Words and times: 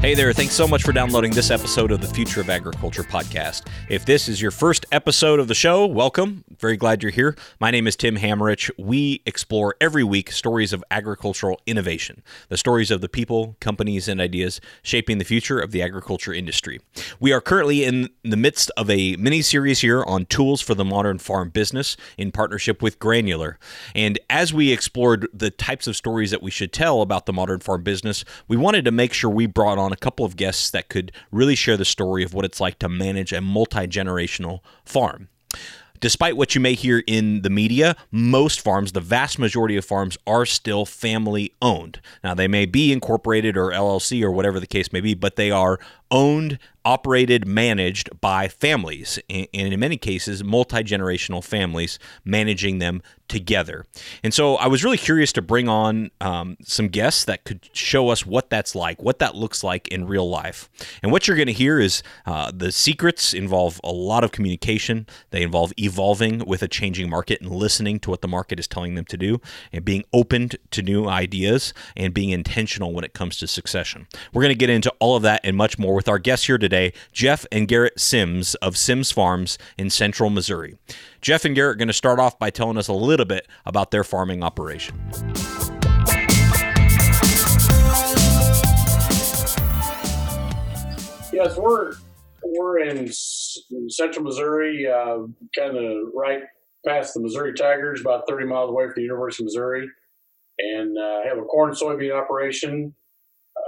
Hey 0.00 0.14
there, 0.14 0.32
thanks 0.32 0.54
so 0.54 0.66
much 0.66 0.82
for 0.82 0.92
downloading 0.92 1.30
this 1.30 1.50
episode 1.50 1.92
of 1.92 2.00
the 2.00 2.06
Future 2.06 2.40
of 2.40 2.48
Agriculture 2.48 3.02
podcast. 3.02 3.66
If 3.90 4.06
this 4.06 4.30
is 4.30 4.40
your 4.40 4.50
first 4.50 4.86
episode 4.92 5.38
of 5.38 5.46
the 5.46 5.54
show, 5.54 5.84
welcome. 5.84 6.42
Very 6.58 6.78
glad 6.78 7.02
you're 7.02 7.12
here. 7.12 7.36
My 7.60 7.70
name 7.70 7.86
is 7.86 7.96
Tim 7.96 8.16
Hammerich. 8.16 8.70
We 8.78 9.20
explore 9.26 9.74
every 9.78 10.02
week 10.02 10.32
stories 10.32 10.72
of 10.72 10.82
agricultural 10.90 11.60
innovation, 11.66 12.22
the 12.48 12.56
stories 12.56 12.90
of 12.90 13.02
the 13.02 13.10
people, 13.10 13.56
companies, 13.60 14.08
and 14.08 14.22
ideas 14.22 14.58
shaping 14.82 15.18
the 15.18 15.24
future 15.24 15.58
of 15.58 15.70
the 15.70 15.82
agriculture 15.82 16.32
industry. 16.32 16.80
We 17.18 17.32
are 17.32 17.42
currently 17.42 17.84
in 17.84 18.08
the 18.24 18.38
midst 18.38 18.70
of 18.78 18.88
a 18.88 19.16
mini 19.16 19.42
series 19.42 19.80
here 19.80 20.02
on 20.04 20.24
tools 20.24 20.62
for 20.62 20.74
the 20.74 20.84
modern 20.84 21.18
farm 21.18 21.50
business 21.50 21.98
in 22.16 22.32
partnership 22.32 22.80
with 22.80 22.98
Granular. 22.98 23.58
And 23.94 24.18
as 24.30 24.54
we 24.54 24.72
explored 24.72 25.28
the 25.34 25.50
types 25.50 25.86
of 25.86 25.94
stories 25.94 26.30
that 26.30 26.42
we 26.42 26.50
should 26.50 26.72
tell 26.72 27.02
about 27.02 27.26
the 27.26 27.34
modern 27.34 27.60
farm 27.60 27.82
business, 27.82 28.24
we 28.48 28.56
wanted 28.56 28.86
to 28.86 28.90
make 28.90 29.12
sure 29.12 29.28
we 29.28 29.44
brought 29.44 29.76
on 29.76 29.89
a 29.92 29.96
couple 29.96 30.24
of 30.24 30.36
guests 30.36 30.70
that 30.70 30.88
could 30.88 31.12
really 31.30 31.54
share 31.54 31.76
the 31.76 31.84
story 31.84 32.22
of 32.22 32.34
what 32.34 32.44
it's 32.44 32.60
like 32.60 32.78
to 32.80 32.88
manage 32.88 33.32
a 33.32 33.40
multi 33.40 33.86
generational 33.86 34.60
farm. 34.84 35.28
Despite 36.00 36.36
what 36.36 36.54
you 36.54 36.62
may 36.62 36.72
hear 36.72 37.02
in 37.06 37.42
the 37.42 37.50
media, 37.50 37.94
most 38.10 38.62
farms, 38.62 38.92
the 38.92 39.02
vast 39.02 39.38
majority 39.38 39.76
of 39.76 39.84
farms, 39.84 40.16
are 40.26 40.46
still 40.46 40.86
family 40.86 41.52
owned. 41.60 42.00
Now, 42.24 42.32
they 42.32 42.48
may 42.48 42.64
be 42.64 42.90
incorporated 42.90 43.54
or 43.56 43.70
LLC 43.70 44.22
or 44.22 44.30
whatever 44.30 44.58
the 44.58 44.66
case 44.66 44.94
may 44.94 45.02
be, 45.02 45.12
but 45.12 45.36
they 45.36 45.50
are 45.50 45.78
owned, 46.10 46.58
operated, 46.84 47.46
managed 47.46 48.08
by 48.20 48.48
families, 48.48 49.18
and 49.28 49.48
in 49.52 49.78
many 49.78 49.96
cases, 49.96 50.42
multi 50.42 50.82
generational 50.82 51.44
families 51.44 51.98
managing 52.24 52.78
them 52.78 53.02
together. 53.28 53.86
And 54.24 54.34
so 54.34 54.56
I 54.56 54.66
was 54.66 54.82
really 54.82 54.96
curious 54.96 55.32
to 55.34 55.42
bring 55.42 55.68
on 55.68 56.10
um, 56.20 56.56
some 56.62 56.88
guests 56.88 57.24
that 57.26 57.44
could 57.44 57.70
show 57.72 58.08
us 58.08 58.26
what 58.26 58.50
that's 58.50 58.74
like, 58.74 59.00
what 59.00 59.20
that 59.20 59.36
looks 59.36 59.62
like 59.62 59.86
in 59.88 60.06
real 60.06 60.28
life. 60.28 60.68
And 61.00 61.12
what 61.12 61.28
you're 61.28 61.36
going 61.36 61.46
to 61.46 61.52
hear 61.52 61.78
is 61.78 62.02
uh, 62.26 62.50
the 62.52 62.72
secrets 62.72 63.32
involve 63.32 63.80
a 63.84 63.92
lot 63.92 64.24
of 64.24 64.32
communication, 64.32 65.06
they 65.30 65.42
involve 65.42 65.72
evolving 65.78 66.44
with 66.44 66.62
a 66.62 66.68
changing 66.68 67.08
market 67.08 67.40
and 67.40 67.50
listening 67.50 68.00
to 68.00 68.10
what 68.10 68.20
the 68.20 68.28
market 68.28 68.58
is 68.58 68.66
telling 68.66 68.96
them 68.96 69.04
to 69.04 69.16
do, 69.16 69.40
and 69.72 69.84
being 69.84 70.02
open 70.12 70.50
to 70.72 70.82
new 70.82 71.06
ideas 71.06 71.72
and 71.96 72.12
being 72.12 72.30
intentional 72.30 72.92
when 72.92 73.04
it 73.04 73.14
comes 73.14 73.36
to 73.38 73.46
succession. 73.46 74.08
We're 74.32 74.42
going 74.42 74.54
to 74.54 74.58
get 74.58 74.70
into 74.70 74.92
all 74.98 75.14
of 75.14 75.22
that 75.22 75.40
and 75.44 75.56
much 75.56 75.78
more 75.78 75.94
with 76.00 76.08
our 76.08 76.18
guests 76.18 76.46
here 76.46 76.56
today, 76.56 76.94
Jeff 77.12 77.44
and 77.52 77.68
Garrett 77.68 78.00
Sims 78.00 78.54
of 78.54 78.74
Sims 78.74 79.12
Farms 79.12 79.58
in 79.76 79.90
central 79.90 80.30
Missouri. 80.30 80.78
Jeff 81.20 81.44
and 81.44 81.54
Garrett 81.54 81.74
are 81.74 81.76
going 81.76 81.88
to 81.88 81.92
start 81.92 82.18
off 82.18 82.38
by 82.38 82.48
telling 82.48 82.78
us 82.78 82.88
a 82.88 82.94
little 82.94 83.26
bit 83.26 83.46
about 83.66 83.90
their 83.90 84.02
farming 84.02 84.42
operation. 84.42 84.98
Yes, 91.34 91.58
we're 91.58 91.92
we're 92.42 92.78
in 92.78 93.10
central 93.88 94.24
Missouri, 94.24 94.86
uh, 94.86 95.18
kind 95.54 95.76
of 95.76 96.08
right 96.14 96.44
past 96.86 97.12
the 97.12 97.20
Missouri 97.20 97.52
Tigers, 97.52 98.00
about 98.00 98.24
30 98.26 98.46
miles 98.46 98.70
away 98.70 98.86
from 98.86 98.94
the 98.96 99.02
University 99.02 99.42
of 99.42 99.48
Missouri, 99.48 99.86
and 100.60 100.96
uh, 100.96 101.28
have 101.28 101.36
a 101.36 101.42
corn 101.42 101.74
soybean 101.74 102.18
operation 102.18 102.94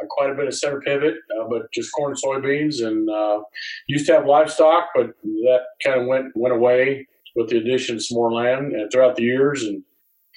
quite 0.08 0.30
a 0.30 0.34
bit 0.34 0.46
of 0.46 0.54
center 0.54 0.80
pivot, 0.80 1.14
uh, 1.38 1.44
but 1.48 1.72
just 1.72 1.92
corn 1.92 2.14
soybeans. 2.14 2.84
And 2.84 3.08
uh, 3.08 3.40
used 3.86 4.06
to 4.06 4.14
have 4.14 4.26
livestock, 4.26 4.88
but 4.94 5.10
that 5.22 5.60
kind 5.84 6.00
of 6.00 6.06
went 6.06 6.26
went 6.34 6.54
away 6.54 7.06
with 7.36 7.48
the 7.48 7.58
addition 7.58 7.96
of 7.96 8.04
some 8.04 8.16
more 8.16 8.32
land 8.32 8.72
and 8.72 8.90
throughout 8.92 9.16
the 9.16 9.22
years 9.22 9.62
and 9.64 9.82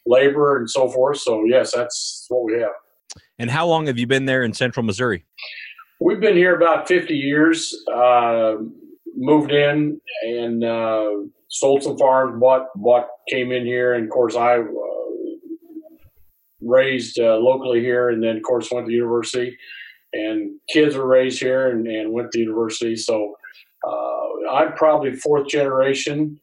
labor 0.06 0.58
and 0.58 0.70
so 0.70 0.90
forth. 0.90 1.18
So 1.18 1.44
yes, 1.46 1.74
that's 1.74 2.26
what 2.30 2.46
we 2.46 2.54
have. 2.62 2.72
And 3.38 3.52
how 3.52 3.68
long 3.68 3.88
have 3.88 3.98
you 3.98 4.08
been 4.08 4.26
there 4.26 4.44
in 4.44 4.54
Central 4.54 4.86
Missouri? 4.86 5.26
We've 6.00 6.20
been 6.20 6.36
here 6.36 6.56
about 6.56 6.88
50 6.88 7.16
years. 7.16 7.76
Uh, 7.94 8.56
moved 9.16 9.52
in 9.52 10.00
and 10.24 10.64
uh, 10.64 11.12
sold 11.50 11.84
some 11.84 11.98
farms, 11.98 12.40
bought 12.40 12.68
bought 12.76 13.08
came 13.30 13.52
in 13.52 13.66
here, 13.66 13.94
and 13.94 14.06
of 14.06 14.10
course 14.10 14.36
I 14.36 14.60
raised 16.66 17.20
uh, 17.20 17.38
locally 17.38 17.82
here, 17.82 18.10
and 18.10 18.24
then 18.24 18.38
of 18.38 18.44
course 18.44 18.72
went 18.72 18.88
to 18.88 18.94
university. 18.94 19.58
And 20.14 20.60
kids 20.70 20.96
were 20.96 21.08
raised 21.08 21.40
here 21.40 21.72
and, 21.72 21.86
and 21.88 22.12
went 22.12 22.32
to 22.32 22.40
university. 22.40 22.96
So 22.96 23.36
uh, 23.86 24.50
I'm 24.52 24.74
probably 24.74 25.14
fourth 25.14 25.48
generation, 25.48 26.40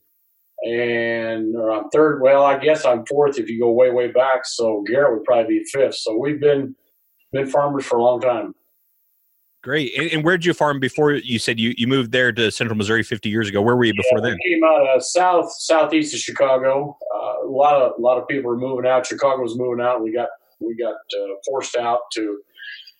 and 0.65 1.57
or 1.57 1.73
I'm 1.73 1.89
third. 1.91 2.21
Well, 2.23 2.45
I 2.45 2.59
guess 2.59 2.85
I'm 2.85 3.07
fourth 3.07 3.39
if 3.39 3.49
you 3.49 3.61
go 3.61 3.73
way 3.73 3.91
way 3.91 4.09
back. 4.13 4.45
So 4.45 4.85
Garrett 4.87 5.19
would 5.19 5.25
probably 5.25 5.59
be 5.59 5.65
fifth. 5.65 5.97
So 5.97 6.17
we've 6.17 6.41
been 6.41 6.75
been 7.33 7.47
farmers 7.47 7.87
for 7.87 7.97
a 7.97 8.03
long 8.03 8.21
time. 8.21 8.55
Great. 9.63 9.97
And, 9.97 10.11
and 10.11 10.25
where 10.25 10.37
did 10.37 10.45
you 10.45 10.55
farm 10.55 10.81
before 10.81 11.13
you 11.13 11.39
said 11.39 11.61
you, 11.61 11.73
you 11.77 11.87
moved 11.87 12.11
there 12.11 12.33
to 12.33 12.51
Central 12.51 12.77
Missouri 12.77 13.05
50 13.05 13.29
years 13.29 13.49
ago? 13.49 13.63
Where 13.63 13.77
were 13.77 13.85
you 13.85 13.95
before 13.95 14.19
yeah, 14.19 14.31
then? 14.31 14.39
came 14.45 14.65
out 14.65 14.89
of 14.89 15.05
south, 15.05 15.53
southeast 15.53 16.13
of 16.15 16.21
Chicago. 16.21 16.99
Uh, 17.15 17.47
a 17.47 17.51
lot 17.51 17.81
of, 17.81 17.93
a 17.97 18.01
lot 18.01 18.19
of 18.19 18.27
people 18.27 18.51
were 18.51 18.59
moving 18.59 18.91
out. 18.91 19.07
Chicago 19.07 19.41
was 19.41 19.57
moving 19.57 19.85
out. 19.85 20.03
We 20.03 20.13
got, 20.13 20.29
we 20.59 20.75
got 20.75 20.95
uh, 20.95 21.35
forced 21.47 21.77
out 21.77 22.01
to 22.15 22.41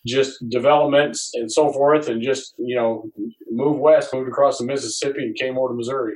just 0.07 0.47
developments 0.49 1.31
and 1.33 1.51
so 1.51 1.71
forth 1.73 2.07
and 2.07 2.21
just, 2.21 2.55
you 2.57 2.75
know, 2.75 3.09
moved 3.51 3.79
west, 3.81 4.13
moved 4.13 4.29
across 4.29 4.57
the 4.57 4.65
Mississippi 4.65 5.23
and 5.23 5.35
came 5.35 5.57
over 5.57 5.69
to 5.69 5.73
Missouri. 5.73 6.15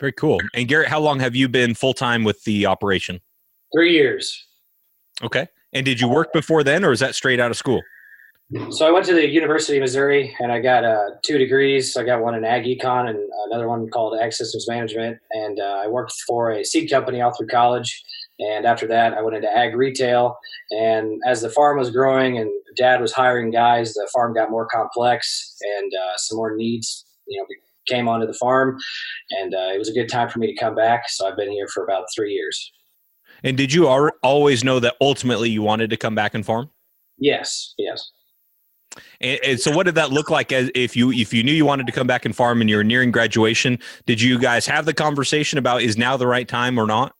Very 0.00 0.12
cool. 0.12 0.40
And 0.52 0.66
Garrett, 0.66 0.88
how 0.88 1.00
long 1.00 1.20
have 1.20 1.36
you 1.36 1.48
been 1.48 1.74
full 1.74 1.94
time 1.94 2.24
with 2.24 2.42
the 2.42 2.66
operation? 2.66 3.20
Three 3.72 3.92
years. 3.92 4.46
Okay. 5.22 5.46
And 5.72 5.84
did 5.84 6.00
you 6.00 6.08
work 6.08 6.32
before 6.32 6.64
then 6.64 6.84
or 6.84 6.90
is 6.90 7.00
that 7.00 7.14
straight 7.14 7.38
out 7.38 7.52
of 7.52 7.56
school? 7.56 7.82
So 8.70 8.86
I 8.86 8.92
went 8.92 9.04
to 9.06 9.14
the 9.14 9.28
University 9.28 9.76
of 9.78 9.80
Missouri 9.80 10.34
and 10.38 10.52
I 10.52 10.60
got 10.60 10.84
uh, 10.84 11.10
two 11.24 11.36
degrees. 11.36 11.96
I 11.96 12.04
got 12.04 12.22
one 12.22 12.36
in 12.36 12.44
ag 12.44 12.62
econ 12.62 13.08
and 13.08 13.18
another 13.50 13.68
one 13.68 13.88
called 13.88 14.16
ag 14.20 14.32
systems 14.32 14.66
management. 14.68 15.18
And 15.32 15.58
uh, 15.58 15.82
I 15.84 15.88
worked 15.88 16.14
for 16.28 16.52
a 16.52 16.64
seed 16.64 16.88
company 16.88 17.20
all 17.20 17.32
through 17.32 17.48
college. 17.48 18.04
And 18.38 18.64
after 18.64 18.86
that, 18.86 19.14
I 19.14 19.22
went 19.22 19.34
into 19.34 19.50
ag 19.50 19.74
retail. 19.74 20.36
And 20.70 21.20
as 21.26 21.42
the 21.42 21.50
farm 21.50 21.76
was 21.76 21.90
growing 21.90 22.38
and 22.38 22.48
dad 22.76 23.00
was 23.00 23.12
hiring 23.12 23.50
guys, 23.50 23.94
the 23.94 24.08
farm 24.14 24.32
got 24.32 24.50
more 24.50 24.68
complex 24.68 25.56
and 25.78 25.92
uh, 25.92 26.16
some 26.16 26.36
more 26.36 26.54
needs, 26.54 27.04
you 27.26 27.40
know, 27.40 27.46
came 27.88 28.06
onto 28.06 28.28
the 28.28 28.34
farm. 28.34 28.78
And 29.30 29.54
uh, 29.54 29.72
it 29.74 29.78
was 29.78 29.88
a 29.88 29.92
good 29.92 30.08
time 30.08 30.28
for 30.28 30.38
me 30.38 30.46
to 30.46 30.60
come 30.60 30.76
back. 30.76 31.08
So 31.08 31.26
I've 31.26 31.36
been 31.36 31.50
here 31.50 31.66
for 31.74 31.82
about 31.82 32.04
three 32.14 32.32
years. 32.32 32.72
And 33.42 33.56
did 33.56 33.72
you 33.72 33.88
always 33.88 34.62
know 34.62 34.78
that 34.78 34.94
ultimately 35.00 35.50
you 35.50 35.62
wanted 35.62 35.90
to 35.90 35.96
come 35.96 36.14
back 36.14 36.32
and 36.34 36.46
farm? 36.46 36.70
Yes, 37.18 37.74
yes. 37.76 38.12
And, 39.20 39.40
and, 39.44 39.60
so, 39.60 39.70
what 39.70 39.86
did 39.86 39.94
that 39.94 40.10
look 40.10 40.30
like? 40.30 40.52
As 40.52 40.70
if 40.74 40.96
you 40.96 41.12
if 41.12 41.32
you 41.32 41.42
knew 41.42 41.52
you 41.52 41.64
wanted 41.64 41.86
to 41.86 41.92
come 41.92 42.06
back 42.06 42.24
and 42.24 42.34
farm 42.34 42.60
and 42.60 42.68
you're 42.70 42.84
nearing 42.84 43.10
graduation, 43.10 43.78
did 44.06 44.20
you 44.20 44.38
guys 44.38 44.66
have 44.66 44.84
the 44.84 44.94
conversation 44.94 45.58
about 45.58 45.82
is 45.82 45.96
now 45.96 46.16
the 46.16 46.26
right 46.26 46.48
time 46.48 46.78
or 46.78 46.86
not? 46.86 47.14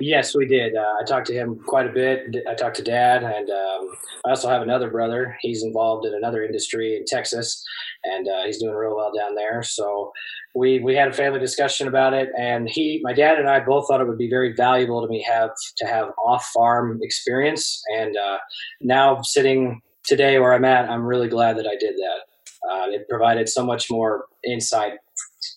Yes, 0.00 0.34
we 0.34 0.46
did. 0.46 0.74
Uh, 0.74 0.94
I 1.00 1.04
talked 1.04 1.28
to 1.28 1.32
him 1.32 1.60
quite 1.64 1.86
a 1.86 1.92
bit. 1.92 2.34
I 2.48 2.54
talked 2.54 2.76
to 2.76 2.82
Dad, 2.82 3.22
and 3.22 3.48
um, 3.48 3.88
I 4.26 4.30
also 4.30 4.48
have 4.48 4.62
another 4.62 4.90
brother. 4.90 5.36
He's 5.40 5.62
involved 5.62 6.06
in 6.06 6.14
another 6.14 6.42
industry 6.42 6.96
in 6.96 7.04
Texas, 7.06 7.64
and 8.04 8.26
uh, 8.26 8.44
he's 8.44 8.58
doing 8.58 8.74
real 8.74 8.96
well 8.96 9.12
down 9.16 9.36
there. 9.36 9.62
So 9.62 10.10
we 10.54 10.80
we 10.80 10.96
had 10.96 11.08
a 11.08 11.12
family 11.12 11.38
discussion 11.38 11.88
about 11.88 12.14
it, 12.14 12.30
and 12.36 12.68
he, 12.68 13.00
my 13.04 13.12
dad, 13.12 13.38
and 13.38 13.48
I 13.48 13.60
both 13.60 13.86
thought 13.86 14.00
it 14.00 14.08
would 14.08 14.18
be 14.18 14.28
very 14.28 14.52
valuable 14.54 15.02
to 15.02 15.08
me 15.08 15.22
have 15.22 15.50
to 15.76 15.86
have 15.86 16.10
off 16.24 16.46
farm 16.46 16.98
experience. 17.02 17.80
And 17.96 18.16
uh, 18.16 18.38
now 18.80 19.22
sitting 19.22 19.82
today 20.04 20.38
where 20.38 20.52
I'm 20.52 20.64
at, 20.64 20.88
I'm 20.88 21.04
really 21.04 21.28
glad 21.28 21.56
that 21.58 21.66
I 21.66 21.76
did 21.76 21.94
that. 21.96 22.70
Uh, 22.70 22.90
it 22.90 23.08
provided 23.08 23.48
so 23.48 23.64
much 23.64 23.90
more 23.90 24.26
insight, 24.44 24.94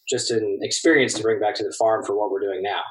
just 0.09 0.31
an 0.31 0.59
experience 0.62 1.13
to 1.15 1.21
bring 1.21 1.39
back 1.39 1.56
to 1.56 1.63
the 1.63 1.74
farm 1.77 2.03
for 2.03 2.18
what 2.18 2.31
we're 2.31 2.39
doing 2.39 2.62
now. 2.63 2.81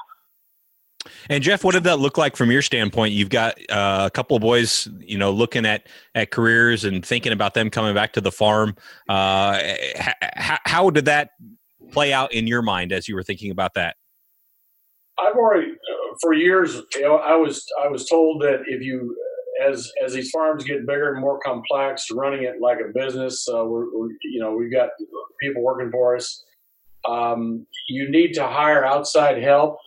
And 1.29 1.43
Jeff, 1.43 1.63
what 1.63 1.73
did 1.73 1.83
that 1.83 1.99
look 1.99 2.17
like 2.17 2.35
from 2.35 2.51
your 2.51 2.61
standpoint? 2.61 3.13
You've 3.13 3.29
got 3.29 3.59
uh, 3.69 4.03
a 4.07 4.11
couple 4.11 4.35
of 4.35 4.41
boys, 4.41 4.87
you 4.99 5.17
know, 5.17 5.31
looking 5.31 5.65
at 5.65 5.87
at 6.15 6.31
careers 6.31 6.83
and 6.83 7.05
thinking 7.05 7.31
about 7.31 7.53
them 7.53 7.69
coming 7.69 7.93
back 7.93 8.13
to 8.13 8.21
the 8.21 8.31
farm. 8.31 8.75
Uh, 9.07 9.59
how, 10.35 10.57
how 10.65 10.89
did 10.89 11.05
that 11.05 11.31
play 11.91 12.11
out 12.11 12.33
in 12.33 12.47
your 12.47 12.61
mind 12.61 12.91
as 12.91 13.07
you 13.07 13.15
were 13.15 13.23
thinking 13.23 13.51
about 13.51 13.75
that? 13.75 13.97
I've 15.19 15.35
already, 15.35 15.71
uh, 15.71 16.15
for 16.21 16.33
years, 16.33 16.81
you 16.95 17.01
know, 17.03 17.17
I 17.17 17.35
was 17.35 17.65
I 17.83 17.87
was 17.87 18.07
told 18.09 18.41
that 18.41 18.61
if 18.67 18.81
you 18.81 19.15
as 19.63 19.91
as 20.05 20.13
these 20.13 20.31
farms 20.31 20.63
get 20.65 20.87
bigger 20.87 21.13
and 21.13 21.21
more 21.21 21.39
complex, 21.39 22.07
running 22.11 22.43
it 22.43 22.61
like 22.61 22.79
a 22.79 22.91
business, 22.93 23.47
uh, 23.49 23.65
we're, 23.65 23.87
we're, 23.97 24.09
you 24.23 24.39
know 24.41 24.55
we've 24.55 24.71
got 24.73 24.89
people 25.41 25.63
working 25.63 25.91
for 25.91 26.15
us. 26.17 26.43
um, 27.09 27.65
you 27.87 28.09
need 28.09 28.33
to 28.33 28.47
hire 28.47 28.85
outside 28.85 29.41
help. 29.41 29.77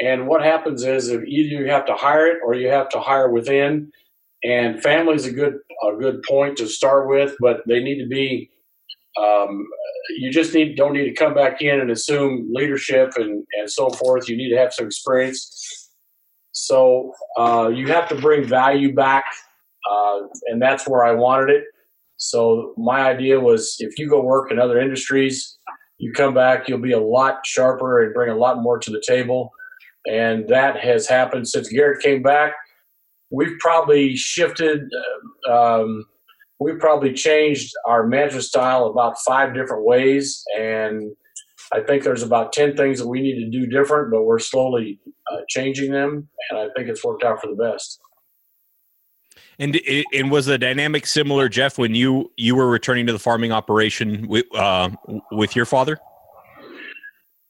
And 0.00 0.28
what 0.28 0.42
happens 0.42 0.84
is 0.84 1.08
if 1.08 1.24
either 1.24 1.62
you 1.64 1.70
have 1.70 1.86
to 1.86 1.94
hire 1.94 2.26
it 2.28 2.38
or 2.44 2.54
you 2.54 2.68
have 2.68 2.88
to 2.90 3.00
hire 3.00 3.30
within. 3.30 3.90
And 4.44 4.82
family 4.82 5.14
is 5.14 5.26
a 5.26 5.32
good 5.32 5.54
a 5.88 5.96
good 5.96 6.22
point 6.24 6.58
to 6.58 6.68
start 6.68 7.08
with, 7.08 7.34
but 7.40 7.62
they 7.68 7.80
need 7.82 8.00
to 8.02 8.08
be. 8.08 8.50
Um, 9.20 9.66
you 10.18 10.30
just 10.32 10.54
need 10.54 10.76
don't 10.76 10.92
need 10.94 11.06
to 11.06 11.14
come 11.14 11.34
back 11.34 11.62
in 11.62 11.80
and 11.80 11.90
assume 11.90 12.50
leadership 12.52 13.14
and 13.16 13.44
and 13.58 13.70
so 13.70 13.90
forth. 13.90 14.28
You 14.28 14.36
need 14.36 14.50
to 14.50 14.58
have 14.58 14.74
some 14.74 14.86
experience. 14.86 15.85
So 16.58 17.12
uh, 17.38 17.68
you 17.68 17.86
have 17.88 18.08
to 18.08 18.14
bring 18.14 18.42
value 18.42 18.94
back, 18.94 19.24
uh, 19.90 20.20
and 20.46 20.60
that's 20.60 20.88
where 20.88 21.04
I 21.04 21.12
wanted 21.12 21.50
it. 21.50 21.64
So 22.16 22.72
my 22.78 23.02
idea 23.02 23.38
was 23.38 23.76
if 23.78 23.98
you 23.98 24.08
go 24.08 24.22
work 24.22 24.50
in 24.50 24.58
other 24.58 24.80
industries, 24.80 25.58
you 25.98 26.12
come 26.12 26.32
back, 26.32 26.66
you'll 26.66 26.78
be 26.78 26.92
a 26.92 27.00
lot 27.00 27.40
sharper 27.44 28.02
and 28.02 28.14
bring 28.14 28.30
a 28.30 28.36
lot 28.36 28.62
more 28.62 28.78
to 28.78 28.90
the 28.90 29.02
table. 29.06 29.50
And 30.10 30.48
that 30.48 30.78
has 30.80 31.06
happened 31.06 31.46
since 31.46 31.68
Garrett 31.68 32.02
came 32.02 32.22
back. 32.22 32.54
We've 33.30 33.58
probably 33.58 34.16
shifted, 34.16 34.80
uh, 35.50 35.52
um, 35.52 36.06
we've 36.58 36.78
probably 36.78 37.12
changed 37.12 37.70
our 37.86 38.06
management 38.06 38.44
style 38.44 38.86
about 38.86 39.16
five 39.26 39.52
different 39.52 39.84
ways. 39.84 40.42
And 40.58 41.14
I 41.72 41.80
think 41.80 42.04
there's 42.04 42.22
about 42.22 42.52
10 42.52 42.76
things 42.76 43.00
that 43.00 43.08
we 43.08 43.20
need 43.20 43.44
to 43.44 43.50
do 43.50 43.66
different, 43.66 44.10
but 44.10 44.22
we're 44.22 44.38
slowly 44.38 45.00
uh, 45.32 45.38
changing 45.48 45.90
them. 45.90 46.28
And 46.50 46.58
I 46.58 46.68
think 46.76 46.88
it's 46.88 47.04
worked 47.04 47.24
out 47.24 47.40
for 47.40 47.48
the 47.48 47.56
best. 47.56 48.00
And 49.58 49.78
and 50.12 50.30
was 50.30 50.46
the 50.46 50.58
dynamic 50.58 51.06
similar, 51.06 51.48
Jeff, 51.48 51.78
when 51.78 51.94
you 51.94 52.30
you 52.36 52.54
were 52.54 52.68
returning 52.68 53.06
to 53.06 53.12
the 53.12 53.18
farming 53.18 53.52
operation 53.52 54.28
with 54.28 54.44
uh, 54.54 54.90
with 55.32 55.56
your 55.56 55.64
father? 55.64 55.98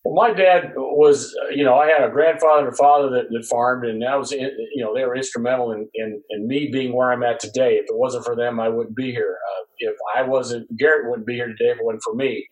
Well, 0.05 0.15
my 0.15 0.33
dad 0.33 0.73
was, 0.77 1.35
you 1.51 1.65
know, 1.65 1.75
I 1.75 1.89
had 1.89 2.05
a 2.05 2.11
grandfather 2.13 2.69
and 2.69 2.77
father 2.77 3.11
that, 3.11 3.25
that 3.29 3.45
farmed, 3.51 3.87
and 3.87 4.01
that 4.03 4.17
was, 4.17 4.31
you 4.31 4.51
know, 4.77 4.95
they 4.95 5.05
were 5.05 5.17
instrumental 5.17 5.73
in, 5.73 5.89
in, 5.95 6.23
in, 6.31 6.47
me 6.47 6.69
being 6.73 6.93
where 6.93 7.11
I'm 7.11 7.25
at 7.25 7.41
today. 7.41 7.75
If 7.75 7.87
it 7.87 7.97
wasn't 7.97 8.25
for 8.25 8.37
them, 8.37 8.61
I 8.61 8.69
wouldn't 8.69 8.95
be 8.95 9.11
here. 9.11 9.37
Uh, 9.51 9.65
if 9.79 9.97
I 10.15 10.23
wasn't, 10.23 10.69
Garrett 10.79 11.11
wouldn't 11.11 11.27
be 11.27 11.35
here 11.35 11.49
today 11.49 11.71
if 11.71 11.79
it 11.79 11.85
wasn't 11.85 12.05
for 12.05 12.15
me. 12.15 12.47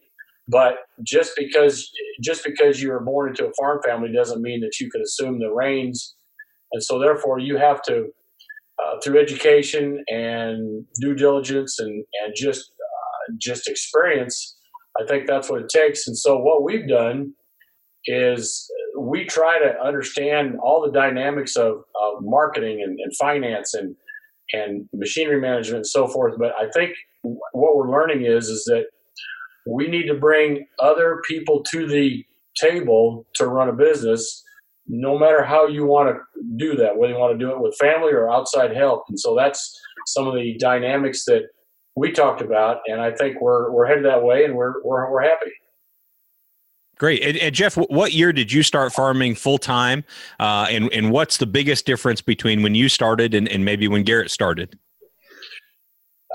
But 0.49 0.75
just 1.03 1.33
because 1.37 1.91
just 2.23 2.45
because 2.45 2.83
you 2.83 2.91
were 2.91 3.01
born 3.01 3.31
into 3.31 3.47
a 3.47 3.53
farm 3.59 3.81
family 3.85 4.13
doesn't 4.13 4.43
mean 4.43 4.61
that 4.61 4.79
you 4.79 4.91
can 4.91 5.01
assume 5.01 5.39
the 5.39 5.51
reins, 5.51 6.15
and 6.73 6.83
so 6.83 6.99
therefore 6.99 7.39
you 7.39 7.57
have 7.57 7.83
to 7.83 8.09
uh, 8.83 9.01
through 9.03 9.21
education 9.21 10.05
and 10.09 10.85
due 11.01 11.15
diligence 11.15 11.79
and 11.79 12.05
and 12.23 12.35
just 12.37 12.73
uh, 12.79 13.33
just 13.41 13.69
experience. 13.69 14.57
I 15.01 15.07
think 15.07 15.27
that's 15.27 15.51
what 15.51 15.63
it 15.63 15.69
takes. 15.69 16.07
And 16.07 16.17
so 16.17 16.39
what 16.39 16.63
we've 16.63 16.87
done 16.87 17.33
is 18.07 18.71
we 18.99 19.25
try 19.25 19.59
to 19.59 19.81
understand 19.81 20.57
all 20.63 20.83
the 20.83 20.93
dynamics 20.93 21.57
of, 21.57 21.79
of 22.01 22.13
marketing 22.21 22.83
and, 22.83 22.99
and 23.01 23.17
finance 23.17 23.75
and 23.75 23.97
and 24.53 24.89
machinery 24.93 25.41
management 25.41 25.79
and 25.79 25.87
so 25.87 26.07
forth. 26.07 26.35
But 26.39 26.53
I 26.61 26.69
think 26.75 26.93
what 27.23 27.77
we're 27.77 27.91
learning 27.91 28.27
is 28.27 28.49
is 28.49 28.65
that 28.65 28.85
we 29.67 29.89
need 29.89 30.07
to 30.07 30.15
bring 30.15 30.67
other 30.79 31.23
people 31.27 31.63
to 31.71 31.87
the 31.87 32.25
table 32.57 33.27
to 33.35 33.47
run 33.47 33.69
a 33.69 33.73
business 33.73 34.43
no 34.87 35.19
matter 35.19 35.43
how 35.43 35.67
you 35.67 35.87
want 35.87 36.15
to 36.15 36.43
do 36.57 36.77
that, 36.77 36.97
whether 36.97 37.13
you 37.13 37.19
want 37.19 37.39
to 37.39 37.45
do 37.45 37.51
it 37.51 37.61
with 37.61 37.75
family 37.77 38.13
or 38.13 38.31
outside 38.31 38.77
help. 38.77 39.05
And 39.09 39.19
so 39.19 39.35
that's 39.35 39.81
some 40.07 40.27
of 40.27 40.35
the 40.35 40.57
dynamics 40.59 41.25
that 41.25 41.45
we 41.97 42.13
talked 42.13 42.43
about, 42.43 42.81
and 42.87 43.01
I 43.01 43.13
think 43.13 43.41
we're 43.41 43.71
we're 43.71 43.87
headed 43.87 44.05
that 44.05 44.23
way, 44.23 44.45
and 44.45 44.55
we're 44.55 44.83
we're 44.83 45.11
we're 45.11 45.23
happy. 45.23 45.53
Great, 46.99 47.23
and, 47.23 47.37
and 47.39 47.55
Jeff, 47.55 47.77
what 47.77 48.13
year 48.13 48.33
did 48.33 48.53
you 48.53 48.63
start 48.63 48.93
farming 48.93 49.37
full 49.37 49.59
time, 49.59 50.05
uh, 50.41 50.67
and 50.71 50.93
and 50.93 51.11
what's 51.11 51.37
the 51.37 51.47
biggest 51.47 51.87
difference 51.87 52.21
between 52.21 52.63
when 52.63 52.75
you 52.75 52.89
started 52.89 53.33
and, 53.35 53.49
and 53.49 53.65
maybe 53.65 53.89
when 53.89 54.03
Garrett 54.03 54.31
started? 54.31 54.79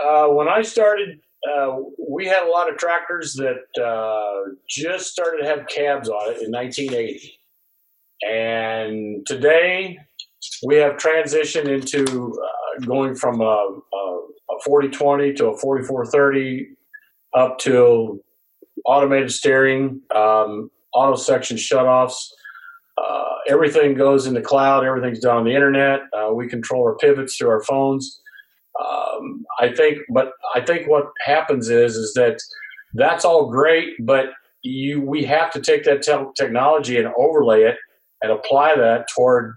Uh, 0.01 0.27
when 0.27 0.47
I 0.47 0.61
started, 0.61 1.19
uh, 1.47 1.77
we 2.09 2.25
had 2.25 2.43
a 2.43 2.51
lot 2.51 2.69
of 2.69 2.77
tractors 2.77 3.33
that 3.35 3.81
uh, 3.81 4.51
just 4.67 5.07
started 5.07 5.41
to 5.41 5.47
have 5.47 5.67
cabs 5.67 6.09
on 6.09 6.33
it 6.33 6.41
in 6.41 6.51
1980. 6.51 7.39
And 8.27 9.25
today 9.25 9.97
we 10.65 10.75
have 10.75 10.97
transitioned 10.97 11.67
into 11.67 12.33
uh, 12.33 12.85
going 12.85 13.15
from 13.15 13.39
a, 13.41 13.43
a, 13.93 14.19
a 14.51 14.59
4020 14.65 15.33
to 15.33 15.47
a 15.47 15.57
4430 15.57 16.69
up 17.33 17.57
to 17.59 18.21
automated 18.85 19.31
steering, 19.31 20.01
um, 20.15 20.69
auto 20.93 21.15
section 21.15 21.55
shutoffs. 21.55 22.27
Uh, 22.97 23.25
everything 23.47 23.95
goes 23.95 24.27
in 24.27 24.33
the 24.33 24.41
cloud. 24.41 24.83
Everything's 24.83 25.19
done 25.19 25.37
on 25.37 25.45
the 25.45 25.53
internet. 25.53 26.01
Uh, 26.11 26.33
we 26.33 26.47
control 26.47 26.83
our 26.83 26.97
pivots 26.97 27.37
through 27.37 27.49
our 27.49 27.63
phones. 27.63 28.21
Um, 28.83 29.43
I 29.59 29.73
think, 29.73 29.99
but 30.13 30.31
I 30.55 30.61
think 30.61 30.87
what 30.87 31.05
happens 31.25 31.69
is 31.69 31.95
is 31.95 32.13
that 32.13 32.39
that's 32.93 33.25
all 33.25 33.49
great, 33.49 33.93
but 34.05 34.27
you 34.61 35.01
we 35.01 35.23
have 35.23 35.51
to 35.51 35.61
take 35.61 35.83
that 35.85 36.01
te- 36.01 36.31
technology 36.37 36.97
and 36.97 37.07
overlay 37.17 37.63
it 37.63 37.77
and 38.21 38.31
apply 38.31 38.75
that 38.75 39.07
toward 39.15 39.55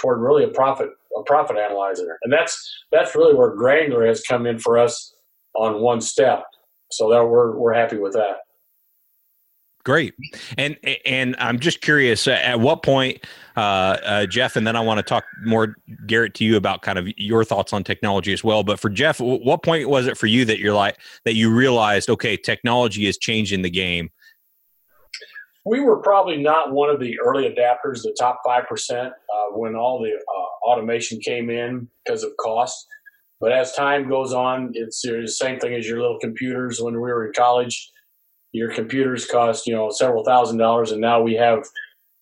toward 0.00 0.20
really 0.20 0.44
a 0.44 0.48
profit 0.48 0.88
a 1.16 1.22
profit 1.24 1.56
analyzer. 1.56 2.18
And 2.22 2.32
that's 2.32 2.84
that's 2.90 3.14
really 3.14 3.34
where 3.34 3.54
granular 3.54 4.06
has 4.06 4.22
come 4.22 4.46
in 4.46 4.58
for 4.58 4.78
us 4.78 5.14
on 5.54 5.80
one 5.80 6.00
step. 6.00 6.44
So 6.90 7.10
that 7.10 7.24
we're 7.24 7.56
we're 7.56 7.74
happy 7.74 7.98
with 7.98 8.12
that. 8.14 8.38
Great, 9.84 10.14
and 10.58 10.76
and 11.04 11.34
I'm 11.38 11.58
just 11.58 11.80
curious 11.80 12.28
at 12.28 12.60
what 12.60 12.84
point, 12.84 13.24
uh, 13.56 13.60
uh, 14.04 14.26
Jeff, 14.26 14.54
and 14.54 14.64
then 14.64 14.76
I 14.76 14.80
want 14.80 14.98
to 14.98 15.02
talk 15.02 15.24
more, 15.44 15.74
Garrett, 16.06 16.34
to 16.34 16.44
you 16.44 16.56
about 16.56 16.82
kind 16.82 16.98
of 16.98 17.08
your 17.16 17.44
thoughts 17.44 17.72
on 17.72 17.82
technology 17.82 18.32
as 18.32 18.44
well. 18.44 18.62
But 18.62 18.78
for 18.78 18.88
Jeff, 18.88 19.20
what 19.20 19.64
point 19.64 19.88
was 19.88 20.06
it 20.06 20.16
for 20.16 20.26
you 20.26 20.44
that 20.44 20.60
you're 20.60 20.74
like 20.74 20.98
that 21.24 21.34
you 21.34 21.52
realized, 21.52 22.08
okay, 22.10 22.36
technology 22.36 23.06
is 23.06 23.18
changing 23.18 23.62
the 23.62 23.70
game, 23.70 24.10
we 25.64 25.80
were 25.80 25.98
probably 25.98 26.38
not 26.38 26.72
one 26.72 26.90
of 26.90 26.98
the 26.98 27.18
early 27.20 27.44
adapters, 27.44 28.02
the 28.02 28.14
top 28.18 28.40
5%, 28.46 29.06
uh, 29.06 29.12
when 29.52 29.76
all 29.76 30.00
the 30.00 30.10
uh, 30.10 30.68
automation 30.68 31.20
came 31.20 31.50
in 31.50 31.88
because 32.04 32.24
of 32.24 32.32
cost. 32.38 32.86
But 33.40 33.52
as 33.52 33.72
time 33.72 34.08
goes 34.08 34.32
on, 34.32 34.72
it's 34.74 35.02
the 35.02 35.26
same 35.26 35.58
thing 35.58 35.74
as 35.74 35.86
your 35.86 36.00
little 36.00 36.18
computers. 36.18 36.80
When 36.80 36.94
we 36.94 37.00
were 37.00 37.26
in 37.26 37.32
college, 37.32 37.90
your 38.52 38.72
computers 38.72 39.26
cost, 39.26 39.66
you 39.66 39.74
know, 39.74 39.90
several 39.90 40.24
thousand 40.24 40.58
dollars, 40.58 40.92
and 40.92 41.00
now 41.00 41.20
we 41.20 41.34
have 41.34 41.64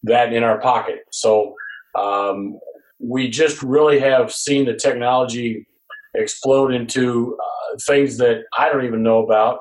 that 0.04 0.32
in 0.32 0.42
our 0.42 0.60
pocket. 0.60 1.00
So 1.10 1.54
um, 1.98 2.58
we 2.98 3.28
just 3.28 3.62
really 3.62 3.98
have 4.00 4.32
seen 4.32 4.64
the 4.64 4.74
technology 4.74 5.66
explode 6.14 6.72
into 6.72 7.36
uh, 7.38 7.78
things 7.86 8.16
that 8.18 8.44
I 8.56 8.68
don't 8.68 8.84
even 8.84 9.02
know 9.02 9.24
about. 9.24 9.58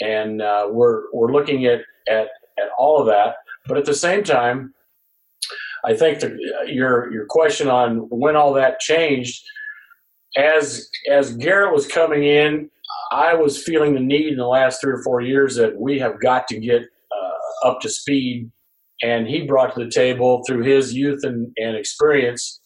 And 0.00 0.40
uh, 0.40 0.68
we're, 0.70 1.04
we're 1.12 1.32
looking 1.32 1.66
at, 1.66 1.80
at 2.08 2.28
and 2.56 2.70
all 2.78 3.00
of 3.00 3.06
that. 3.06 3.36
But 3.66 3.78
at 3.78 3.84
the 3.84 3.94
same 3.94 4.24
time, 4.24 4.74
I 5.84 5.94
think 5.94 6.20
the, 6.20 6.36
your 6.66 7.12
your 7.12 7.26
question 7.26 7.68
on 7.68 7.98
when 8.10 8.36
all 8.36 8.52
that 8.54 8.80
changed, 8.80 9.42
as 10.36 10.88
as 11.10 11.36
Garrett 11.36 11.72
was 11.72 11.86
coming 11.86 12.24
in, 12.24 12.70
I 13.10 13.34
was 13.34 13.62
feeling 13.62 13.94
the 13.94 14.00
need 14.00 14.28
in 14.28 14.36
the 14.36 14.46
last 14.46 14.80
three 14.80 14.92
or 14.92 15.02
four 15.02 15.20
years 15.20 15.56
that 15.56 15.78
we 15.78 15.98
have 15.98 16.20
got 16.20 16.46
to 16.48 16.60
get 16.60 16.82
uh, 16.82 17.68
up 17.68 17.80
to 17.80 17.88
speed. 17.88 18.50
And 19.02 19.26
he 19.26 19.46
brought 19.46 19.74
to 19.74 19.84
the 19.84 19.90
table 19.90 20.42
through 20.46 20.62
his 20.62 20.92
youth 20.94 21.20
and, 21.24 21.52
and 21.56 21.76
experience 21.76 22.60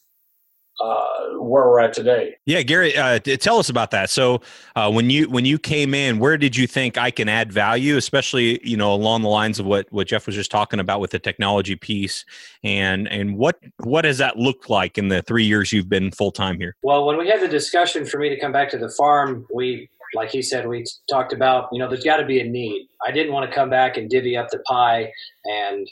uh, 0.80 1.04
where 1.38 1.68
we're 1.68 1.80
at 1.80 1.92
today. 1.92 2.34
Yeah, 2.46 2.62
Gary, 2.62 2.96
uh, 2.96 3.18
tell 3.20 3.58
us 3.58 3.68
about 3.68 3.90
that. 3.92 4.10
So, 4.10 4.40
uh, 4.74 4.90
when 4.90 5.08
you 5.08 5.28
when 5.30 5.44
you 5.44 5.58
came 5.58 5.94
in, 5.94 6.18
where 6.18 6.36
did 6.36 6.56
you 6.56 6.66
think 6.66 6.98
I 6.98 7.10
can 7.10 7.28
add 7.28 7.52
value, 7.52 7.96
especially 7.96 8.60
you 8.66 8.76
know 8.76 8.92
along 8.92 9.22
the 9.22 9.28
lines 9.28 9.60
of 9.60 9.66
what 9.66 9.86
what 9.92 10.08
Jeff 10.08 10.26
was 10.26 10.34
just 10.34 10.50
talking 10.50 10.80
about 10.80 11.00
with 11.00 11.12
the 11.12 11.18
technology 11.18 11.76
piece, 11.76 12.24
and 12.64 13.08
and 13.08 13.36
what 13.36 13.56
what 13.78 14.04
has 14.04 14.18
that 14.18 14.36
looked 14.36 14.68
like 14.68 14.98
in 14.98 15.08
the 15.08 15.22
three 15.22 15.44
years 15.44 15.72
you've 15.72 15.88
been 15.88 16.10
full 16.10 16.32
time 16.32 16.58
here? 16.58 16.74
Well, 16.82 17.06
when 17.06 17.18
we 17.18 17.28
had 17.28 17.40
the 17.40 17.48
discussion 17.48 18.04
for 18.04 18.18
me 18.18 18.28
to 18.28 18.38
come 18.38 18.52
back 18.52 18.68
to 18.70 18.78
the 18.78 18.90
farm, 18.90 19.46
we 19.54 19.88
like 20.14 20.30
he 20.30 20.42
said, 20.42 20.66
we 20.66 20.84
talked 21.10 21.32
about 21.32 21.68
you 21.72 21.78
know 21.78 21.88
there's 21.88 22.04
got 22.04 22.18
to 22.18 22.26
be 22.26 22.40
a 22.40 22.44
need. 22.44 22.88
I 23.06 23.10
didn't 23.10 23.32
want 23.32 23.48
to 23.48 23.54
come 23.54 23.70
back 23.70 23.96
and 23.96 24.08
divvy 24.08 24.36
up 24.36 24.48
the 24.50 24.60
pie 24.60 25.12
and 25.44 25.86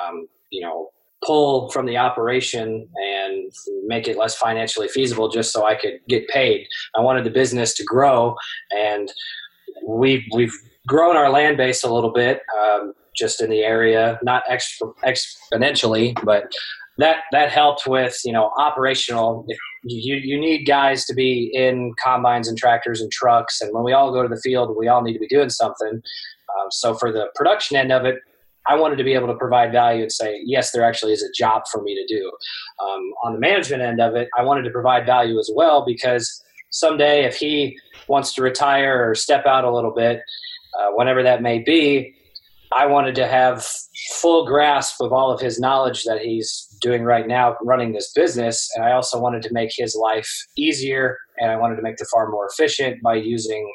um, 0.00 0.28
you 0.50 0.62
know 0.62 0.90
pull 1.24 1.68
from 1.70 1.84
the 1.84 1.96
operation 1.96 2.88
and 2.94 3.52
make 3.86 4.06
it 4.06 4.16
less 4.16 4.36
financially 4.36 4.88
feasible 4.88 5.28
just 5.28 5.52
so 5.52 5.66
I 5.66 5.74
could 5.74 5.98
get 6.08 6.28
paid. 6.28 6.66
I 6.96 7.00
wanted 7.00 7.24
the 7.24 7.30
business 7.30 7.74
to 7.74 7.84
grow, 7.84 8.36
and 8.76 9.10
we've 9.86 10.22
we've 10.32 10.54
grown 10.86 11.16
our 11.16 11.30
land 11.30 11.56
base 11.56 11.84
a 11.84 11.92
little 11.92 12.12
bit 12.12 12.40
um, 12.60 12.92
just 13.16 13.42
in 13.42 13.50
the 13.50 13.60
area, 13.60 14.18
not 14.22 14.42
ex- 14.48 14.80
exponentially, 15.04 16.16
but 16.24 16.50
that 16.98 17.18
that 17.32 17.50
helped 17.50 17.86
with 17.86 18.18
you 18.24 18.32
know 18.32 18.50
operational. 18.58 19.46
You 19.84 20.16
you 20.16 20.38
need 20.38 20.64
guys 20.64 21.04
to 21.06 21.14
be 21.14 21.50
in 21.54 21.94
combines 22.02 22.48
and 22.48 22.58
tractors 22.58 23.00
and 23.00 23.10
trucks, 23.10 23.60
and 23.60 23.72
when 23.72 23.84
we 23.84 23.92
all 23.92 24.12
go 24.12 24.22
to 24.22 24.28
the 24.28 24.40
field, 24.40 24.76
we 24.76 24.88
all 24.88 25.02
need 25.02 25.14
to 25.14 25.18
be 25.18 25.28
doing 25.28 25.50
something. 25.50 25.88
Um, 25.92 26.68
so 26.70 26.94
for 26.94 27.12
the 27.12 27.28
production 27.34 27.76
end 27.76 27.92
of 27.92 28.04
it, 28.04 28.16
I 28.68 28.76
wanted 28.76 28.96
to 28.96 29.04
be 29.04 29.14
able 29.14 29.28
to 29.28 29.34
provide 29.34 29.72
value 29.72 30.02
and 30.02 30.12
say, 30.12 30.40
yes, 30.44 30.72
there 30.72 30.84
actually 30.84 31.12
is 31.12 31.22
a 31.22 31.32
job 31.36 31.62
for 31.70 31.82
me 31.82 31.94
to 31.94 32.14
do. 32.14 32.30
Um, 32.82 33.12
on 33.24 33.32
the 33.34 33.40
management 33.40 33.82
end 33.82 34.00
of 34.00 34.14
it, 34.14 34.28
I 34.36 34.42
wanted 34.42 34.62
to 34.62 34.70
provide 34.70 35.06
value 35.06 35.38
as 35.38 35.50
well 35.54 35.84
because 35.86 36.42
someday 36.70 37.24
if 37.24 37.36
he 37.36 37.78
wants 38.08 38.34
to 38.34 38.42
retire 38.42 39.10
or 39.10 39.14
step 39.14 39.46
out 39.46 39.64
a 39.64 39.74
little 39.74 39.94
bit, 39.94 40.20
uh, 40.78 40.90
whenever 40.94 41.22
that 41.22 41.42
may 41.42 41.60
be, 41.60 42.14
I 42.76 42.86
wanted 42.86 43.14
to 43.16 43.26
have 43.26 43.66
full 44.20 44.46
grasp 44.46 45.00
of 45.00 45.12
all 45.12 45.30
of 45.30 45.40
his 45.40 45.58
knowledge 45.58 46.04
that 46.04 46.20
he's 46.20 46.66
doing 46.80 47.04
right 47.04 47.26
now 47.26 47.56
running 47.62 47.92
this 47.92 48.12
business. 48.12 48.68
And 48.74 48.84
I 48.84 48.92
also 48.92 49.20
wanted 49.20 49.42
to 49.42 49.52
make 49.52 49.70
his 49.76 49.94
life 49.94 50.30
easier 50.56 51.16
and 51.38 51.50
I 51.50 51.56
wanted 51.56 51.76
to 51.76 51.82
make 51.82 51.96
the 51.96 52.06
farm 52.12 52.30
more 52.30 52.46
efficient 52.46 53.02
by 53.02 53.14
using 53.14 53.70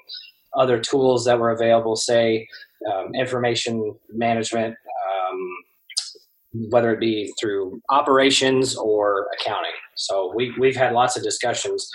other 0.55 0.79
tools 0.79 1.25
that 1.25 1.39
were 1.39 1.51
available, 1.51 1.95
say 1.95 2.47
um, 2.91 3.15
information 3.15 3.95
management, 4.09 4.75
um, 4.75 6.69
whether 6.69 6.93
it 6.93 6.99
be 6.99 7.33
through 7.39 7.81
operations 7.89 8.75
or 8.75 9.27
accounting. 9.39 9.71
So 9.95 10.31
we, 10.35 10.53
we've 10.59 10.75
had 10.75 10.93
lots 10.93 11.17
of 11.17 11.23
discussions. 11.23 11.89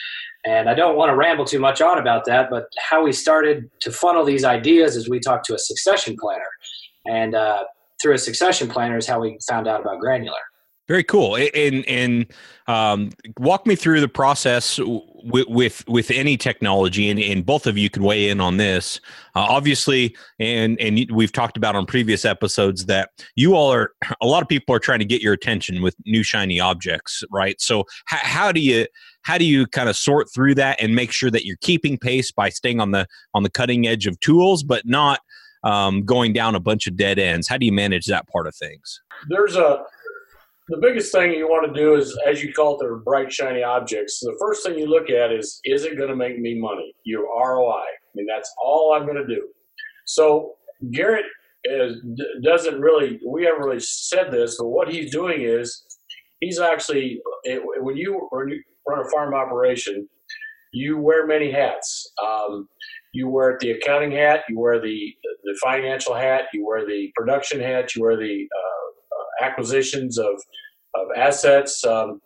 And 0.47 0.69
I 0.69 0.75
don't 0.75 0.97
want 0.97 1.11
to 1.11 1.17
ramble 1.17 1.45
too 1.45 1.59
much 1.59 1.81
on 1.81 1.99
about 1.99 2.25
that, 2.26 2.49
but 2.50 2.67
how 2.78 3.05
we 3.05 3.12
started 3.12 3.71
to 3.81 3.93
funnel 3.93 4.25
these 4.25 4.45
ideas 4.45 4.97
is 4.97 5.09
we 5.09 5.21
talked 5.21 5.45
to 5.47 5.55
a 5.55 5.59
succession 5.59 6.17
planner. 6.19 6.49
And 7.09 7.35
uh, 7.35 7.65
through 8.00 8.15
a 8.15 8.19
succession 8.19 8.69
planner 8.69 8.97
is 8.97 9.07
how 9.07 9.21
we 9.21 9.38
found 9.49 9.67
out 9.67 9.81
about 9.81 10.00
granular. 10.00 10.38
Very 10.88 11.05
cool. 11.05 11.37
And 11.37 11.87
and 11.87 12.27
um, 12.67 13.11
walk 13.38 13.67
me 13.67 13.77
through 13.77 14.00
the 14.00 14.09
process 14.09 14.81
with 14.83 15.47
with, 15.47 15.87
with 15.87 16.11
any 16.11 16.38
technology, 16.38 17.11
and, 17.11 17.21
and, 17.21 17.45
both 17.45 17.67
of 17.67 17.77
you 17.77 17.91
can 17.91 18.03
weigh 18.03 18.31
in 18.31 18.41
on 18.41 18.57
this. 18.57 18.99
Uh, 19.35 19.41
obviously, 19.41 20.17
and 20.41 20.81
and 20.81 21.07
we've 21.12 21.33
talked 21.33 21.59
about 21.59 21.77
on 21.77 21.85
previous 21.85 22.25
episodes 22.25 22.87
that 22.87 23.11
you 23.37 23.55
all 23.55 23.71
are 23.71 23.93
a 24.23 24.27
lot 24.27 24.43
of 24.43 24.49
people 24.49 24.75
are 24.75 24.79
trying 24.79 24.99
to 24.99 25.05
get 25.05 25.21
your 25.21 25.35
attention 25.35 25.83
with 25.83 25.95
new 26.07 26.23
shiny 26.23 26.59
objects, 26.59 27.23
right? 27.31 27.61
So 27.61 27.85
how, 28.07 28.21
how 28.23 28.53
do 28.53 28.61
you 28.61 28.87
how 29.23 29.37
do 29.37 29.45
you 29.45 29.67
kind 29.67 29.91
of 29.91 29.97
sort 29.97 30.29
through 30.35 30.55
that 30.55 30.81
and 30.81 30.95
make 30.95 31.12
sure 31.12 31.31
that 31.31 31.45
you're 31.45 31.59
keeping 31.61 31.99
pace 31.99 32.33
by 32.33 32.49
staying 32.49 32.81
on 32.81 32.93
the 32.93 33.07
on 33.35 33.43
the 33.43 33.50
cutting 33.50 33.87
edge 33.87 34.07
of 34.07 34.19
tools, 34.21 34.62
but 34.62 34.87
not 34.87 35.21
um, 35.65 36.05
going 36.05 36.33
down 36.33 36.55
a 36.55 36.61
bunch 36.61 36.87
of 36.87 36.97
dead 36.97 37.19
ends? 37.19 37.49
How 37.49 37.59
do 37.59 37.67
you 37.67 37.73
manage 37.73 38.07
that 38.07 38.29
part 38.29 38.47
of 38.47 38.55
things? 38.55 39.00
There's 39.29 39.57
a 39.57 39.85
the 40.69 40.79
biggest 40.83 41.12
thing 41.12 41.33
you 41.33 41.49
want 41.49 41.67
to 41.67 41.81
do 41.81 41.95
is, 41.95 42.17
as 42.27 42.43
you 42.43 42.53
call 42.53 42.75
it, 42.75 42.79
they're 42.81 42.97
bright, 42.97 43.33
shiny 43.33 43.62
objects. 43.62 44.21
The 44.21 44.37
first 44.38 44.65
thing 44.65 44.79
you 44.79 44.87
look 44.87 45.09
at 45.09 45.33
is, 45.33 45.61
is 45.65 45.85
it 45.85 45.97
going 45.97 46.11
to 46.11 46.17
make 46.17 46.38
me 46.38 46.61
money? 46.61 46.95
Your 47.05 47.23
ROI. 47.23 47.73
I 47.73 48.11
mean, 48.15 48.27
that's 48.27 48.53
all 48.62 48.93
I'm 48.95 49.07
going 49.07 49.17
to 49.17 49.27
do. 49.27 49.49
So 50.05 50.57
Garrett 50.93 51.25
is, 51.65 51.97
doesn't 52.45 52.81
really, 52.81 53.19
we 53.27 53.45
haven't 53.45 53.62
really 53.62 53.81
said 53.81 54.31
this, 54.31 54.59
but 54.59 54.69
what 54.69 54.88
he's 54.88 55.11
doing 55.11 55.41
is 55.41 55.85
he's 56.41 56.61
actually, 56.61 57.21
when 57.79 57.97
you, 57.97 58.29
when 58.31 58.49
you 58.49 58.62
run 58.87 59.05
a 59.07 59.11
farm 59.11 59.33
operation, 59.33 60.07
you 60.73 60.99
wear 60.99 61.27
many 61.27 61.50
hats. 61.50 62.12
Um, 62.23 62.69
you 63.12 63.29
wear 63.29 63.59
the 63.61 63.73
accounting 63.73 64.12
hat, 64.12 64.41
you 64.49 64.59
wear 64.59 64.81
the 64.81 65.15
the 65.45 65.59
financial 65.62 66.15
hat, 66.15 66.45
you 66.53 66.67
wear 66.67 66.87
the 66.87 67.11
production 67.15 67.61
hat, 67.61 67.95
you 67.95 68.03
wear 68.03 68.17
the 68.17 68.47
uh, 68.55 69.45
acquisitions 69.45 70.19
of, 70.19 70.35
of 70.95 71.07
assets. 71.17 71.85
Um, 71.85 72.21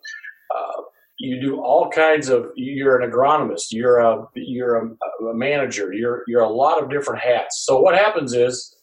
uh, 0.55 0.81
you 1.19 1.39
do 1.39 1.61
all 1.61 1.89
kinds 1.89 2.29
of. 2.29 2.51
You're 2.55 2.99
an 2.99 3.09
agronomist. 3.09 3.67
You're 3.71 3.99
a 3.99 4.25
you're 4.35 4.75
a, 4.75 5.25
a, 5.29 5.33
manager. 5.33 5.93
You're 5.93 6.23
you're 6.27 6.41
a 6.41 6.49
lot 6.49 6.81
of 6.81 6.89
different 6.89 7.21
hats. 7.21 7.63
So 7.65 7.79
what 7.79 7.95
happens 7.95 8.33
is, 8.33 8.75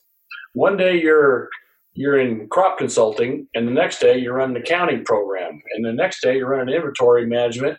one 0.54 0.76
day 0.76 0.98
you're 1.00 1.48
you're 1.94 2.18
in 2.18 2.48
crop 2.48 2.78
consulting, 2.78 3.46
and 3.54 3.66
the 3.66 3.72
next 3.72 4.00
day 4.00 4.16
you're 4.16 4.34
run 4.34 4.50
an 4.50 4.56
accounting 4.56 5.04
program, 5.04 5.60
and 5.74 5.84
the 5.84 5.92
next 5.92 6.22
day 6.22 6.38
you 6.38 6.46
run 6.46 6.68
an 6.68 6.74
inventory 6.74 7.26
management, 7.26 7.78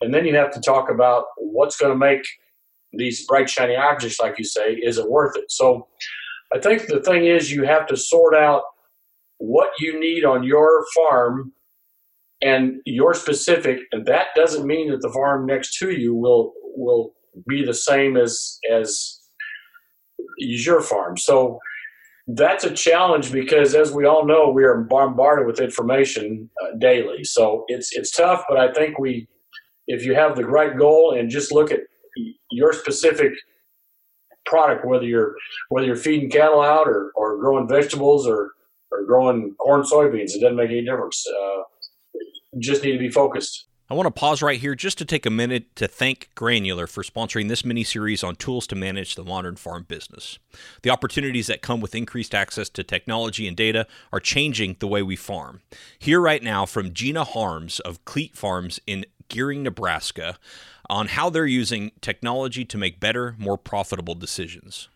and 0.00 0.12
then 0.12 0.24
you 0.24 0.34
have 0.34 0.50
to 0.52 0.60
talk 0.60 0.90
about 0.90 1.26
what's 1.36 1.76
going 1.76 1.92
to 1.92 1.98
make 1.98 2.22
these 2.92 3.26
bright 3.26 3.48
shiny 3.48 3.76
objects, 3.76 4.20
like 4.20 4.38
you 4.38 4.44
say, 4.44 4.74
is 4.74 4.98
it 4.98 5.08
worth 5.08 5.36
it? 5.36 5.50
So, 5.50 5.88
I 6.52 6.58
think 6.58 6.86
the 6.86 7.00
thing 7.00 7.26
is 7.26 7.52
you 7.52 7.64
have 7.64 7.86
to 7.86 7.96
sort 7.96 8.34
out 8.34 8.62
what 9.38 9.70
you 9.78 9.98
need 9.98 10.24
on 10.24 10.42
your 10.42 10.84
farm 10.94 11.52
and 12.42 12.80
your 12.84 13.14
specific 13.14 13.80
and 13.92 14.06
that 14.06 14.28
doesn't 14.34 14.66
mean 14.66 14.90
that 14.90 15.00
the 15.00 15.10
farm 15.10 15.46
next 15.46 15.78
to 15.78 15.90
you 15.90 16.14
will 16.14 16.52
will 16.76 17.14
be 17.48 17.64
the 17.64 17.74
same 17.74 18.16
as 18.16 18.58
as 18.70 19.20
your 20.38 20.80
farm 20.80 21.16
so 21.16 21.58
that's 22.28 22.64
a 22.64 22.74
challenge 22.74 23.32
because 23.32 23.74
as 23.74 23.92
we 23.92 24.04
all 24.04 24.26
know 24.26 24.50
we 24.50 24.64
are 24.64 24.82
bombarded 24.82 25.46
with 25.46 25.60
information 25.60 26.48
uh, 26.62 26.76
daily 26.78 27.24
so 27.24 27.64
it's 27.68 27.90
it's 27.92 28.10
tough 28.10 28.44
but 28.48 28.58
i 28.58 28.72
think 28.72 28.98
we 28.98 29.26
if 29.86 30.04
you 30.04 30.14
have 30.14 30.36
the 30.36 30.46
right 30.46 30.78
goal 30.78 31.16
and 31.18 31.30
just 31.30 31.52
look 31.52 31.70
at 31.70 31.80
your 32.50 32.72
specific 32.72 33.32
product 34.46 34.84
whether 34.84 35.04
you're 35.04 35.34
whether 35.68 35.86
you're 35.86 35.96
feeding 35.96 36.30
cattle 36.30 36.60
out 36.60 36.88
or, 36.88 37.12
or 37.14 37.38
growing 37.38 37.68
vegetables 37.68 38.26
or 38.26 38.52
or 38.90 39.04
growing 39.04 39.54
corn, 39.54 39.82
soybeans. 39.82 40.34
It 40.34 40.40
doesn't 40.40 40.56
make 40.56 40.70
any 40.70 40.84
difference. 40.84 41.24
Uh, 41.28 41.62
just 42.58 42.82
need 42.82 42.92
to 42.92 42.98
be 42.98 43.10
focused. 43.10 43.66
I 43.88 43.94
want 43.94 44.06
to 44.06 44.12
pause 44.12 44.40
right 44.40 44.60
here 44.60 44.76
just 44.76 44.98
to 44.98 45.04
take 45.04 45.26
a 45.26 45.30
minute 45.30 45.74
to 45.74 45.88
thank 45.88 46.30
Granular 46.36 46.86
for 46.86 47.02
sponsoring 47.02 47.48
this 47.48 47.64
mini 47.64 47.82
series 47.82 48.22
on 48.22 48.36
tools 48.36 48.68
to 48.68 48.76
manage 48.76 49.16
the 49.16 49.24
modern 49.24 49.56
farm 49.56 49.84
business. 49.88 50.38
The 50.82 50.90
opportunities 50.90 51.48
that 51.48 51.60
come 51.60 51.80
with 51.80 51.96
increased 51.96 52.32
access 52.32 52.68
to 52.68 52.84
technology 52.84 53.48
and 53.48 53.56
data 53.56 53.88
are 54.12 54.20
changing 54.20 54.76
the 54.78 54.86
way 54.86 55.02
we 55.02 55.16
farm. 55.16 55.62
Here, 55.98 56.20
right 56.20 56.42
now, 56.42 56.66
from 56.66 56.94
Gina 56.94 57.24
Harms 57.24 57.80
of 57.80 58.04
Cleat 58.04 58.36
Farms 58.36 58.78
in 58.86 59.06
Gering, 59.30 59.62
Nebraska, 59.62 60.38
on 60.90 61.08
how 61.08 61.30
they're 61.30 61.46
using 61.46 61.92
technology 62.00 62.64
to 62.66 62.76
make 62.76 63.00
better, 63.00 63.34
more 63.38 63.56
profitable 63.56 64.14
decisions. 64.14 64.88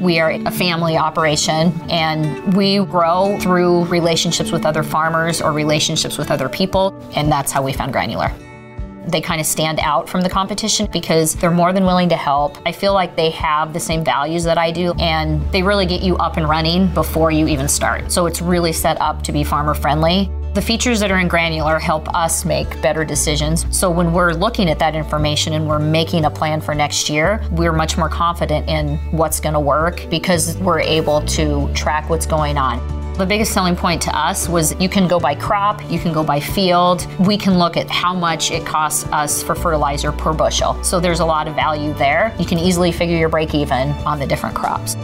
We 0.00 0.20
are 0.20 0.30
a 0.30 0.50
family 0.50 0.96
operation 0.96 1.72
and 1.90 2.54
we 2.54 2.78
grow 2.84 3.38
through 3.40 3.84
relationships 3.84 4.50
with 4.50 4.64
other 4.64 4.82
farmers 4.82 5.42
or 5.42 5.52
relationships 5.52 6.18
with 6.18 6.30
other 6.30 6.48
people, 6.48 6.98
and 7.14 7.30
that's 7.30 7.52
how 7.52 7.62
we 7.62 7.72
found 7.72 7.92
Granular 7.92 8.32
they 9.10 9.20
kind 9.20 9.40
of 9.40 9.46
stand 9.46 9.80
out 9.80 10.08
from 10.08 10.20
the 10.20 10.28
competition 10.28 10.88
because 10.92 11.34
they're 11.34 11.50
more 11.50 11.72
than 11.72 11.84
willing 11.84 12.08
to 12.10 12.16
help. 12.16 12.58
I 12.66 12.72
feel 12.72 12.94
like 12.94 13.16
they 13.16 13.30
have 13.30 13.72
the 13.72 13.80
same 13.80 14.04
values 14.04 14.44
that 14.44 14.58
I 14.58 14.70
do 14.70 14.92
and 14.98 15.40
they 15.52 15.62
really 15.62 15.86
get 15.86 16.02
you 16.02 16.16
up 16.16 16.36
and 16.36 16.48
running 16.48 16.92
before 16.94 17.30
you 17.30 17.46
even 17.48 17.68
start. 17.68 18.12
So 18.12 18.26
it's 18.26 18.40
really 18.40 18.72
set 18.72 19.00
up 19.00 19.22
to 19.24 19.32
be 19.32 19.44
farmer 19.44 19.74
friendly. 19.74 20.30
The 20.54 20.62
features 20.62 20.98
that 21.00 21.10
are 21.10 21.18
in 21.18 21.28
Granular 21.28 21.78
help 21.78 22.12
us 22.14 22.44
make 22.44 22.82
better 22.82 23.04
decisions. 23.04 23.64
So 23.70 23.90
when 23.90 24.12
we're 24.12 24.32
looking 24.32 24.68
at 24.70 24.78
that 24.80 24.96
information 24.96 25.52
and 25.52 25.68
we're 25.68 25.78
making 25.78 26.24
a 26.24 26.30
plan 26.30 26.60
for 26.60 26.74
next 26.74 27.08
year, 27.08 27.46
we're 27.52 27.72
much 27.72 27.96
more 27.96 28.08
confident 28.08 28.68
in 28.68 28.96
what's 29.12 29.40
going 29.40 29.52
to 29.52 29.60
work 29.60 30.04
because 30.10 30.56
we're 30.58 30.80
able 30.80 31.20
to 31.26 31.72
track 31.74 32.08
what's 32.10 32.26
going 32.26 32.58
on. 32.58 32.97
The 33.18 33.26
biggest 33.26 33.52
selling 33.52 33.74
point 33.74 34.00
to 34.02 34.16
us 34.16 34.48
was 34.48 34.80
you 34.80 34.88
can 34.88 35.08
go 35.08 35.18
by 35.18 35.34
crop, 35.34 35.82
you 35.90 35.98
can 35.98 36.12
go 36.12 36.22
by 36.22 36.38
field. 36.38 37.04
We 37.18 37.36
can 37.36 37.58
look 37.58 37.76
at 37.76 37.90
how 37.90 38.14
much 38.14 38.52
it 38.52 38.64
costs 38.64 39.06
us 39.06 39.42
for 39.42 39.56
fertilizer 39.56 40.12
per 40.12 40.32
bushel. 40.32 40.80
So 40.84 41.00
there's 41.00 41.18
a 41.18 41.24
lot 41.24 41.48
of 41.48 41.56
value 41.56 41.92
there. 41.94 42.32
You 42.38 42.46
can 42.46 42.58
easily 42.58 42.92
figure 42.92 43.16
your 43.16 43.28
break 43.28 43.56
even 43.56 43.90
on 44.06 44.20
the 44.20 44.26
different 44.26 44.54
crops. 44.54 44.94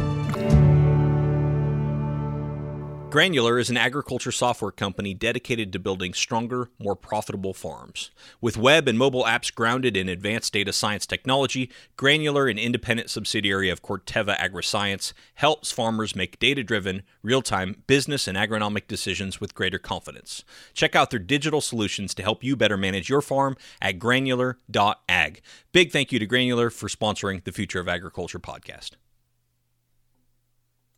Granular 3.15 3.61
is 3.61 3.71
an 3.71 3.77
agriculture 3.77 4.33
software 4.33 4.73
company 4.73 5.15
dedicated 5.15 5.73
to 5.73 5.79
building 5.79 6.13
stronger, 6.15 6.71
more 6.81 6.97
profitable 6.97 7.55
farms. 7.55 8.11
With 8.41 8.57
web 8.57 8.89
and 8.89 8.99
mobile 8.99 9.23
apps 9.23 9.55
grounded 9.55 9.97
in 9.97 10.09
advanced 10.09 10.53
data 10.53 10.73
science 10.73 11.07
technology, 11.07 11.71
Granular, 11.97 12.49
an 12.49 12.59
independent 12.59 13.11
subsidiary 13.11 13.71
of 13.71 13.83
Corteva 13.83 14.37
Agriscience, 14.37 15.13
helps 15.35 15.71
farmers 15.71 16.17
make 16.17 16.41
data 16.41 16.65
driven, 16.65 17.05
real 17.23 17.41
time 17.41 17.85
business 17.87 18.27
and 18.27 18.37
agronomic 18.37 18.89
decisions 18.89 19.41
with 19.41 19.55
greater 19.55 19.79
confidence. 19.79 20.43
Check 20.73 20.97
out 20.97 21.11
their 21.11 21.21
digital 21.21 21.61
solutions 21.61 22.15
to 22.15 22.23
help 22.25 22.43
you 22.43 22.57
better 22.57 22.77
manage 22.77 23.09
your 23.09 23.23
farm 23.23 23.57
at 23.81 24.01
granular.ag. 24.01 25.41
Big 25.71 25.93
thank 25.93 26.11
you 26.11 26.19
to 26.19 26.27
Granular 26.27 26.69
for 26.69 26.89
sponsoring 26.89 27.45
the 27.45 27.53
Future 27.53 27.79
of 27.79 27.87
Agriculture 27.87 28.41
podcast. 28.41 28.97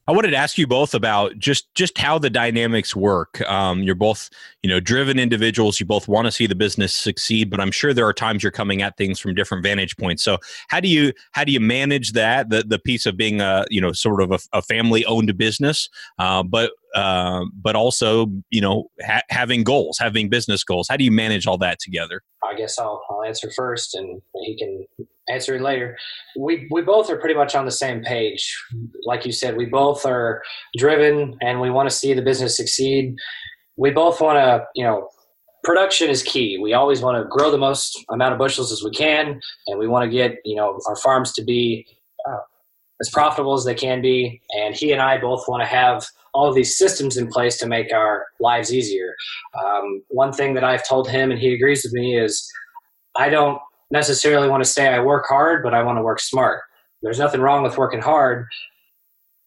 I 0.08 0.12
wanted 0.12 0.30
to 0.30 0.36
ask 0.36 0.56
you 0.56 0.68
both 0.68 0.94
about 0.94 1.36
just 1.36 1.74
just 1.74 1.98
how 1.98 2.18
the 2.18 2.30
dynamics 2.30 2.94
work. 2.94 3.40
Um, 3.42 3.82
you're 3.82 3.96
both, 3.96 4.30
you 4.62 4.70
know, 4.70 4.78
driven 4.78 5.18
individuals. 5.18 5.80
You 5.80 5.86
both 5.86 6.06
want 6.06 6.26
to 6.26 6.32
see 6.32 6.46
the 6.46 6.54
business 6.54 6.94
succeed, 6.94 7.50
but 7.50 7.60
I'm 7.60 7.72
sure 7.72 7.92
there 7.92 8.06
are 8.06 8.12
times 8.12 8.42
you're 8.44 8.52
coming 8.52 8.82
at 8.82 8.96
things 8.96 9.18
from 9.18 9.34
different 9.34 9.64
vantage 9.64 9.96
points. 9.96 10.22
So 10.22 10.38
how 10.68 10.78
do 10.78 10.88
you 10.88 11.12
how 11.32 11.42
do 11.42 11.50
you 11.50 11.58
manage 11.58 12.12
that 12.12 12.50
the 12.50 12.62
the 12.62 12.78
piece 12.78 13.04
of 13.04 13.16
being 13.16 13.40
a 13.40 13.64
you 13.68 13.80
know 13.80 13.90
sort 13.90 14.22
of 14.22 14.30
a, 14.30 14.38
a 14.52 14.62
family 14.62 15.04
owned 15.06 15.36
business, 15.36 15.88
uh, 16.20 16.44
but 16.44 16.70
uh, 16.94 17.44
but 17.60 17.74
also 17.74 18.28
you 18.50 18.60
know 18.60 18.88
ha- 19.04 19.22
having 19.28 19.64
goals, 19.64 19.98
having 19.98 20.28
business 20.28 20.62
goals. 20.62 20.86
How 20.88 20.96
do 20.96 21.02
you 21.02 21.12
manage 21.12 21.48
all 21.48 21.58
that 21.58 21.80
together? 21.80 22.22
I 22.48 22.54
guess 22.54 22.78
I'll 22.78 23.02
I'll 23.10 23.24
answer 23.24 23.50
first, 23.50 23.96
and 23.96 24.22
he 24.44 24.56
can 24.56 24.86
answering 25.28 25.62
later. 25.62 25.96
We 26.38 26.66
we 26.70 26.82
both 26.82 27.10
are 27.10 27.16
pretty 27.16 27.34
much 27.34 27.54
on 27.54 27.64
the 27.64 27.70
same 27.70 28.02
page. 28.02 28.54
Like 29.04 29.26
you 29.26 29.32
said, 29.32 29.56
we 29.56 29.66
both 29.66 30.06
are 30.06 30.42
driven 30.76 31.36
and 31.40 31.60
we 31.60 31.70
want 31.70 31.88
to 31.88 31.94
see 31.94 32.14
the 32.14 32.22
business 32.22 32.56
succeed. 32.56 33.14
We 33.76 33.90
both 33.90 34.20
want 34.20 34.38
to, 34.38 34.64
you 34.74 34.84
know, 34.84 35.08
production 35.64 36.08
is 36.08 36.22
key. 36.22 36.58
We 36.62 36.72
always 36.72 37.02
want 37.02 37.22
to 37.22 37.28
grow 37.28 37.50
the 37.50 37.58
most 37.58 38.02
amount 38.10 38.32
of 38.32 38.38
bushels 38.38 38.72
as 38.72 38.82
we 38.82 38.90
can, 38.90 39.40
and 39.66 39.78
we 39.78 39.88
want 39.88 40.04
to 40.04 40.10
get, 40.10 40.36
you 40.44 40.56
know, 40.56 40.78
our 40.86 40.96
farms 40.96 41.32
to 41.32 41.44
be 41.44 41.86
uh, 42.28 42.38
as 43.00 43.10
profitable 43.10 43.54
as 43.54 43.64
they 43.64 43.74
can 43.74 44.00
be. 44.00 44.40
And 44.58 44.74
he 44.74 44.92
and 44.92 45.02
I 45.02 45.18
both 45.18 45.44
want 45.48 45.62
to 45.62 45.66
have 45.66 46.06
all 46.32 46.48
of 46.48 46.54
these 46.54 46.76
systems 46.76 47.16
in 47.16 47.28
place 47.28 47.58
to 47.58 47.66
make 47.66 47.92
our 47.92 48.26
lives 48.40 48.72
easier. 48.72 49.14
Um, 49.58 50.02
one 50.08 50.32
thing 50.32 50.54
that 50.54 50.64
I've 50.64 50.86
told 50.86 51.08
him, 51.08 51.30
and 51.30 51.40
he 51.40 51.54
agrees 51.54 51.82
with 51.82 51.92
me, 51.92 52.18
is 52.18 52.48
I 53.16 53.28
don't 53.28 53.58
necessarily 53.90 54.48
want 54.48 54.64
to 54.64 54.68
say 54.68 54.88
I 54.88 55.00
work 55.00 55.26
hard, 55.28 55.62
but 55.62 55.74
I 55.74 55.82
want 55.82 55.98
to 55.98 56.02
work 56.02 56.20
smart. 56.20 56.62
There's 57.02 57.18
nothing 57.18 57.40
wrong 57.40 57.62
with 57.62 57.78
working 57.78 58.00
hard, 58.00 58.46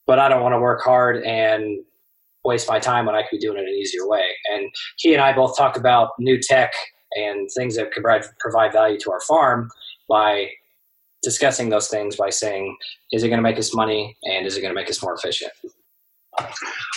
but 0.07 0.19
I 0.19 0.29
don't 0.29 0.41
want 0.41 0.53
to 0.53 0.59
work 0.59 0.81
hard 0.81 1.23
and 1.23 1.83
waste 2.45 2.69
my 2.69 2.79
time 2.79 3.05
when 3.05 3.15
I 3.15 3.21
could 3.21 3.31
be 3.31 3.39
doing 3.39 3.57
it 3.57 3.67
an 3.67 3.75
easier 3.75 4.07
way. 4.07 4.23
And 4.53 4.69
he 4.97 5.13
and 5.13 5.21
I 5.21 5.33
both 5.33 5.57
talk 5.57 5.77
about 5.77 6.11
new 6.19 6.39
tech 6.39 6.73
and 7.15 7.49
things 7.57 7.75
that 7.75 7.91
could 7.91 8.03
provide, 8.03 8.25
provide 8.39 8.71
value 8.71 8.99
to 8.99 9.11
our 9.11 9.21
farm 9.21 9.69
by 10.07 10.49
discussing 11.21 11.69
those 11.69 11.87
things 11.87 12.15
by 12.15 12.29
saying, 12.29 12.77
is 13.11 13.23
it 13.23 13.27
going 13.29 13.39
to 13.39 13.43
make 13.43 13.57
us 13.57 13.75
money 13.75 14.17
and 14.23 14.47
is 14.47 14.55
it 14.55 14.61
going 14.61 14.73
to 14.73 14.79
make 14.79 14.89
us 14.89 15.03
more 15.03 15.13
efficient? 15.13 15.51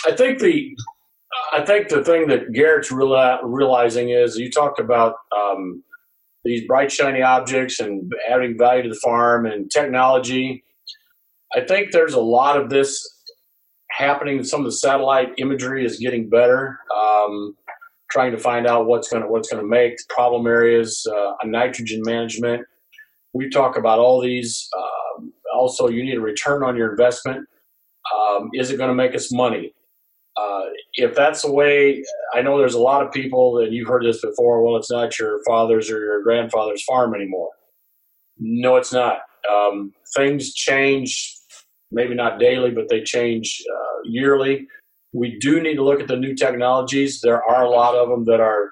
I 0.05 0.15
think 0.15 0.39
the 0.39 0.75
I 1.51 1.65
think 1.65 1.89
the 1.89 2.03
thing 2.03 2.27
that 2.27 2.53
Garrett's 2.53 2.91
realizing 2.91 4.09
is 4.09 4.37
you 4.37 4.51
talked 4.51 4.79
about 4.79 5.15
um, 5.35 5.83
these 6.43 6.65
bright 6.67 6.91
shiny 6.91 7.21
objects 7.21 7.79
and 7.79 8.11
adding 8.29 8.57
value 8.57 8.83
to 8.83 8.89
the 8.89 8.99
farm 9.03 9.45
and 9.45 9.71
technology. 9.71 10.63
I 11.55 11.61
think 11.61 11.91
there's 11.91 12.13
a 12.13 12.21
lot 12.21 12.57
of 12.59 12.69
this 12.69 13.07
happening. 13.91 14.43
Some 14.43 14.61
of 14.61 14.65
the 14.65 14.71
satellite 14.71 15.29
imagery 15.37 15.85
is 15.85 15.99
getting 15.99 16.29
better. 16.29 16.79
Um, 16.95 17.55
trying 18.13 18.31
to 18.31 18.37
find 18.37 18.67
out 18.67 18.85
what's 18.85 19.09
going 19.09 19.23
to 19.23 19.27
what's 19.27 19.51
going 19.51 19.61
to 19.61 19.67
make 19.67 19.95
problem 20.09 20.45
areas, 20.45 21.05
uh, 21.11 21.33
nitrogen 21.45 22.01
management. 22.05 22.63
We 23.33 23.49
talk 23.49 23.77
about 23.77 23.99
all 23.99 24.21
these. 24.21 24.69
Um, 24.77 25.33
also, 25.55 25.87
you 25.87 26.03
need 26.03 26.17
a 26.17 26.21
return 26.21 26.63
on 26.63 26.75
your 26.75 26.91
investment. 26.91 27.47
Um, 28.15 28.49
is 28.53 28.69
it 28.69 28.77
going 28.77 28.89
to 28.89 28.95
make 28.95 29.15
us 29.15 29.31
money? 29.31 29.73
Uh, 30.35 30.61
if 30.93 31.13
that's 31.15 31.43
the 31.43 31.51
way, 31.51 32.03
I 32.33 32.41
know 32.41 32.57
there's 32.57 32.73
a 32.73 32.81
lot 32.81 33.05
of 33.05 33.11
people 33.11 33.53
that 33.55 33.71
you've 33.71 33.87
heard 33.87 34.03
this 34.03 34.21
before. 34.21 34.63
Well, 34.63 34.77
it's 34.77 34.91
not 34.91 35.19
your 35.19 35.39
father's 35.45 35.91
or 35.91 35.99
your 35.99 36.23
grandfather's 36.23 36.83
farm 36.83 37.13
anymore. 37.13 37.49
No, 38.39 38.77
it's 38.77 38.91
not. 38.91 39.19
Um, 39.51 39.93
things 40.15 40.53
change, 40.53 41.35
maybe 41.91 42.15
not 42.15 42.39
daily, 42.39 42.71
but 42.71 42.89
they 42.89 43.03
change 43.03 43.63
uh, 43.71 44.01
yearly. 44.05 44.67
We 45.13 45.37
do 45.39 45.61
need 45.61 45.75
to 45.75 45.83
look 45.83 45.99
at 45.99 46.07
the 46.07 46.17
new 46.17 46.33
technologies. 46.33 47.21
There 47.21 47.43
are 47.43 47.63
a 47.63 47.69
lot 47.69 47.95
of 47.95 48.09
them 48.09 48.25
that 48.25 48.39
are 48.39 48.71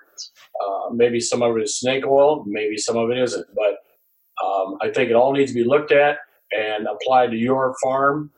uh, 0.66 0.90
maybe 0.92 1.20
some 1.20 1.44
of 1.44 1.56
it 1.58 1.64
is 1.64 1.80
snake 1.80 2.06
oil, 2.08 2.44
maybe 2.48 2.78
some 2.78 2.98
of 2.98 3.12
it 3.12 3.20
isn't. 3.20 3.46
But 3.56 4.46
um, 4.46 4.78
I 4.82 4.90
think 4.90 5.12
it 5.12 5.16
all 5.16 5.34
needs 5.34 5.52
to 5.52 5.56
be 5.56 5.64
looked 5.64 5.92
at 5.92 6.18
and 6.52 6.88
applied 6.88 7.32
to 7.32 7.38
your 7.38 7.76
farm. 7.84 8.32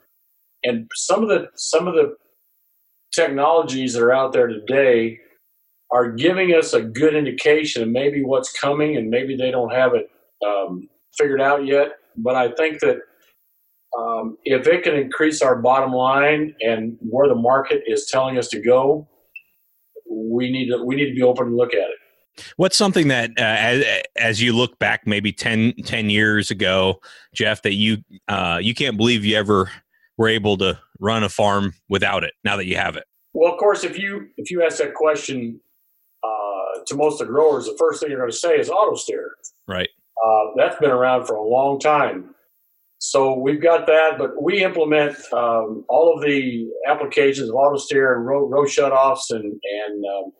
And 0.66 0.90
some 0.94 1.24
of 1.24 1.30
the 1.30 1.48
some 1.56 1.88
of 1.88 1.94
the 1.94 2.16
technologies 3.14 3.94
that 3.94 4.04
are 4.04 4.14
out 4.14 4.34
there 4.34 4.48
today 4.48 5.20
are 5.92 6.12
giving 6.12 6.50
us 6.50 6.74
a 6.74 6.82
good 6.82 7.16
indication 7.16 7.84
of 7.84 7.90
maybe 7.90 8.24
what's 8.24 8.52
coming, 8.52 8.98
and 8.98 9.10
maybe 9.10 9.36
they 9.38 9.52
don't 9.52 9.72
have 9.72 9.94
it 9.94 10.10
um, 10.46 10.90
figured 11.18 11.42
out 11.42 11.66
yet. 11.66 11.90
But 12.18 12.36
I 12.36 12.52
think 12.52 12.80
that 12.80 12.98
um, 13.98 14.38
if 14.44 14.68
it 14.68 14.84
can 14.84 14.96
increase 14.96 15.42
our 15.42 15.56
bottom 15.56 15.94
line 15.94 16.56
and 16.62 16.98
where 17.00 17.28
the 17.28 17.36
market 17.36 17.84
is 17.86 18.08
telling 18.12 18.38
us 18.38 18.48
to 18.50 18.60
go, 18.60 19.08
we 20.10 20.52
need 20.52 20.70
to 20.70 20.84
we 20.84 20.96
need 20.96 21.10
to 21.10 21.16
be 21.16 21.22
open 21.22 21.48
to 21.48 21.56
look 21.56 21.74
at 21.74 21.90
it. 21.90 21.98
What's 22.58 22.76
something 22.76 23.10
that, 23.10 23.30
uh, 23.38 23.44
as, 23.44 24.04
as 24.16 24.42
you 24.42 24.54
look 24.54 24.80
back, 24.80 25.06
maybe 25.06 25.32
10, 25.32 25.74
10 25.86 26.10
years 26.10 26.50
ago, 26.50 27.00
Jeff, 27.34 27.62
that 27.62 27.74
you 27.74 27.98
uh, 28.28 28.60
you 28.62 28.74
can't 28.74 28.98
believe 28.98 29.24
you 29.24 29.38
ever 29.38 29.72
were 30.18 30.28
able 30.28 30.58
to 30.58 30.80
run 31.00 31.24
a 31.24 31.30
farm 31.30 31.74
without 31.90 32.24
it 32.24 32.34
now 32.44 32.56
that 32.58 32.66
you 32.66 32.78
have 32.78 32.96
it? 32.96 33.04
Well, 33.34 33.52
of 33.52 33.60
course, 33.60 33.84
if 33.84 33.98
you 33.98 34.28
if 34.38 34.52
you 34.52 34.64
ask 34.64 34.78
that 34.78 34.94
question 34.94 35.60
uh, 36.24 36.84
to 36.86 36.96
most 36.96 37.20
of 37.20 37.28
the 37.28 37.34
growers, 37.34 37.66
the 37.66 37.76
first 37.80 38.02
thing 38.02 38.10
you're 38.10 38.20
going 38.20 38.32
to 38.32 38.38
say 38.38 38.56
is 38.56 38.70
auto 38.70 38.96
steer. 38.96 39.32
Right. 39.68 39.90
Uh, 40.24 40.44
that's 40.56 40.80
been 40.80 40.92
around 40.92 41.26
for 41.26 41.36
a 41.36 41.44
long 41.44 41.80
time. 41.80 42.36
So 43.00 43.38
we've 43.38 43.62
got 43.62 43.86
that, 43.88 44.18
but 44.18 44.42
we 44.42 44.64
implement 44.64 45.18
um, 45.34 45.84
all 45.90 46.14
of 46.16 46.24
the 46.24 46.70
applications 46.88 47.50
of 47.50 47.56
auto 47.56 47.78
steer 47.78 48.16
and 48.16 48.26
row, 48.26 48.48
row 48.48 48.64
shutoffs 48.64 49.30
and 49.30 49.44
and 49.44 50.06
um, 50.06 50.32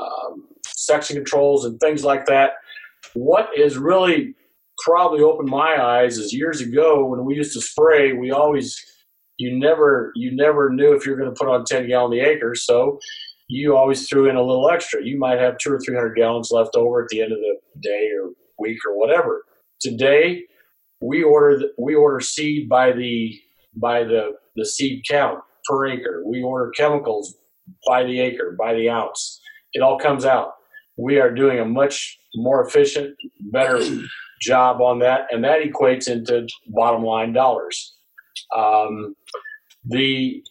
um, 0.00 0.44
section 0.66 1.16
controls 1.16 1.64
and 1.64 1.80
things 1.80 2.04
like 2.04 2.26
that. 2.26 2.52
What 3.14 3.48
is 3.56 3.78
really 3.78 4.34
probably 4.84 5.22
opened 5.22 5.48
my 5.48 5.82
eyes 5.82 6.18
is 6.18 6.32
years 6.32 6.60
ago 6.60 7.04
when 7.04 7.24
we 7.24 7.34
used 7.34 7.52
to 7.54 7.60
spray, 7.60 8.12
we 8.12 8.30
always 8.30 8.80
you 9.38 9.58
never 9.58 10.12
you 10.14 10.34
never 10.34 10.70
knew 10.70 10.94
if 10.94 11.06
you 11.06 11.12
were 11.12 11.18
going 11.18 11.32
to 11.32 11.38
put 11.38 11.48
on 11.48 11.64
10 11.64 11.88
gallon 11.88 12.10
the 12.10 12.20
acre 12.20 12.54
so 12.54 12.98
you 13.48 13.76
always 13.76 14.08
threw 14.08 14.28
in 14.28 14.36
a 14.36 14.42
little 14.42 14.70
extra. 14.70 15.02
You 15.02 15.18
might 15.18 15.40
have 15.40 15.56
two 15.58 15.72
or 15.72 15.80
three 15.80 15.94
hundred 15.94 16.16
gallons 16.16 16.50
left 16.50 16.76
over 16.76 17.02
at 17.02 17.08
the 17.08 17.22
end 17.22 17.32
of 17.32 17.38
the 17.38 17.56
day 17.80 18.10
or 18.20 18.30
week 18.58 18.78
or 18.86 18.98
whatever. 18.98 19.42
Today 19.80 20.44
we 21.00 21.22
order 21.22 21.64
we 21.78 21.94
order 21.94 22.20
seed 22.20 22.68
by 22.68 22.92
the 22.92 23.34
by 23.74 24.04
the 24.04 24.34
the 24.56 24.66
seed 24.66 25.02
count 25.08 25.40
per 25.64 25.86
acre. 25.86 26.22
We 26.26 26.42
order 26.42 26.70
chemicals 26.76 27.36
by 27.86 28.04
the 28.04 28.20
acre 28.20 28.54
by 28.58 28.74
the 28.74 28.90
ounce. 28.90 29.40
It 29.72 29.82
all 29.82 29.98
comes 29.98 30.24
out. 30.24 30.52
We 30.98 31.18
are 31.18 31.30
doing 31.30 31.58
a 31.58 31.64
much 31.64 32.18
more 32.34 32.66
efficient 32.66 33.16
better 33.52 33.80
job 34.42 34.80
on 34.80 34.98
that 34.98 35.26
and 35.32 35.42
that 35.42 35.62
equates 35.62 36.08
into 36.08 36.46
bottom 36.68 37.02
line 37.02 37.32
dollars 37.32 37.97
um, 38.56 39.14
the 39.84 40.42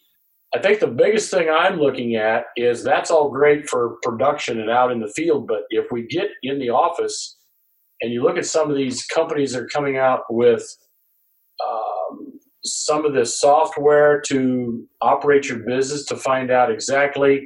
I 0.55 0.59
think 0.59 0.79
the 0.79 0.87
biggest 0.87 1.29
thing 1.29 1.49
I'm 1.49 1.77
looking 1.77 2.15
at 2.15 2.45
is 2.55 2.83
that's 2.83 3.11
all 3.11 3.29
great 3.29 3.69
for 3.69 3.97
production 4.01 4.61
and 4.61 4.69
out 4.69 4.91
in 4.91 5.01
the 5.01 5.09
field, 5.09 5.45
but 5.47 5.63
if 5.69 5.91
we 5.91 6.07
get 6.07 6.29
in 6.41 6.57
the 6.57 6.69
office 6.69 7.35
and 8.01 8.13
you 8.13 8.23
look 8.23 8.37
at 8.37 8.45
some 8.45 8.69
of 8.69 8.77
these 8.77 9.05
companies 9.05 9.53
that 9.53 9.63
are 9.63 9.67
coming 9.67 9.97
out 9.97 10.21
with 10.29 10.63
um, 11.67 12.39
some 12.63 13.05
of 13.05 13.13
this 13.13 13.39
software 13.39 14.21
to 14.21 14.87
operate 15.01 15.49
your 15.49 15.59
business 15.59 16.05
to 16.05 16.15
find 16.15 16.49
out 16.49 16.71
exactly 16.71 17.45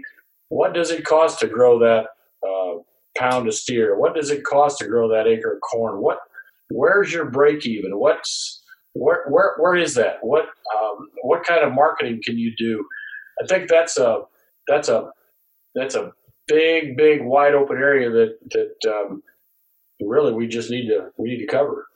what 0.49 0.73
does 0.73 0.91
it 0.91 1.03
cost 1.03 1.39
to 1.39 1.47
grow 1.47 1.79
that 1.79 2.05
uh, 2.47 2.77
pound 3.17 3.47
of 3.47 3.53
steer, 3.53 3.97
what 3.97 4.13
does 4.13 4.29
it 4.29 4.43
cost 4.43 4.77
to 4.79 4.87
grow 4.87 5.09
that 5.09 5.27
acre 5.27 5.53
of 5.53 5.61
corn, 5.61 6.01
what 6.01 6.19
where's 6.69 7.11
your 7.11 7.25
break 7.25 7.65
even, 7.65 7.97
what's 7.97 8.60
where 8.93 9.25
where 9.29 9.55
where 9.57 9.75
is 9.75 9.93
that? 9.95 10.17
What 10.21 10.45
um, 10.75 11.09
what 11.23 11.43
kind 11.43 11.63
of 11.63 11.73
marketing 11.73 12.21
can 12.23 12.37
you 12.37 12.53
do? 12.57 12.83
I 13.41 13.47
think 13.47 13.69
that's 13.69 13.97
a 13.97 14.23
that's 14.67 14.89
a 14.89 15.11
that's 15.75 15.95
a 15.95 16.11
big 16.47 16.97
big 16.97 17.23
wide 17.23 17.53
open 17.53 17.77
area 17.77 18.09
that 18.09 18.37
that 18.51 18.91
um, 18.91 19.23
really 20.01 20.33
we 20.33 20.47
just 20.47 20.69
need 20.69 20.87
to 20.87 21.09
we 21.17 21.29
need 21.29 21.39
to 21.39 21.47
cover. 21.47 21.87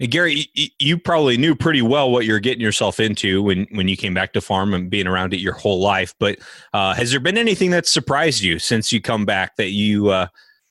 And 0.00 0.10
Gary, 0.10 0.48
you 0.80 0.98
probably 0.98 1.36
knew 1.36 1.54
pretty 1.54 1.82
well 1.82 2.10
what 2.10 2.24
you're 2.24 2.40
getting 2.40 2.60
yourself 2.60 2.98
into 2.98 3.40
when, 3.40 3.68
when 3.70 3.86
you 3.86 3.96
came 3.96 4.14
back 4.14 4.32
to 4.32 4.40
farm 4.40 4.74
and 4.74 4.90
being 4.90 5.06
around 5.06 5.32
it 5.32 5.38
your 5.38 5.52
whole 5.52 5.80
life. 5.80 6.12
But 6.18 6.40
uh, 6.72 6.94
has 6.94 7.12
there 7.12 7.20
been 7.20 7.38
anything 7.38 7.70
that 7.70 7.86
surprised 7.86 8.42
you 8.42 8.58
since 8.58 8.90
you 8.90 9.00
come 9.00 9.24
back 9.24 9.54
that 9.56 9.70
you, 9.70 10.08
uh, 10.08 10.26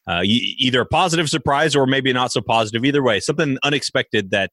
uh, 0.05 0.23
either 0.25 0.81
a 0.81 0.85
positive 0.85 1.29
surprise 1.29 1.77
or 1.77 1.85
maybe 1.87 2.11
not 2.11 2.33
so 2.33 2.41
positive? 2.41 2.83
Either 2.83 3.03
way, 3.03 3.21
something 3.21 3.57
unexpected 3.63 4.31
that 4.31 4.51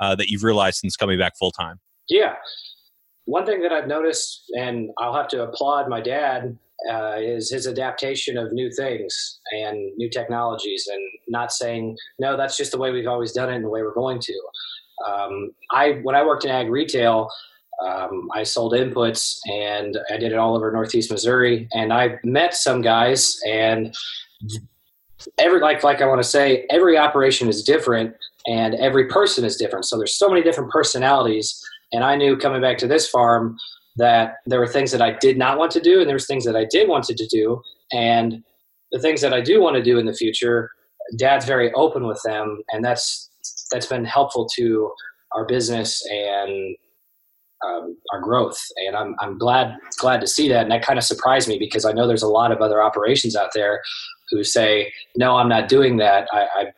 uh, 0.00 0.14
that 0.16 0.28
you've 0.28 0.42
realized 0.42 0.78
since 0.78 0.96
coming 0.96 1.18
back 1.18 1.36
full 1.38 1.52
time? 1.52 1.78
Yeah. 2.08 2.34
One 3.26 3.46
thing 3.46 3.62
that 3.62 3.72
I've 3.72 3.86
noticed, 3.86 4.50
and 4.58 4.90
I'll 4.98 5.14
have 5.14 5.28
to 5.28 5.42
applaud 5.42 5.88
my 5.88 6.00
dad, 6.00 6.56
uh, 6.90 7.16
is 7.18 7.50
his 7.50 7.66
adaptation 7.66 8.38
of 8.38 8.52
new 8.52 8.70
things 8.72 9.40
and 9.52 9.92
new 9.96 10.08
technologies, 10.08 10.88
and 10.90 11.00
not 11.28 11.52
saying 11.52 11.96
no, 12.18 12.36
that's 12.36 12.56
just 12.56 12.72
the 12.72 12.78
way 12.78 12.90
we've 12.90 13.06
always 13.06 13.32
done 13.32 13.50
it 13.50 13.56
and 13.56 13.64
the 13.64 13.68
way 13.68 13.82
we're 13.82 13.94
going 13.94 14.18
to. 14.20 14.40
Um, 15.06 15.50
I 15.70 16.00
when 16.02 16.14
I 16.14 16.24
worked 16.24 16.44
in 16.44 16.50
ag 16.50 16.70
retail, 16.70 17.28
um, 17.86 18.30
I 18.34 18.42
sold 18.44 18.72
inputs 18.72 19.38
and 19.46 19.98
I 20.10 20.16
did 20.16 20.32
it 20.32 20.38
all 20.38 20.56
over 20.56 20.72
Northeast 20.72 21.10
Missouri, 21.10 21.68
and 21.72 21.92
I 21.92 22.18
met 22.24 22.54
some 22.54 22.80
guys 22.80 23.38
and 23.46 23.94
every 25.38 25.60
like 25.60 25.84
like 25.84 26.00
I 26.00 26.06
want 26.06 26.22
to 26.22 26.28
say 26.28 26.66
every 26.70 26.96
operation 26.96 27.48
is 27.48 27.62
different 27.62 28.14
and 28.46 28.74
every 28.74 29.06
person 29.08 29.44
is 29.44 29.56
different. 29.56 29.84
So 29.84 29.96
there's 29.96 30.16
so 30.16 30.28
many 30.28 30.42
different 30.42 30.70
personalities. 30.70 31.60
And 31.92 32.04
I 32.04 32.16
knew 32.16 32.36
coming 32.36 32.60
back 32.60 32.78
to 32.78 32.86
this 32.86 33.08
farm 33.08 33.56
that 33.96 34.36
there 34.46 34.60
were 34.60 34.66
things 34.66 34.92
that 34.92 35.02
I 35.02 35.16
did 35.20 35.36
not 35.36 35.58
want 35.58 35.72
to 35.72 35.80
do, 35.80 36.00
and 36.00 36.08
there 36.08 36.14
was 36.14 36.26
things 36.26 36.44
that 36.44 36.56
I 36.56 36.66
did 36.70 36.88
wanted 36.88 37.16
to 37.18 37.26
do. 37.26 37.60
And 37.92 38.42
the 38.92 39.00
things 39.00 39.20
that 39.20 39.34
I 39.34 39.40
do 39.40 39.60
want 39.60 39.76
to 39.76 39.82
do 39.82 39.98
in 39.98 40.06
the 40.06 40.14
future, 40.14 40.70
Dad's 41.18 41.44
very 41.44 41.72
open 41.72 42.06
with 42.06 42.20
them, 42.24 42.62
and 42.72 42.84
that's 42.84 43.28
that's 43.70 43.86
been 43.86 44.04
helpful 44.04 44.48
to 44.56 44.90
our 45.32 45.46
business 45.46 46.04
and 46.10 46.76
um, 47.64 47.96
our 48.12 48.20
growth. 48.20 48.58
And 48.86 48.96
I'm, 48.96 49.14
I'm 49.20 49.38
glad 49.38 49.76
glad 49.98 50.20
to 50.20 50.26
see 50.26 50.48
that. 50.48 50.62
And 50.62 50.70
that 50.70 50.82
kind 50.82 50.98
of 50.98 51.04
surprised 51.04 51.48
me 51.48 51.58
because 51.58 51.84
I 51.84 51.92
know 51.92 52.06
there's 52.06 52.22
a 52.22 52.28
lot 52.28 52.52
of 52.52 52.60
other 52.60 52.82
operations 52.82 53.36
out 53.36 53.50
there 53.54 53.80
who 54.30 54.44
say, 54.44 54.92
"No, 55.16 55.36
I'm 55.36 55.48
not 55.48 55.68
doing 55.68 55.96
that. 55.98 56.28
I, 56.32 56.42
I 56.54 56.72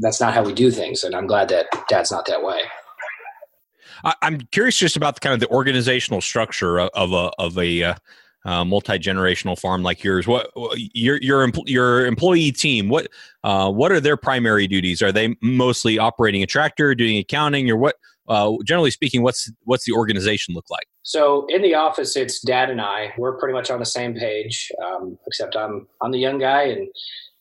that's 0.00 0.20
not 0.20 0.34
how 0.34 0.42
we 0.44 0.52
do 0.52 0.70
things." 0.70 1.04
And 1.04 1.14
I'm 1.14 1.26
glad 1.26 1.48
that 1.48 1.66
Dad's 1.88 2.10
not 2.10 2.26
that 2.26 2.42
way. 2.42 2.60
I'm 4.22 4.40
curious 4.52 4.76
just 4.76 4.96
about 4.96 5.14
the 5.14 5.20
kind 5.20 5.34
of 5.34 5.40
the 5.40 5.48
organizational 5.48 6.20
structure 6.20 6.80
of 6.80 7.12
a 7.12 7.30
of 7.38 7.58
a 7.58 7.82
uh, 7.82 7.94
uh, 8.44 8.64
multi 8.64 8.98
generational 8.98 9.58
farm 9.58 9.82
like 9.82 10.04
yours. 10.04 10.26
What 10.26 10.50
your 10.94 11.18
your 11.20 11.50
your 11.66 12.06
employee 12.06 12.52
team? 12.52 12.88
What 12.88 13.08
uh, 13.44 13.70
what 13.70 13.92
are 13.92 14.00
their 14.00 14.16
primary 14.16 14.66
duties? 14.66 15.02
Are 15.02 15.12
they 15.12 15.36
mostly 15.42 15.98
operating 15.98 16.42
a 16.42 16.46
tractor, 16.46 16.94
doing 16.94 17.18
accounting, 17.18 17.70
or 17.70 17.76
what? 17.76 17.96
Uh, 18.28 18.52
generally 18.64 18.90
speaking, 18.90 19.22
what's 19.22 19.50
what's 19.64 19.84
the 19.84 19.92
organization 19.92 20.54
look 20.54 20.68
like? 20.70 20.86
So 21.02 21.46
in 21.48 21.62
the 21.62 21.74
office, 21.74 22.16
it's 22.16 22.40
Dad 22.40 22.70
and 22.70 22.80
I. 22.80 23.12
We're 23.16 23.38
pretty 23.38 23.54
much 23.54 23.70
on 23.70 23.78
the 23.78 23.86
same 23.86 24.14
page, 24.14 24.70
um, 24.84 25.18
except 25.26 25.56
I'm 25.56 25.86
I'm 26.02 26.10
the 26.10 26.18
young 26.18 26.38
guy 26.38 26.62
and 26.64 26.88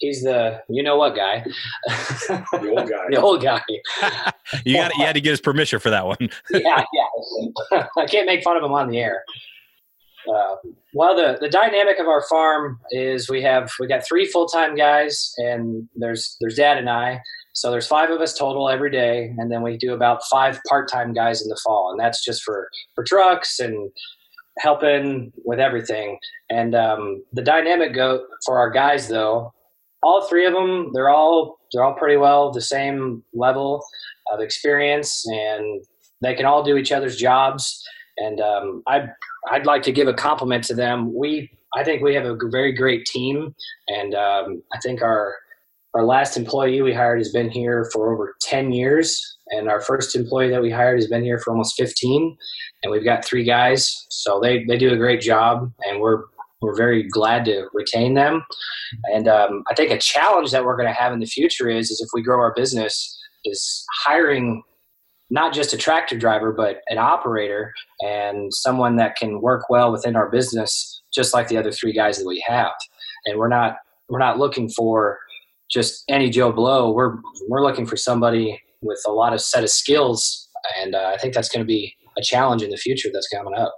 he's 0.06 0.22
the 0.22 0.62
you 0.70 0.84
know 0.84 0.98
what 0.98 1.16
guy, 1.16 1.44
the 1.88 2.74
old 2.78 2.90
guy. 2.90 3.06
the 3.10 3.22
old 3.22 3.42
guy. 3.42 3.62
you 4.66 4.76
got 4.76 4.96
you 4.96 5.06
had 5.06 5.14
to 5.14 5.22
get 5.22 5.32
his 5.32 5.42
permission 5.42 5.80
for 5.80 5.90
that 5.90 6.06
one. 6.06 6.18
yeah, 6.52 6.84
yeah. 6.94 7.88
I 7.98 8.06
can't 8.06 8.26
make 8.26 8.44
fun 8.44 8.58
of 8.58 8.64
him 8.64 8.74
on 8.74 8.90
the 8.90 9.00
air. 9.00 9.24
Uh, 10.28 10.56
well, 10.94 11.16
the 11.16 11.38
the 11.40 11.50
dynamic 11.50 12.00
of 12.00 12.08
our 12.08 12.24
farm 12.30 12.80
is 12.92 13.30
we 13.30 13.42
have 13.42 13.72
we 13.80 13.88
got 13.88 14.06
three 14.08 14.26
full 14.26 14.48
time 14.48 14.76
guys, 14.76 15.34
and 15.38 15.88
there's 15.96 16.38
there's 16.40 16.56
Dad 16.56 16.78
and 16.78 16.90
I. 16.90 17.22
So 17.54 17.72
there's 17.72 17.88
five 17.88 18.10
of 18.10 18.20
us 18.20 18.38
total 18.38 18.70
every 18.70 18.92
day, 18.92 19.34
and 19.38 19.50
then 19.50 19.62
we 19.62 19.78
do 19.78 19.94
about 19.94 20.22
five 20.30 20.60
part 20.68 20.90
time 20.92 21.14
guys 21.14 21.42
in 21.42 21.48
the 21.48 21.60
fall, 21.64 21.92
and 21.92 22.00
that's 22.00 22.24
just 22.24 22.44
for 22.44 22.70
for 22.96 23.04
trucks 23.04 23.60
and 23.60 23.92
helping 24.60 25.32
with 25.44 25.60
everything. 25.60 26.18
And 26.50 26.76
um, 26.76 27.24
the 27.34 27.42
dynamic 27.42 27.94
go 27.94 28.26
for 28.46 28.58
our 28.60 28.70
guys 28.70 29.08
though, 29.08 29.54
all 30.06 30.28
three 30.30 30.46
of 30.46 30.54
them, 30.54 30.92
they're 30.94 31.10
all 31.10 31.58
they're 31.74 31.84
all 31.84 31.96
pretty 31.96 32.16
well 32.16 32.52
the 32.52 32.62
same 32.62 33.24
level 33.34 33.84
of 34.32 34.40
experience, 34.40 35.26
and 35.28 35.84
they 36.22 36.36
can 36.36 36.46
all 36.46 36.64
do 36.64 36.78
each 36.78 36.92
other's 36.92 37.18
jobs. 37.18 37.84
And 38.18 38.40
um, 38.40 38.84
I 38.88 39.08
I'd 39.52 39.66
like 39.66 39.82
to 39.84 39.92
give 39.92 40.08
a 40.08 40.14
compliment 40.14 40.64
to 40.66 40.76
them. 40.76 41.14
We, 41.14 41.50
I 41.76 41.84
think 41.84 42.02
we 42.04 42.14
have 42.16 42.26
a 42.26 42.38
very 42.50 42.72
great 42.72 43.06
team, 43.06 43.56
and 43.88 44.14
um, 44.14 44.62
I 44.74 44.80
think 44.84 45.02
our 45.02 45.36
our 45.96 46.06
last 46.06 46.38
employee 46.38 46.82
we 46.82 46.94
hired 46.94 47.20
has 47.20 47.32
been 47.32 47.50
here 47.50 47.90
for 47.92 48.14
over 48.14 48.36
ten 48.42 48.72
years, 48.72 49.38
and 49.50 49.68
our 49.68 49.82
first 49.82 50.16
employee 50.16 50.52
that 50.52 50.62
we 50.62 50.70
hired 50.70 51.00
has 51.00 51.08
been 51.08 51.24
here 51.24 51.40
for 51.40 51.50
almost 51.50 51.76
fifteen. 51.76 52.38
And 52.84 52.92
we've 52.92 53.04
got 53.04 53.26
three 53.26 53.44
guys, 53.44 54.06
so 54.10 54.40
they 54.40 54.64
they 54.66 54.78
do 54.78 54.94
a 54.94 54.98
great 54.98 55.22
job, 55.22 55.72
and 55.84 56.00
we're 56.00 56.26
we're 56.66 56.76
very 56.76 57.04
glad 57.04 57.46
to 57.46 57.68
retain 57.74 58.16
them. 58.16 58.44
And 59.14 59.28
um, 59.28 59.64
I 59.70 59.76
think 59.76 59.92
a 59.92 60.00
challenge 60.00 60.52
that 60.52 60.66
we're 60.66 60.76
going 60.78 60.88
to 60.88 61.00
have 61.00 61.14
in 61.14 61.20
the 61.20 61.26
future 61.26 61.70
is 61.70 61.92
is 61.92 62.02
if 62.02 62.10
we 62.14 62.22
grow 62.22 62.40
our 62.40 62.54
business 62.56 63.18
is 63.46 63.86
hiring 64.04 64.64
not 65.30 65.54
just 65.54 65.74
a 65.74 65.78
tractor 65.78 66.18
driver, 66.18 66.52
but 66.52 66.82
an 66.88 66.98
operator 66.98 67.74
and 68.02 68.54
someone 68.54 68.96
that 68.98 69.16
can 69.16 69.42
work 69.42 69.70
well 69.70 69.92
within 69.92 70.16
our 70.16 70.30
business, 70.30 71.02
just 71.14 71.34
like 71.34 71.48
the 71.48 71.58
other 71.58 71.72
three 71.72 71.94
guys 71.94 72.18
that 72.18 72.28
we 72.28 72.44
have. 72.48 72.72
And 73.26 73.38
we're 73.40 73.48
not 73.48 73.78
we're 74.10 74.20
not 74.20 74.38
looking 74.38 74.70
for 74.70 75.18
just 75.70 76.04
any 76.10 76.30
Joe 76.30 76.52
Blow. 76.52 76.92
We're 76.92 77.18
we're 77.48 77.64
looking 77.64 77.86
for 77.86 77.98
somebody 77.98 78.60
with 78.82 79.02
a 79.08 79.12
lot 79.12 79.34
of 79.34 79.42
set 79.42 79.64
of 79.64 79.70
skills, 79.70 80.48
and 80.80 80.94
uh, 80.94 81.12
I 81.14 81.18
think 81.18 81.34
that's 81.34 81.50
going 81.50 81.64
to 81.64 81.68
be 81.68 81.96
a 82.18 82.22
challenge 82.22 82.62
in 82.62 82.70
the 82.70 82.78
future 82.78 83.10
that's 83.12 83.28
coming 83.28 83.56
up. 83.56 83.76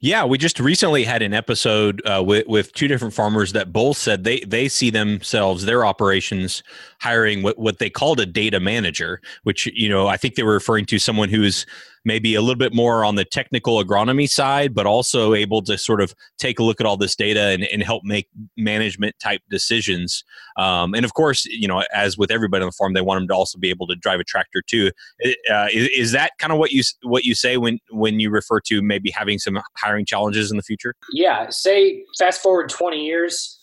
Yeah, 0.00 0.24
we 0.24 0.38
just 0.38 0.58
recently 0.58 1.04
had 1.04 1.22
an 1.22 1.32
episode 1.32 2.02
uh, 2.04 2.22
with 2.24 2.46
with 2.48 2.72
two 2.72 2.88
different 2.88 3.14
farmers 3.14 3.52
that 3.52 3.72
both 3.72 3.96
said 3.96 4.24
they 4.24 4.40
they 4.40 4.68
see 4.68 4.90
themselves 4.90 5.64
their 5.64 5.84
operations 5.84 6.64
hiring 7.00 7.42
what 7.42 7.58
what 7.58 7.78
they 7.78 7.88
called 7.88 8.18
a 8.18 8.26
data 8.26 8.58
manager, 8.58 9.20
which 9.44 9.66
you 9.66 9.88
know 9.88 10.08
I 10.08 10.16
think 10.16 10.34
they 10.34 10.42
were 10.42 10.54
referring 10.54 10.86
to 10.86 10.98
someone 10.98 11.28
who's 11.28 11.64
maybe 12.08 12.34
a 12.34 12.40
little 12.40 12.56
bit 12.56 12.74
more 12.74 13.04
on 13.04 13.14
the 13.14 13.24
technical 13.24 13.84
agronomy 13.84 14.28
side, 14.28 14.74
but 14.74 14.86
also 14.86 15.34
able 15.34 15.62
to 15.62 15.76
sort 15.76 16.00
of 16.00 16.14
take 16.38 16.58
a 16.58 16.62
look 16.62 16.80
at 16.80 16.86
all 16.86 16.96
this 16.96 17.14
data 17.14 17.48
and, 17.48 17.64
and 17.64 17.82
help 17.82 18.02
make 18.02 18.28
management 18.56 19.14
type 19.20 19.42
decisions. 19.50 20.24
Um, 20.56 20.94
and 20.94 21.04
of 21.04 21.12
course, 21.12 21.44
you 21.44 21.68
know, 21.68 21.84
as 21.94 22.16
with 22.16 22.30
everybody 22.30 22.62
on 22.62 22.68
the 22.68 22.72
farm, 22.72 22.94
they 22.94 23.02
want 23.02 23.20
them 23.20 23.28
to 23.28 23.34
also 23.34 23.58
be 23.58 23.68
able 23.68 23.86
to 23.88 23.94
drive 23.94 24.20
a 24.20 24.24
tractor 24.24 24.62
too. 24.66 24.90
Uh, 25.52 25.68
is, 25.72 25.88
is, 25.96 26.12
that 26.12 26.32
kind 26.38 26.52
of 26.52 26.58
what 26.58 26.72
you 26.72 26.82
what 27.02 27.24
you 27.24 27.34
say 27.34 27.58
when 27.58 27.78
when 27.90 28.18
you 28.18 28.30
refer 28.30 28.58
to 28.60 28.80
maybe 28.80 29.10
having 29.10 29.38
some 29.38 29.60
hiring 29.76 30.06
challenges 30.06 30.50
in 30.50 30.56
the 30.56 30.62
future? 30.62 30.94
Yeah. 31.12 31.50
Say 31.50 32.04
fast 32.18 32.40
forward 32.40 32.70
twenty 32.70 33.04
years. 33.04 33.60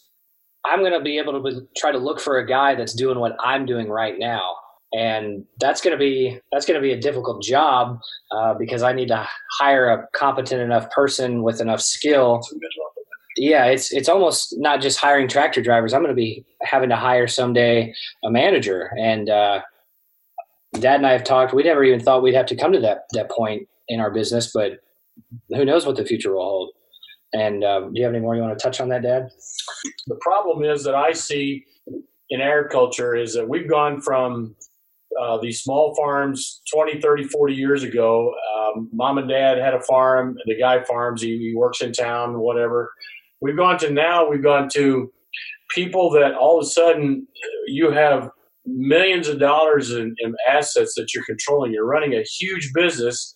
I'm 0.68 0.80
going 0.80 0.94
to 0.94 1.00
be 1.00 1.18
able 1.18 1.44
to 1.44 1.68
try 1.78 1.92
to 1.92 1.98
look 1.98 2.20
for 2.20 2.38
a 2.38 2.46
guy 2.46 2.76
that's 2.76 2.94
doing 2.94 3.20
what 3.20 3.36
I'm 3.40 3.66
doing 3.66 3.88
right 3.90 4.18
now 4.18 4.56
and 4.96 5.44
that's 5.60 5.82
going 5.82 5.92
to 5.92 5.98
be 5.98 6.40
that's 6.52 6.66
going 6.66 6.80
to 6.80 6.82
be 6.82 6.94
a 6.94 7.00
difficult 7.00 7.44
job 7.44 8.00
uh, 8.32 8.54
because 8.54 8.82
I 8.82 8.94
need 8.94 9.10
to 9.10 9.28
hire 9.60 9.90
a 9.90 10.08
competent 10.18 10.62
enough 10.62 10.90
person 10.92 11.44
with 11.44 11.60
enough 11.60 11.82
skill. 11.82 12.42
Yeah, 13.36 13.66
it's 13.66 13.92
it's 13.92 14.08
almost 14.08 14.56
not 14.58 14.82
just 14.82 14.98
hiring 14.98 15.28
tractor 15.28 15.62
drivers. 15.62 15.94
I'm 15.94 16.02
going 16.02 16.16
to 16.16 16.16
be 16.16 16.46
having 16.62 16.90
to 16.90 16.96
hire 16.96 17.28
someday 17.28 17.94
a 18.24 18.32
manager. 18.32 18.92
And 18.98 19.30
uh, 19.30 19.62
Dad 20.80 20.96
and 20.96 21.08
I 21.08 21.12
have 21.12 21.26
talked. 21.26 21.54
We 21.54 21.64
never 21.64 21.84
even 21.84 22.00
thought 22.00 22.24
we'd 22.24 22.34
have 22.34 22.46
to 22.48 22.56
come 22.56 22.72
to 22.72 22.80
that 22.80 23.04
that 23.12 23.30
point 23.30 23.68
in 23.90 24.00
our 24.00 24.12
business, 24.12 24.52
but 24.54 24.80
who 25.50 25.66
knows 25.66 25.86
what 25.86 25.98
the 25.98 26.06
future 26.06 26.34
will 26.34 26.44
hold. 26.44 26.72
And 27.34 27.66
uh, 27.66 27.82
do 27.82 27.92
you 27.96 28.04
have 28.06 28.14
any 28.14 28.22
more 28.22 28.36
you 28.36 28.42
want 28.42 28.58
to 28.58 28.64
touch 28.64 28.80
on 28.80 28.88
that, 28.90 29.04
Dad? 29.04 29.28
The 30.08 30.16
problem 30.22 30.64
is 30.64 30.86
that 30.86 30.96
I 30.96 31.12
see 31.12 31.66
in 32.30 32.40
agriculture 32.40 33.16
is 33.16 33.34
that 33.34 33.48
we've 33.48 33.70
gone 33.70 34.00
from 34.00 34.56
uh, 35.22 35.38
these 35.38 35.62
small 35.62 35.96
farms 35.96 36.62
20, 36.74 37.00
30, 37.02 37.26
40 37.26 37.54
years 37.54 37.84
ago. 37.84 38.34
Um, 38.58 38.90
mom 38.94 39.18
and 39.18 39.30
dad 39.30 39.58
had 39.58 39.74
a 39.74 39.82
farm. 39.82 40.36
The 40.46 40.58
guy 40.58 40.84
farms. 40.84 41.22
He, 41.22 41.38
he, 41.38 41.54
works 41.56 41.82
in 41.82 41.94
town, 41.94 42.40
whatever. 42.40 42.92
We've 43.42 43.58
gone 43.58 43.78
to 43.80 43.92
now, 43.92 44.28
we've 44.28 44.44
gone 44.44 44.70
to 44.74 45.12
people 45.74 46.10
that 46.12 46.34
all 46.34 46.60
of 46.60 46.64
a 46.64 46.70
sudden 46.70 47.28
you 47.68 47.92
have 47.92 48.30
millions 48.66 49.28
of 49.28 49.40
dollars 49.40 49.92
in, 49.92 50.16
in 50.20 50.36
assets 50.50 50.94
that 50.96 51.14
you're 51.14 51.26
controlling. 51.26 51.72
You're 51.72 51.86
running 51.86 52.14
a 52.14 52.24
huge 52.24 52.72
business 52.74 53.36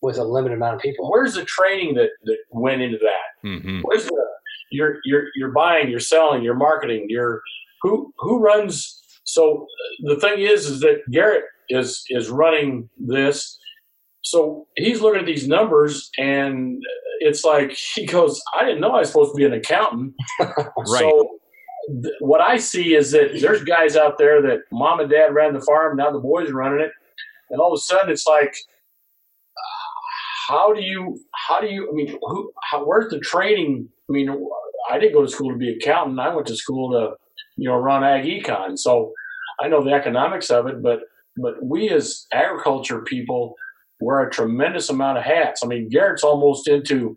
with 0.00 0.18
a 0.18 0.24
limited 0.24 0.56
amount 0.56 0.76
of 0.76 0.80
people. 0.80 1.10
Where's 1.10 1.34
the 1.34 1.44
training 1.44 1.94
that, 1.94 2.10
that 2.24 2.38
went 2.50 2.82
into 2.82 2.98
that? 2.98 3.48
Mm-hmm. 3.48 3.80
Where's 3.82 4.04
the 4.04 4.26
you're 4.72 4.96
you're 5.04 5.24
you're 5.36 5.52
buying, 5.52 5.90
you're 5.90 6.00
selling, 6.00 6.42
you're 6.42 6.56
marketing, 6.56 7.06
you're 7.08 7.42
who 7.82 8.12
who 8.18 8.40
runs 8.40 9.01
so 9.24 9.66
uh, 9.66 10.14
the 10.14 10.20
thing 10.20 10.40
is, 10.40 10.66
is 10.66 10.80
that 10.80 11.02
Garrett 11.10 11.44
is 11.68 12.04
is 12.10 12.28
running 12.28 12.88
this. 12.98 13.58
So 14.22 14.68
he's 14.76 15.00
looking 15.00 15.20
at 15.20 15.26
these 15.26 15.48
numbers, 15.48 16.10
and 16.18 16.80
it's 17.20 17.44
like 17.44 17.72
he 17.94 18.06
goes, 18.06 18.40
"I 18.58 18.64
didn't 18.64 18.80
know 18.80 18.92
I 18.92 19.00
was 19.00 19.08
supposed 19.08 19.32
to 19.32 19.36
be 19.36 19.44
an 19.44 19.52
accountant." 19.52 20.14
right. 20.40 20.58
So 20.86 21.38
th- 22.02 22.14
what 22.20 22.40
I 22.40 22.56
see 22.56 22.94
is 22.94 23.10
that 23.12 23.38
there's 23.40 23.64
guys 23.64 23.96
out 23.96 24.18
there 24.18 24.42
that 24.42 24.60
mom 24.72 25.00
and 25.00 25.10
dad 25.10 25.34
ran 25.34 25.54
the 25.54 25.60
farm, 25.60 25.96
now 25.96 26.10
the 26.10 26.18
boys 26.18 26.50
are 26.50 26.54
running 26.54 26.80
it, 26.80 26.92
and 27.50 27.60
all 27.60 27.72
of 27.72 27.76
a 27.76 27.80
sudden 27.80 28.10
it's 28.10 28.26
like, 28.26 28.54
uh, 29.56 30.52
how 30.52 30.72
do 30.72 30.82
you, 30.82 31.18
how 31.48 31.60
do 31.60 31.68
you? 31.68 31.88
I 31.90 31.94
mean, 31.94 32.18
who, 32.20 32.52
how, 32.70 32.84
where's 32.84 33.10
the 33.10 33.20
training? 33.20 33.88
I 34.08 34.12
mean, 34.12 34.28
I 34.90 34.98
didn't 34.98 35.14
go 35.14 35.22
to 35.22 35.28
school 35.28 35.50
to 35.50 35.56
be 35.56 35.70
an 35.70 35.78
accountant. 35.80 36.18
I 36.20 36.34
went 36.34 36.46
to 36.48 36.56
school 36.56 36.90
to 36.92 37.21
you 37.56 37.68
know, 37.68 37.76
run 37.76 38.04
ag 38.04 38.24
econ. 38.24 38.78
So 38.78 39.12
I 39.60 39.68
know 39.68 39.84
the 39.84 39.92
economics 39.92 40.50
of 40.50 40.66
it, 40.66 40.82
but 40.82 41.00
but 41.36 41.64
we 41.64 41.88
as 41.90 42.26
agriculture 42.32 43.00
people 43.00 43.54
wear 44.00 44.20
a 44.20 44.30
tremendous 44.30 44.90
amount 44.90 45.18
of 45.18 45.24
hats. 45.24 45.62
I 45.64 45.66
mean, 45.66 45.88
Garrett's 45.88 46.24
almost 46.24 46.68
into, 46.68 47.16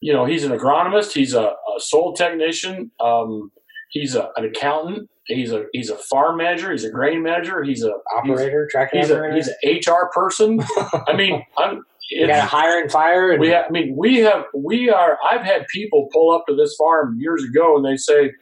you 0.00 0.12
know, 0.12 0.24
he's 0.24 0.44
an 0.44 0.52
agronomist, 0.52 1.12
he's 1.12 1.34
a, 1.34 1.42
a 1.42 1.78
soil 1.78 2.14
technician, 2.14 2.90
um, 3.00 3.52
he's 3.90 4.14
a, 4.14 4.30
an 4.36 4.44
accountant, 4.44 5.08
he's 5.26 5.52
a 5.52 5.66
he's 5.72 5.90
a 5.90 5.96
farm 5.96 6.38
manager, 6.38 6.72
he's 6.72 6.84
a 6.84 6.90
grain 6.90 7.22
manager, 7.22 7.62
he's 7.62 7.84
a 7.84 7.92
operator, 8.16 8.64
he's, 8.64 8.72
tractor 8.72 8.98
he's 8.98 9.10
operator. 9.10 9.34
A, 9.34 9.72
he's 9.72 9.84
an 9.86 9.94
HR 9.94 10.10
person. 10.12 10.60
I 11.06 11.14
mean, 11.14 11.42
I'm. 11.58 11.82
You 12.10 12.26
got 12.26 12.36
to 12.36 12.42
hire 12.42 12.80
and 12.80 12.90
fire. 12.90 13.32
And- 13.32 13.40
we, 13.40 13.48
have, 13.48 13.66
I 13.68 13.70
mean, 13.70 13.94
we 13.94 14.16
have, 14.20 14.44
we 14.54 14.88
are. 14.88 15.18
I've 15.30 15.42
had 15.42 15.66
people 15.68 16.08
pull 16.10 16.34
up 16.34 16.46
to 16.48 16.56
this 16.56 16.74
farm 16.74 17.18
years 17.20 17.44
ago, 17.44 17.76
and 17.76 17.84
they 17.84 17.98
say, 17.98 18.32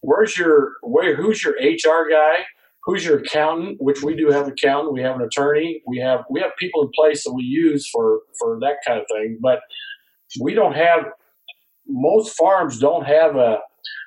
where's 0.00 0.38
your 0.38 0.74
where 0.82 1.16
who's 1.16 1.42
your 1.44 1.54
HR 1.54 2.08
guy? 2.10 2.44
Who's 2.84 3.04
your 3.04 3.18
accountant? 3.18 3.78
Which 3.80 4.02
we 4.02 4.14
do 4.14 4.30
have 4.30 4.46
an 4.46 4.52
accountant. 4.52 4.92
We 4.94 5.02
have 5.02 5.16
an 5.16 5.22
attorney. 5.22 5.82
We 5.86 5.98
have 5.98 6.20
we 6.30 6.40
have 6.40 6.52
people 6.58 6.82
in 6.82 6.90
place 6.94 7.24
that 7.24 7.32
we 7.34 7.42
use 7.42 7.88
for 7.92 8.20
for 8.38 8.58
that 8.60 8.76
kind 8.86 9.00
of 9.00 9.06
thing. 9.10 9.38
But 9.42 9.60
we 10.40 10.54
don't 10.54 10.74
have 10.74 11.00
most 11.88 12.36
farms 12.36 12.78
don't 12.78 13.06
have 13.06 13.36
a 13.36 13.58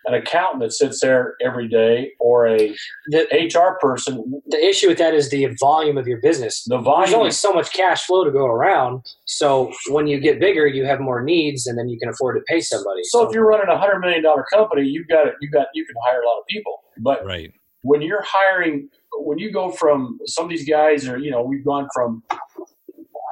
an 0.05 0.13
accountant 0.13 0.61
that 0.61 0.71
sits 0.71 0.99
there 1.01 1.35
every 1.41 1.67
day 1.67 2.11
or 2.19 2.47
a 2.47 2.75
The, 3.07 3.27
HR 3.53 3.77
person. 3.79 4.41
the 4.47 4.57
issue 4.65 4.87
with 4.87 4.97
that 4.99 5.13
is 5.13 5.29
the 5.29 5.45
volume 5.59 5.97
of 5.97 6.07
your 6.07 6.19
business. 6.21 6.63
The 6.65 6.77
volume. 6.77 7.01
There's 7.01 7.09
volume. 7.11 7.19
only 7.19 7.31
so 7.31 7.53
much 7.53 7.73
cash 7.73 8.05
flow 8.05 8.23
to 8.23 8.31
go 8.31 8.45
around. 8.45 9.01
So 9.25 9.71
when 9.89 10.07
you 10.07 10.19
get 10.19 10.39
bigger, 10.39 10.65
you 10.67 10.85
have 10.85 10.99
more 10.99 11.21
needs, 11.23 11.67
and 11.67 11.77
then 11.77 11.89
you 11.89 11.99
can 11.99 12.09
afford 12.09 12.37
to 12.37 12.41
pay 12.47 12.61
somebody. 12.61 13.01
So 13.03 13.27
if 13.27 13.33
you're 13.33 13.45
running 13.47 13.67
a 13.69 13.77
hundred 13.77 13.99
million 13.99 14.23
dollar 14.23 14.45
company, 14.51 14.83
you've 14.87 15.07
got 15.07 15.27
it. 15.27 15.33
You 15.41 15.49
got 15.51 15.67
you 15.73 15.85
can 15.85 15.95
hire 16.09 16.21
a 16.21 16.25
lot 16.25 16.39
of 16.39 16.45
people. 16.47 16.79
But 16.97 17.25
Right. 17.25 17.51
when 17.83 18.01
you're 18.01 18.23
hiring, 18.23 18.89
when 19.19 19.37
you 19.37 19.51
go 19.51 19.71
from 19.71 20.19
some 20.25 20.45
of 20.45 20.49
these 20.49 20.67
guys 20.67 21.07
are, 21.07 21.17
you 21.17 21.31
know, 21.31 21.41
we've 21.43 21.65
gone 21.65 21.87
from. 21.93 22.23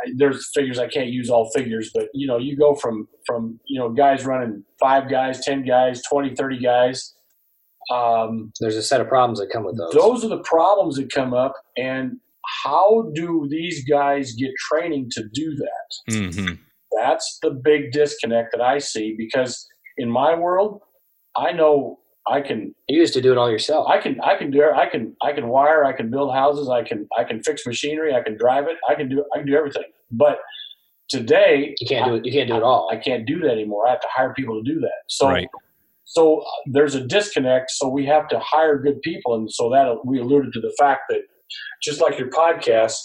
I- 0.08 0.12
There's 0.16 0.50
figures 0.54 0.80
I 0.80 0.88
can't 0.88 1.10
use 1.10 1.30
all 1.30 1.50
figures, 1.52 1.92
but 1.94 2.08
you 2.14 2.28
know, 2.28 2.38
you 2.38 2.56
go 2.58 2.76
from 2.76 3.08
from 3.26 3.60
you 3.66 3.80
know 3.80 3.90
guys 3.90 4.26
running 4.26 4.64
five 4.80 5.10
guys, 5.10 5.44
ten 5.44 5.64
guys, 5.66 6.02
20, 6.10 6.36
30 6.36 6.60
guys. 6.60 7.14
Um, 7.92 8.52
There's 8.60 8.76
a 8.76 8.84
set 8.84 9.00
of 9.02 9.08
problems 9.08 9.40
that 9.40 9.50
come 9.52 9.64
with 9.64 9.78
those. 9.78 9.94
those 9.94 10.26
are 10.26 10.30
the 10.30 10.44
problems 10.44 10.98
that 10.98 11.12
come 11.12 11.34
up, 11.34 11.54
and 11.78 12.18
how 12.64 13.12
do 13.14 13.48
these 13.50 13.86
guys 13.90 14.34
get 14.34 14.52
training 14.70 15.10
to 15.12 15.24
do 15.34 15.56
that? 15.56 16.14
hmm 16.14 16.54
That's 16.98 17.40
the 17.42 17.52
big 17.52 17.92
disconnect 17.92 18.52
that 18.54 18.62
I 18.62 18.78
see 18.80 19.16
because 19.18 19.68
in 19.98 20.10
my 20.10 20.36
world, 20.36 20.82
I 21.36 21.52
know 21.54 22.00
I 22.30 22.42
can 22.42 22.74
You 22.88 23.00
used 23.00 23.14
to 23.14 23.22
do 23.22 23.32
it 23.32 23.38
all 23.38 23.50
yourself. 23.50 23.88
I 23.90 24.00
can 24.00 24.20
I 24.22 24.36
can 24.38 24.52
do 24.52 24.64
I 24.64 24.88
can 24.88 25.16
I 25.22 25.32
can 25.34 25.48
wire, 25.48 25.86
I 25.86 25.94
can 25.94 26.10
build 26.10 26.34
houses, 26.34 26.70
I 26.70 26.84
can 26.84 27.08
I 27.18 27.24
can 27.24 27.42
fix 27.44 27.66
machinery, 27.66 28.14
I 28.16 28.22
can 28.22 28.38
drive 28.38 28.66
it, 28.68 28.78
I 28.90 28.96
can 28.96 29.10
do 29.10 29.24
I 29.34 29.38
can 29.40 29.48
do 29.48 29.56
everything. 29.56 29.84
But 30.12 30.40
today 31.10 31.76
You 31.80 31.88
can't 31.88 32.06
do 32.06 32.16
it. 32.16 32.26
You 32.26 32.32
can't 32.32 32.50
do 32.50 32.58
it 32.58 32.64
all. 32.64 32.90
I 32.92 32.98
can't 32.98 33.26
do 33.26 33.40
that 33.40 33.52
anymore. 33.52 33.88
I 33.88 33.92
have 33.92 34.02
to 34.02 34.08
hire 34.14 34.34
people 34.34 34.62
to 34.62 34.74
do 34.74 34.80
that. 34.82 35.00
So 35.08 35.28
Right. 35.30 35.48
so 36.04 36.40
uh, 36.40 36.44
there's 36.72 36.96
a 36.96 37.02
disconnect. 37.06 37.72
So 37.72 37.88
we 37.88 38.06
have 38.06 38.28
to 38.30 38.40
hire 38.40 38.78
good 38.78 39.02
people, 39.02 39.36
and 39.36 39.52
so 39.52 39.70
that 39.70 40.06
we 40.06 40.20
alluded 40.20 40.54
to 40.54 40.62
the 40.62 40.74
fact 40.78 41.02
that 41.10 41.22
just 41.82 42.02
like 42.02 42.18
your 42.20 42.30
podcast, 42.30 42.96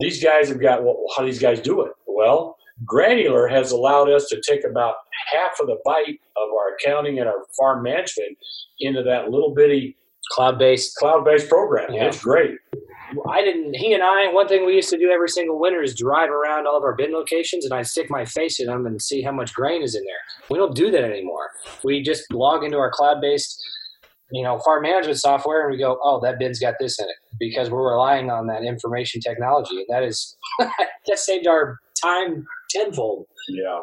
these 0.00 0.22
guys 0.22 0.48
have 0.48 0.60
got 0.60 0.82
well, 0.84 0.96
how 1.16 1.22
do 1.22 1.28
these 1.30 1.40
guys 1.40 1.60
do 1.60 1.82
it? 1.82 1.92
Well, 2.06 2.56
Granular 2.84 3.48
has 3.48 3.72
allowed 3.72 4.10
us 4.10 4.26
to 4.28 4.40
take 4.46 4.64
about 4.64 4.94
half 5.32 5.58
of 5.60 5.66
the 5.66 5.78
bite 5.84 6.20
of 6.36 6.48
our 6.52 6.74
accounting 6.76 7.18
and 7.18 7.28
our 7.28 7.44
farm 7.58 7.82
management 7.82 8.36
into 8.80 9.02
that 9.02 9.30
little 9.30 9.54
bitty 9.54 9.96
Cloud 10.32 10.58
based. 10.58 10.94
cloud-based 10.96 11.48
program. 11.48 11.92
Yeah. 11.92 12.04
It's 12.06 12.22
great. 12.22 12.56
I 13.30 13.42
didn't. 13.42 13.74
He 13.74 13.94
and 13.94 14.02
I. 14.02 14.30
One 14.30 14.46
thing 14.46 14.66
we 14.66 14.74
used 14.74 14.90
to 14.90 14.98
do 14.98 15.10
every 15.10 15.28
single 15.28 15.58
winter 15.58 15.82
is 15.82 15.94
drive 15.94 16.28
around 16.28 16.66
all 16.66 16.76
of 16.76 16.82
our 16.82 16.94
bin 16.94 17.12
locations, 17.12 17.64
and 17.64 17.72
I'd 17.72 17.86
stick 17.86 18.10
my 18.10 18.26
face 18.26 18.60
in 18.60 18.66
them 18.66 18.84
and 18.84 19.00
see 19.00 19.22
how 19.22 19.32
much 19.32 19.54
grain 19.54 19.82
is 19.82 19.94
in 19.94 20.02
there. 20.04 20.48
We 20.50 20.58
don't 20.58 20.74
do 20.74 20.90
that 20.90 21.04
anymore. 21.04 21.48
We 21.82 22.02
just 22.02 22.30
log 22.32 22.64
into 22.64 22.76
our 22.76 22.90
cloud-based, 22.90 23.58
you 24.32 24.42
know, 24.42 24.58
farm 24.58 24.82
management 24.82 25.18
software, 25.18 25.62
and 25.62 25.70
we 25.72 25.78
go, 25.78 25.98
"Oh, 26.02 26.20
that 26.20 26.38
bin's 26.38 26.58
got 26.58 26.74
this 26.78 26.98
in 27.00 27.06
it," 27.06 27.16
because 27.40 27.70
we're 27.70 27.90
relying 27.90 28.30
on 28.30 28.46
that 28.48 28.62
information 28.62 29.22
technology, 29.22 29.76
and 29.78 29.86
that 29.88 30.02
is 30.02 30.36
that 30.58 31.18
saved 31.18 31.46
our 31.46 31.78
time 32.02 32.46
tenfold. 32.70 33.26
Yeah. 33.48 33.80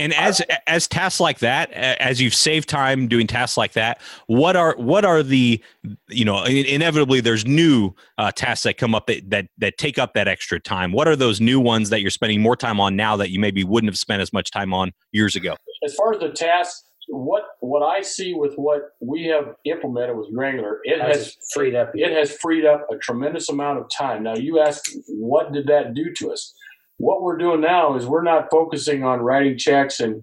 And 0.00 0.14
as 0.14 0.40
as 0.68 0.86
tasks 0.86 1.18
like 1.18 1.40
that, 1.40 1.72
as 1.72 2.20
you've 2.20 2.34
saved 2.34 2.68
time 2.68 3.08
doing 3.08 3.26
tasks 3.26 3.56
like 3.56 3.72
that, 3.72 4.00
what 4.28 4.54
are 4.54 4.76
what 4.76 5.04
are 5.04 5.24
the 5.24 5.60
you 6.08 6.24
know 6.24 6.44
in- 6.44 6.66
inevitably 6.66 7.20
there's 7.20 7.44
new 7.44 7.92
uh, 8.16 8.30
tasks 8.30 8.62
that 8.62 8.78
come 8.78 8.94
up 8.94 9.08
that, 9.08 9.28
that 9.30 9.48
that 9.58 9.76
take 9.76 9.98
up 9.98 10.14
that 10.14 10.28
extra 10.28 10.60
time. 10.60 10.92
What 10.92 11.08
are 11.08 11.16
those 11.16 11.40
new 11.40 11.58
ones 11.58 11.90
that 11.90 12.00
you're 12.00 12.12
spending 12.12 12.40
more 12.40 12.54
time 12.54 12.78
on 12.78 12.94
now 12.94 13.16
that 13.16 13.30
you 13.30 13.40
maybe 13.40 13.64
wouldn't 13.64 13.90
have 13.90 13.98
spent 13.98 14.22
as 14.22 14.32
much 14.32 14.52
time 14.52 14.72
on 14.72 14.92
years 15.10 15.34
ago? 15.34 15.56
As 15.84 15.94
far 15.94 16.14
as 16.14 16.20
the 16.20 16.30
tasks, 16.30 16.84
what 17.08 17.42
what 17.60 17.82
I 17.82 18.02
see 18.02 18.34
with 18.34 18.54
what 18.54 18.82
we 19.00 19.24
have 19.24 19.54
implemented 19.64 20.16
with 20.16 20.32
Granular, 20.32 20.80
it 20.84 21.00
has 21.00 21.16
has 21.16 21.36
freed 21.52 21.74
up. 21.74 21.90
it 21.94 22.12
has 22.12 22.36
freed 22.36 22.64
up 22.64 22.86
a 22.90 22.96
tremendous 22.98 23.48
amount 23.48 23.80
of 23.80 23.90
time. 23.90 24.22
Now, 24.22 24.36
you 24.36 24.60
ask, 24.60 24.84
what 25.08 25.52
did 25.52 25.66
that 25.66 25.94
do 25.94 26.12
to 26.18 26.32
us? 26.32 26.54
What 26.98 27.22
we're 27.22 27.38
doing 27.38 27.60
now 27.60 27.96
is 27.96 28.06
we're 28.06 28.22
not 28.22 28.48
focusing 28.50 29.04
on 29.04 29.20
writing 29.20 29.56
checks 29.56 30.00
and 30.00 30.22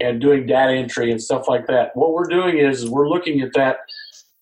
and 0.00 0.20
doing 0.20 0.46
data 0.46 0.72
entry 0.72 1.10
and 1.10 1.22
stuff 1.22 1.48
like 1.48 1.66
that. 1.66 1.90
What 1.94 2.12
we're 2.12 2.28
doing 2.28 2.58
is, 2.58 2.82
is 2.82 2.90
we're 2.90 3.08
looking 3.08 3.40
at 3.40 3.52
that 3.54 3.78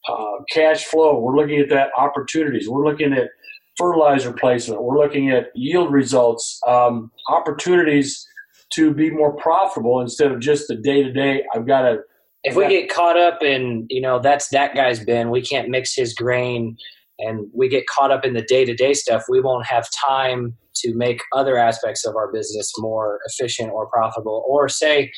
uh, 0.08 0.36
cash 0.52 0.84
flow. 0.84 1.18
We're 1.18 1.36
looking 1.36 1.58
at 1.58 1.68
that 1.70 1.90
opportunities. 1.96 2.68
We're 2.68 2.84
looking 2.84 3.12
at 3.12 3.28
fertilizer 3.76 4.32
placement. 4.32 4.82
We're 4.82 4.98
looking 4.98 5.30
at 5.30 5.46
yield 5.54 5.92
results, 5.92 6.60
um, 6.66 7.10
opportunities 7.28 8.26
to 8.74 8.94
be 8.94 9.10
more 9.10 9.32
profitable 9.36 10.00
instead 10.00 10.30
of 10.30 10.40
just 10.40 10.68
the 10.68 10.76
day 10.76 11.02
to 11.02 11.12
day. 11.12 11.44
I've 11.54 11.66
got 11.66 11.82
to 11.82 11.98
if 12.44 12.56
we 12.56 12.68
get 12.68 12.88
caught 12.88 13.18
up 13.18 13.42
in 13.42 13.86
you 13.90 14.00
know 14.00 14.18
that's 14.18 14.48
that 14.48 14.74
guy's 14.74 15.04
bin 15.04 15.30
we 15.30 15.42
can't 15.42 15.68
mix 15.68 15.94
his 15.94 16.14
grain 16.14 16.76
and 17.18 17.46
we 17.54 17.68
get 17.68 17.86
caught 17.86 18.10
up 18.10 18.24
in 18.24 18.32
the 18.32 18.42
day-to-day 18.42 18.94
stuff 18.94 19.24
we 19.28 19.40
won't 19.40 19.66
have 19.66 19.86
time 20.08 20.56
to 20.80 20.94
make 20.94 21.20
other 21.34 21.56
aspects 21.56 22.04
of 22.04 22.16
our 22.16 22.32
business 22.32 22.72
more 22.78 23.20
efficient 23.26 23.70
or 23.70 23.86
profitable 23.88 24.44
or 24.48 24.68
say 24.68 25.10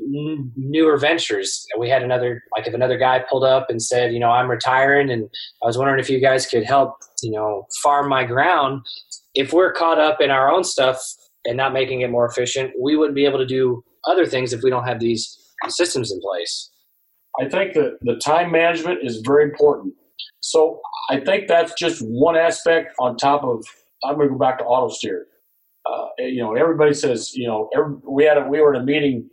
n- 0.00 0.52
newer 0.56 0.96
ventures 0.96 1.66
we 1.78 1.88
had 1.88 2.02
another 2.02 2.42
like 2.56 2.66
if 2.66 2.74
another 2.74 2.98
guy 2.98 3.22
pulled 3.30 3.44
up 3.44 3.66
and 3.68 3.82
said 3.82 4.12
you 4.12 4.18
know 4.20 4.30
i'm 4.30 4.50
retiring 4.50 5.10
and 5.10 5.28
i 5.62 5.66
was 5.66 5.78
wondering 5.78 6.00
if 6.00 6.10
you 6.10 6.20
guys 6.20 6.46
could 6.46 6.64
help 6.64 6.96
you 7.22 7.30
know 7.30 7.66
farm 7.82 8.08
my 8.08 8.24
ground 8.24 8.80
if 9.34 9.52
we're 9.52 9.72
caught 9.72 9.98
up 9.98 10.20
in 10.20 10.30
our 10.30 10.50
own 10.50 10.64
stuff 10.64 11.00
and 11.44 11.56
not 11.56 11.72
making 11.72 12.00
it 12.00 12.10
more 12.10 12.26
efficient 12.26 12.72
we 12.80 12.96
wouldn't 12.96 13.16
be 13.16 13.24
able 13.24 13.38
to 13.38 13.46
do 13.46 13.82
other 14.06 14.26
things 14.26 14.52
if 14.52 14.62
we 14.62 14.70
don't 14.70 14.86
have 14.86 15.00
these 15.00 15.38
systems 15.68 16.12
in 16.12 16.20
place. 16.20 16.70
I 17.40 17.48
think 17.48 17.74
that 17.74 17.98
the 18.02 18.16
time 18.16 18.52
management 18.52 19.00
is 19.02 19.22
very 19.24 19.44
important. 19.44 19.94
So 20.40 20.80
I 21.10 21.20
think 21.20 21.48
that's 21.48 21.72
just 21.78 22.00
one 22.02 22.36
aspect 22.36 22.94
on 23.00 23.16
top 23.16 23.42
of. 23.44 23.64
I'm 24.04 24.16
going 24.16 24.28
to 24.28 24.32
go 24.32 24.38
back 24.38 24.58
to 24.58 24.64
auto 24.64 24.92
steer. 24.92 25.26
Uh, 25.90 26.06
you 26.18 26.42
know, 26.42 26.54
everybody 26.54 26.94
says 26.94 27.34
you 27.34 27.46
know 27.46 27.68
every, 27.76 27.96
we 28.08 28.24
had 28.24 28.38
a, 28.38 28.46
we 28.48 28.60
were 28.60 28.74
in 28.74 28.80
a 28.80 28.84
meeting 28.84 29.28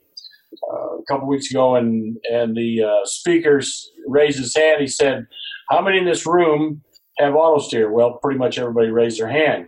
uh, 0.71 0.97
a 0.97 1.03
couple 1.07 1.27
weeks 1.27 1.49
ago, 1.49 1.75
and 1.75 2.17
and 2.31 2.55
the 2.55 2.83
uh, 2.83 3.05
speakers 3.05 3.89
raised 4.07 4.39
his 4.39 4.55
hand. 4.55 4.81
He 4.81 4.87
said, 4.87 5.25
"How 5.69 5.81
many 5.81 5.97
in 5.97 6.05
this 6.05 6.25
room 6.25 6.81
have 7.19 7.35
auto 7.35 7.59
steer?" 7.59 7.91
Well, 7.91 8.19
pretty 8.21 8.37
much 8.37 8.57
everybody 8.57 8.89
raised 8.89 9.19
their 9.19 9.29
hand. 9.29 9.67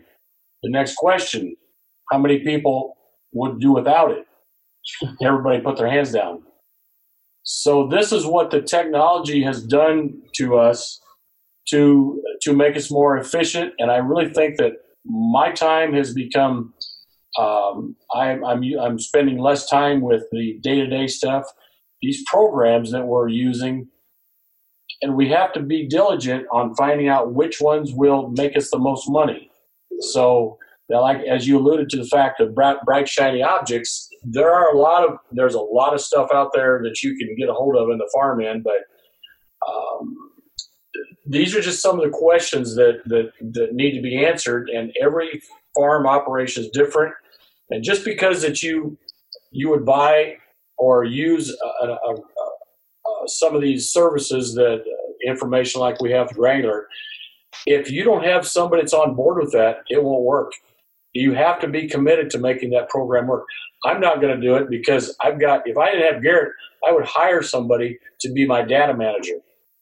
The 0.61 0.69
next 0.69 0.95
question: 0.95 1.55
How 2.11 2.17
many 2.17 2.39
people 2.39 2.97
would 3.31 3.59
do 3.59 3.71
without 3.71 4.11
it? 4.11 4.25
Everybody 5.23 5.61
put 5.61 5.77
their 5.77 5.89
hands 5.89 6.11
down. 6.11 6.43
So 7.43 7.87
this 7.87 8.11
is 8.11 8.25
what 8.25 8.51
the 8.51 8.61
technology 8.61 9.43
has 9.43 9.63
done 9.63 10.21
to 10.35 10.57
us 10.57 10.99
to 11.69 12.21
to 12.41 12.53
make 12.53 12.75
us 12.75 12.91
more 12.91 13.17
efficient, 13.17 13.73
and 13.79 13.91
I 13.91 13.97
really 13.97 14.29
think 14.33 14.57
that 14.57 14.73
my 15.05 15.51
time 15.51 15.93
has 15.93 16.13
become. 16.13 16.73
Um, 17.39 17.95
I'm 18.13 18.43
I'm 18.45 18.63
I'm 18.79 18.99
spending 18.99 19.39
less 19.39 19.67
time 19.67 20.01
with 20.01 20.23
the 20.31 20.59
day 20.61 20.75
to 20.75 20.87
day 20.87 21.07
stuff. 21.07 21.45
These 22.01 22.23
programs 22.27 22.91
that 22.91 23.05
we're 23.05 23.29
using, 23.29 23.87
and 25.01 25.15
we 25.15 25.29
have 25.29 25.53
to 25.53 25.61
be 25.61 25.87
diligent 25.87 26.45
on 26.51 26.75
finding 26.75 27.07
out 27.07 27.33
which 27.33 27.59
ones 27.59 27.91
will 27.93 28.29
make 28.29 28.55
us 28.55 28.69
the 28.69 28.77
most 28.77 29.09
money. 29.09 29.49
So, 29.99 30.57
like 30.89 31.21
as 31.21 31.47
you 31.47 31.57
alluded 31.57 31.89
to 31.89 31.97
the 31.97 32.07
fact 32.07 32.39
of 32.39 32.53
bright, 32.53 32.77
bright 32.85 33.07
shiny 33.07 33.41
objects, 33.41 34.09
there 34.23 34.53
are 34.53 34.73
a 34.73 34.77
lot 34.77 35.07
of 35.07 35.17
there's 35.31 35.55
a 35.55 35.59
lot 35.59 35.93
of 35.93 36.01
stuff 36.01 36.29
out 36.33 36.51
there 36.53 36.81
that 36.83 37.01
you 37.01 37.15
can 37.17 37.35
get 37.35 37.49
a 37.49 37.53
hold 37.53 37.75
of 37.75 37.89
in 37.89 37.97
the 37.97 38.09
farm 38.13 38.41
end, 38.41 38.63
but 38.63 38.83
um, 39.67 40.15
these 41.25 41.55
are 41.55 41.61
just 41.61 41.81
some 41.81 41.99
of 41.99 42.05
the 42.05 42.15
questions 42.17 42.75
that, 42.75 43.01
that 43.05 43.31
that 43.53 43.73
need 43.73 43.95
to 43.95 44.01
be 44.01 44.25
answered, 44.25 44.69
and 44.69 44.91
every 45.01 45.41
farm 45.75 46.05
operation 46.07 46.63
is 46.63 46.69
different. 46.71 47.13
And 47.69 47.83
just 47.83 48.05
because 48.05 48.41
that 48.41 48.61
you 48.61 48.97
you 49.51 49.69
would 49.69 49.85
buy 49.85 50.37
or 50.77 51.03
use 51.03 51.55
a, 51.81 51.85
a, 51.87 51.93
a, 51.93 52.15
some 53.27 53.55
of 53.55 53.61
these 53.61 53.91
services 53.91 54.53
that 54.55 54.81
uh, 54.81 55.29
information 55.31 55.79
like 55.79 56.01
we 56.01 56.11
have 56.11 56.27
with 56.27 56.37
Granular, 56.37 56.87
if 57.65 57.89
you 57.91 58.03
don't 58.03 58.23
have 58.23 58.47
somebody 58.47 58.81
that's 58.81 58.93
on 58.93 59.15
board 59.15 59.41
with 59.41 59.53
that, 59.53 59.77
it 59.89 60.03
won't 60.03 60.23
work. 60.23 60.51
You 61.13 61.33
have 61.33 61.59
to 61.59 61.67
be 61.67 61.87
committed 61.87 62.31
to 62.31 62.39
making 62.39 62.71
that 62.71 62.89
program 62.89 63.27
work. 63.27 63.45
I'm 63.85 64.01
not 64.01 64.19
going 64.19 64.35
to 64.35 64.41
do 64.41 64.55
it 64.55 64.69
because 64.69 65.15
I've 65.21 65.39
got. 65.39 65.61
If 65.65 65.77
I 65.77 65.91
didn't 65.91 66.13
have 66.13 66.23
Garrett, 66.23 66.53
I 66.87 66.91
would 66.91 67.05
hire 67.05 67.43
somebody 67.43 67.99
to 68.21 68.31
be 68.33 68.47
my 68.47 68.61
data 68.63 68.95
manager. 68.95 69.35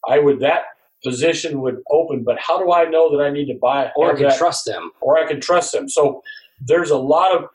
I 0.10 0.20
would 0.20 0.40
that 0.42 0.64
position 1.04 1.62
would 1.62 1.78
open, 1.92 2.24
but 2.24 2.38
how 2.40 2.58
do 2.64 2.72
I 2.72 2.86
know 2.86 3.16
that 3.16 3.24
I 3.24 3.30
need 3.30 3.48
to 3.48 3.58
buy 3.62 3.92
Or 3.96 4.10
have 4.10 4.18
can 4.18 4.28
that, 4.30 4.38
trust 4.38 4.66
them. 4.66 4.92
or 5.02 5.18
I 5.18 5.28
can 5.28 5.40
trust 5.42 5.72
them? 5.72 5.90
So 5.90 6.22
there's 6.60 6.92
a 6.92 6.98
lot 6.98 7.36
of 7.36 7.46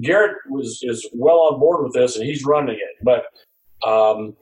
Garrett 0.00 0.36
was 0.50 0.80
is 0.82 1.08
well 1.12 1.38
on 1.52 1.60
board 1.60 1.84
with 1.84 1.92
this 1.94 2.16
and 2.16 2.26
he's 2.26 2.44
running 2.44 2.74
it, 2.76 3.04
but 3.04 3.26
um, 3.88 4.34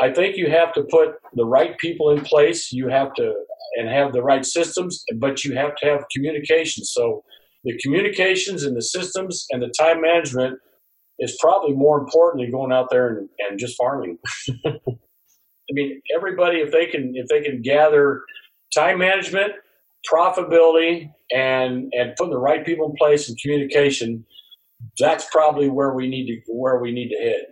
I 0.00 0.12
think 0.12 0.36
you 0.36 0.48
have 0.50 0.72
to 0.74 0.82
put 0.84 1.16
the 1.34 1.44
right 1.44 1.76
people 1.78 2.10
in 2.10 2.20
place. 2.20 2.72
You 2.72 2.88
have 2.88 3.12
to 3.14 3.32
and 3.76 3.88
have 3.88 4.12
the 4.12 4.22
right 4.22 4.44
systems, 4.44 5.04
but 5.16 5.44
you 5.44 5.56
have 5.56 5.74
to 5.76 5.86
have 5.86 6.04
communication. 6.14 6.84
So 6.84 7.24
the 7.64 7.76
communications 7.82 8.62
and 8.62 8.76
the 8.76 8.82
systems 8.82 9.46
and 9.50 9.60
the 9.62 9.72
time 9.76 10.00
management 10.00 10.58
is 11.18 11.36
probably 11.40 11.74
more 11.74 11.98
important 11.98 12.42
than 12.42 12.52
going 12.52 12.72
out 12.72 12.88
there 12.90 13.08
and, 13.08 13.28
and 13.48 13.58
just 13.58 13.76
farming. 13.76 14.18
I 15.70 15.72
mean, 15.72 16.00
everybody 16.14 16.58
if 16.58 16.72
they 16.72 16.86
can 16.86 17.12
if 17.14 17.28
they 17.28 17.42
can 17.42 17.62
gather 17.62 18.22
time 18.74 18.98
management, 18.98 19.52
profitability, 20.12 21.10
and 21.32 21.92
and 21.92 22.14
putting 22.16 22.32
the 22.32 22.38
right 22.38 22.64
people 22.64 22.90
in 22.90 22.96
place 22.96 23.28
and 23.28 23.38
communication, 23.40 24.24
that's 24.98 25.26
probably 25.30 25.68
where 25.68 25.92
we 25.92 26.08
need 26.08 26.26
to 26.26 26.40
where 26.52 26.78
we 26.78 26.92
need 26.92 27.10
to 27.10 27.16
head. 27.16 27.46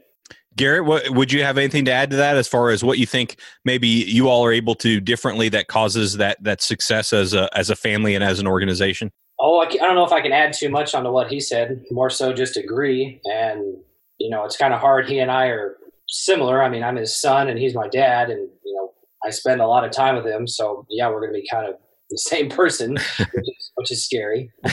Garrett, 0.55 0.85
what, 0.85 1.09
would 1.11 1.33
you 1.33 1.43
have 1.43 1.57
anything 1.57 1.87
to 1.87 1.93
add 1.93 2.11
to 2.11 2.17
that 2.17 2.37
as 2.37 2.47
far 2.47 2.71
as 2.71 2.85
what 2.85 2.99
you 2.99 3.07
think 3.07 3.37
maybe 3.65 3.89
you 3.89 4.29
all 4.29 4.45
are 4.45 4.53
able 4.53 4.75
to 4.75 5.01
differently 5.01 5.49
that 5.49 5.69
causes 5.69 6.19
that 6.19 6.43
that 6.43 6.61
success 6.61 7.13
as 7.13 7.33
a 7.33 7.49
as 7.57 7.71
a 7.71 7.77
family 7.77 8.15
and 8.15 8.23
as 8.23 8.39
an 8.39 8.47
organization? 8.47 9.11
Oh, 9.41 9.61
I, 9.61 9.65
I 9.65 9.69
don't 9.69 9.95
know 9.95 10.05
if 10.05 10.13
I 10.13 10.21
can 10.21 10.33
add 10.33 10.53
too 10.53 10.69
much 10.69 10.95
onto 10.95 11.11
what 11.11 11.29
he 11.29 11.41
said. 11.41 11.83
More 11.91 12.11
so, 12.11 12.33
just 12.33 12.57
agree. 12.57 13.21
And 13.25 13.77
you 14.19 14.31
know, 14.31 14.45
it's 14.45 14.57
kind 14.57 14.75
of 14.75 14.81
hard. 14.81 15.09
He 15.09 15.19
and 15.19 15.31
I 15.31 15.47
are 15.47 15.77
similar. 16.13 16.63
I 16.63 16.69
mean, 16.69 16.85
I'm 16.85 16.97
his 16.97 17.21
son 17.21 17.49
and 17.49 17.59
he's 17.59 17.75
my 17.75 17.89
dad, 17.89 18.31
and 18.31 18.49
you 18.65 18.75
know, 18.75 18.93
I 19.25 19.31
spend 19.31 19.61
a 19.61 19.67
lot 19.67 19.85
of 19.85 19.91
time 19.91 20.15
with 20.15 20.27
him. 20.27 20.47
So 20.47 20.87
yeah, 20.89 21.09
we're 21.09 21.21
going 21.21 21.33
to 21.33 21.41
be 21.41 21.49
kind 21.51 21.67
of 21.67 21.75
the 22.11 22.19
same 22.19 22.49
person, 22.49 22.93
which 22.93 23.49
is, 23.49 23.73
which 23.75 23.91
is 23.91 24.05
scary. 24.05 24.51
but 24.63 24.73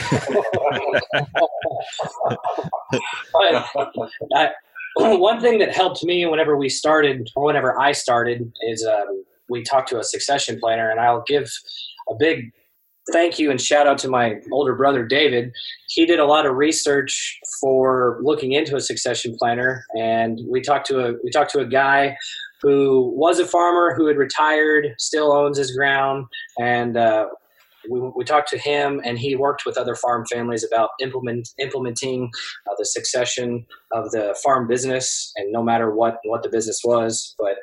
I, 4.34 4.50
one 4.96 5.40
thing 5.40 5.58
that 5.58 5.74
helped 5.74 6.04
me 6.04 6.26
whenever 6.26 6.56
we 6.56 6.68
started, 6.68 7.28
or 7.34 7.46
whenever 7.46 7.80
I 7.80 7.92
started, 7.92 8.52
is 8.68 8.84
um, 8.84 9.24
we 9.48 9.62
talked 9.62 9.88
to 9.90 9.98
a 9.98 10.04
succession 10.04 10.60
planner, 10.60 10.90
and 10.90 11.00
I'll 11.00 11.24
give 11.26 11.50
a 12.10 12.14
big 12.14 12.52
thank 13.12 13.38
you 13.38 13.50
and 13.50 13.60
shout 13.60 13.86
out 13.86 13.98
to 13.98 14.08
my 14.08 14.36
older 14.52 14.74
brother 14.74 15.04
David. 15.04 15.52
He 15.88 16.06
did 16.06 16.18
a 16.18 16.24
lot 16.24 16.46
of 16.46 16.56
research 16.56 17.38
for 17.60 18.18
looking 18.22 18.52
into 18.52 18.76
a 18.76 18.80
succession 18.80 19.36
planner, 19.38 19.84
and 19.96 20.40
we 20.48 20.60
talked 20.60 20.86
to 20.88 21.00
a 21.00 21.12
we 21.24 21.30
talked 21.30 21.50
to 21.52 21.60
a 21.60 21.66
guy 21.66 22.16
who 22.62 23.12
was 23.16 23.38
a 23.38 23.46
farmer 23.46 23.94
who 23.94 24.06
had 24.06 24.16
retired, 24.16 24.94
still 24.98 25.32
owns 25.32 25.58
his 25.58 25.74
ground, 25.74 26.26
and 26.60 26.96
uh, 26.96 27.26
we, 27.90 28.00
we 28.14 28.24
talked 28.24 28.50
to 28.50 28.58
him, 28.58 29.00
and 29.04 29.18
he 29.18 29.34
worked 29.34 29.64
with 29.64 29.78
other 29.78 29.94
farm 29.94 30.24
families 30.30 30.64
about 30.64 30.90
implement, 31.00 31.48
implementing 31.58 32.30
uh, 32.70 32.74
the 32.78 32.84
succession 32.84 33.66
of 33.92 34.10
the 34.10 34.36
farm 34.42 34.66
business, 34.68 35.32
and 35.36 35.50
no 35.52 35.62
matter 35.62 35.90
what 35.94 36.18
what 36.24 36.42
the 36.42 36.50
business 36.50 36.80
was, 36.84 37.34
but 37.38 37.56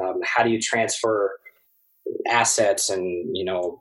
um, 0.00 0.20
how 0.24 0.42
do 0.42 0.50
you 0.50 0.60
transfer 0.60 1.38
assets 2.28 2.90
and 2.90 3.36
you 3.36 3.44
know 3.44 3.80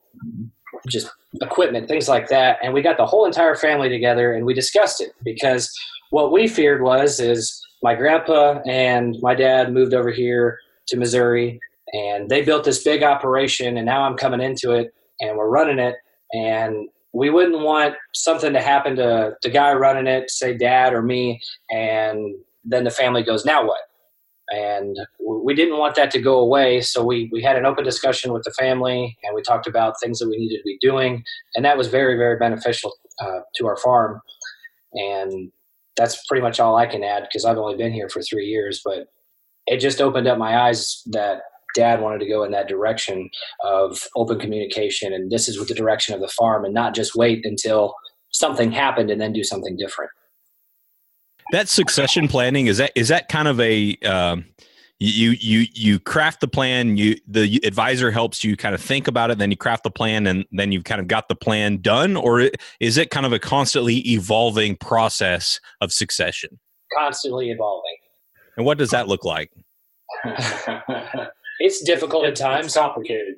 just 0.88 1.10
equipment, 1.42 1.88
things 1.88 2.10
like 2.10 2.28
that. 2.30 2.58
And 2.64 2.74
we 2.74 2.82
got 2.82 2.98
the 2.98 3.06
whole 3.06 3.26
entire 3.26 3.56
family 3.56 3.90
together 3.90 4.34
and 4.34 4.46
we 4.46 4.54
discussed 4.54 5.02
it 5.02 5.12
because 5.24 5.72
what 6.10 6.32
we 6.32 6.48
feared 6.48 6.82
was 6.82 7.20
is 7.20 7.62
my 7.84 7.96
grandpa 7.96 8.60
and 8.68 9.16
my 9.22 9.36
dad 9.36 9.72
moved 9.74 9.94
over 9.94 10.12
here 10.12 10.60
to 10.88 10.98
Missouri 10.98 11.60
and 11.94 12.30
they 12.30 12.42
built 12.42 12.64
this 12.64 12.84
big 12.84 13.04
operation 13.04 13.78
and 13.78 13.86
now 13.86 14.04
I'm 14.04 14.18
coming 14.18 14.42
into 14.42 14.72
it 14.72 14.94
and 15.20 15.38
we're 15.38 15.50
running 15.50 15.80
it 15.80 15.96
and 16.34 16.90
we 17.14 17.30
wouldn't 17.30 17.62
want 17.62 17.96
something 18.14 18.54
to 18.54 18.62
happen 18.62 18.96
to 18.98 19.36
the 19.42 19.50
guy 19.50 19.74
running 19.74 20.08
it, 20.08 20.30
say 20.30 20.56
dad 20.56 20.94
or 20.94 21.02
me, 21.02 21.42
and 21.72 22.36
then 22.64 22.84
the 22.84 22.92
family 22.92 23.24
goes, 23.24 23.46
now 23.46 23.66
what? 23.66 23.80
And 24.52 24.96
we 25.46 25.54
didn't 25.54 25.78
want 25.78 25.96
that 25.96 26.12
to 26.12 26.20
go 26.20 26.40
away 26.40 26.82
so 26.82 27.04
we, 27.04 27.30
we 27.32 27.42
had 27.42 27.56
an 27.56 27.66
open 27.66 27.84
discussion 27.84 28.34
with 28.34 28.44
the 28.44 28.54
family 28.58 29.18
and 29.24 29.36
we 29.36 29.42
talked 29.42 29.68
about 29.68 29.94
things 30.02 30.20
that 30.20 30.28
we 30.28 30.38
needed 30.38 30.58
to 30.58 30.64
be 30.64 30.78
doing 30.82 31.24
and 31.56 31.64
that 31.64 31.78
was 31.78 31.88
very 31.88 32.18
very 32.18 32.38
beneficial 32.38 32.94
uh, 33.22 33.40
to 33.56 33.68
our 33.68 33.76
farm. 33.78 34.22
And 34.94 35.52
that's 36.00 36.26
pretty 36.28 36.42
much 36.42 36.60
all 36.60 36.76
i 36.78 36.86
can 36.86 37.04
add 37.04 37.24
because 37.24 37.46
i've 37.46 37.58
only 37.58 37.76
been 37.76 37.92
here 37.92 38.10
for 38.10 38.22
three 38.22 38.46
years 38.46 38.82
but 38.84 39.08
it 39.68 39.78
just 39.78 40.02
opened 40.02 40.28
up 40.28 40.38
my 40.38 40.58
eyes 40.58 41.04
that 41.08 41.42
dad 41.76 42.02
wanted 42.02 42.20
to 42.20 42.28
go 42.28 42.44
in 42.44 42.52
that 42.52 42.68
direction 42.68 43.30
of 43.64 44.02
open 44.16 44.40
communication 44.40 45.14
and 45.14 45.30
this 45.30 45.48
is 45.48 45.60
with 45.60 45.68
the 45.68 45.76
direction 45.76 46.16
of 46.16 46.22
the 46.22 46.28
farm 46.30 46.66
and 46.66 46.74
not 46.74 46.96
just 46.96 47.16
wait 47.16 47.46
until 47.46 47.94
something 48.32 48.72
happened 48.72 49.12
and 49.12 49.22
then 49.22 49.34
do 49.34 49.44
something 49.44 49.76
different 49.78 50.10
that 51.52 51.70
succession 51.70 52.28
planning 52.28 52.68
is 52.68 52.78
that 52.78 52.92
is 52.96 53.08
that 53.08 53.30
kind 53.30 53.48
of 53.48 53.60
a 53.60 53.96
um, 54.06 54.46
you 55.00 55.32
you 55.40 55.66
you 55.74 56.00
craft 56.00 56.42
the 56.42 56.48
plan 56.48 56.98
you 56.98 57.16
the 57.28 57.60
advisor 57.66 58.12
helps 58.12 58.44
you 58.44 58.58
kind 58.58 58.76
of 58.76 58.82
think 58.82 59.08
about 59.08 59.32
it 59.32 59.38
then 59.38 59.50
you 59.50 59.58
craft 59.58 59.84
the 59.84 59.92
plan 59.92 60.28
and 60.28 60.46
then 60.52 60.72
you've 60.72 60.84
kind 60.84 61.00
of 61.02 61.08
got 61.08 61.28
the 61.28 61.36
plan 61.36 61.82
done? 61.82 62.16
Or 62.16 62.50
is 62.80 62.98
it 62.98 63.10
kind 63.10 63.26
of 63.26 63.34
a 63.34 63.40
constantly 63.40 63.98
evolving 64.10 64.76
process 64.76 65.60
of 65.82 65.92
succession? 65.92 66.60
Constantly 66.98 67.52
evolving. 67.52 67.98
And 68.58 68.66
what 68.66 68.78
does 68.78 68.90
that 68.90 69.08
look 69.08 69.24
like? 69.24 69.52
It's 71.60 71.82
difficult 71.84 72.26
it's, 72.26 72.40
at 72.40 72.48
times. 72.48 72.66
It's 72.68 72.76
complicated. 72.76 73.36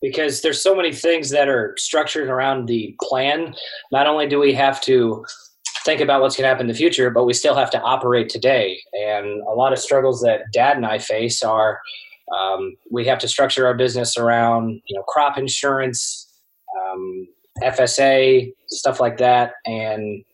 Because 0.00 0.40
there's 0.40 0.62
so 0.62 0.74
many 0.74 0.92
things 0.92 1.30
that 1.30 1.48
are 1.48 1.74
structured 1.76 2.28
around 2.28 2.66
the 2.66 2.96
plan. 3.00 3.54
Not 3.92 4.06
only 4.06 4.26
do 4.26 4.38
we 4.40 4.52
have 4.54 4.80
to 4.82 5.24
think 5.84 6.00
about 6.00 6.20
what's 6.20 6.36
going 6.36 6.44
to 6.44 6.48
happen 6.48 6.66
in 6.66 6.72
the 6.72 6.78
future, 6.78 7.10
but 7.10 7.24
we 7.24 7.32
still 7.32 7.54
have 7.54 7.70
to 7.70 7.80
operate 7.80 8.28
today. 8.28 8.80
And 8.92 9.42
a 9.42 9.52
lot 9.52 9.72
of 9.72 9.78
struggles 9.78 10.20
that 10.22 10.42
Dad 10.52 10.76
and 10.76 10.86
I 10.86 10.98
face 10.98 11.42
are 11.42 11.80
um, 12.36 12.76
we 12.90 13.04
have 13.06 13.18
to 13.20 13.28
structure 13.28 13.66
our 13.66 13.74
business 13.74 14.16
around 14.16 14.80
you 14.86 14.96
know 14.96 15.02
crop 15.02 15.38
insurance, 15.38 16.28
um, 16.80 17.28
FSA, 17.62 18.52
stuff 18.68 19.00
like 19.00 19.18
that. 19.18 19.52
And 19.66 20.24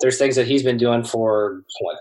there's 0.00 0.18
things 0.18 0.36
that 0.36 0.46
he's 0.46 0.62
been 0.62 0.76
doing 0.76 1.04
for 1.04 1.62
what 1.80 1.96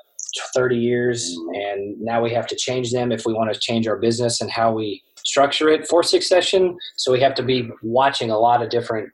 30 0.55 0.77
years, 0.77 1.35
and 1.53 1.99
now 1.99 2.21
we 2.21 2.31
have 2.33 2.47
to 2.47 2.55
change 2.55 2.91
them 2.91 3.11
if 3.11 3.25
we 3.25 3.33
want 3.33 3.53
to 3.53 3.59
change 3.59 3.87
our 3.87 3.97
business 3.97 4.39
and 4.39 4.49
how 4.49 4.71
we 4.71 5.01
structure 5.25 5.69
it 5.69 5.87
for 5.87 6.03
succession. 6.03 6.77
So 6.95 7.11
we 7.11 7.19
have 7.19 7.35
to 7.35 7.43
be 7.43 7.69
watching 7.83 8.31
a 8.31 8.39
lot 8.39 8.61
of 8.61 8.69
different 8.69 9.09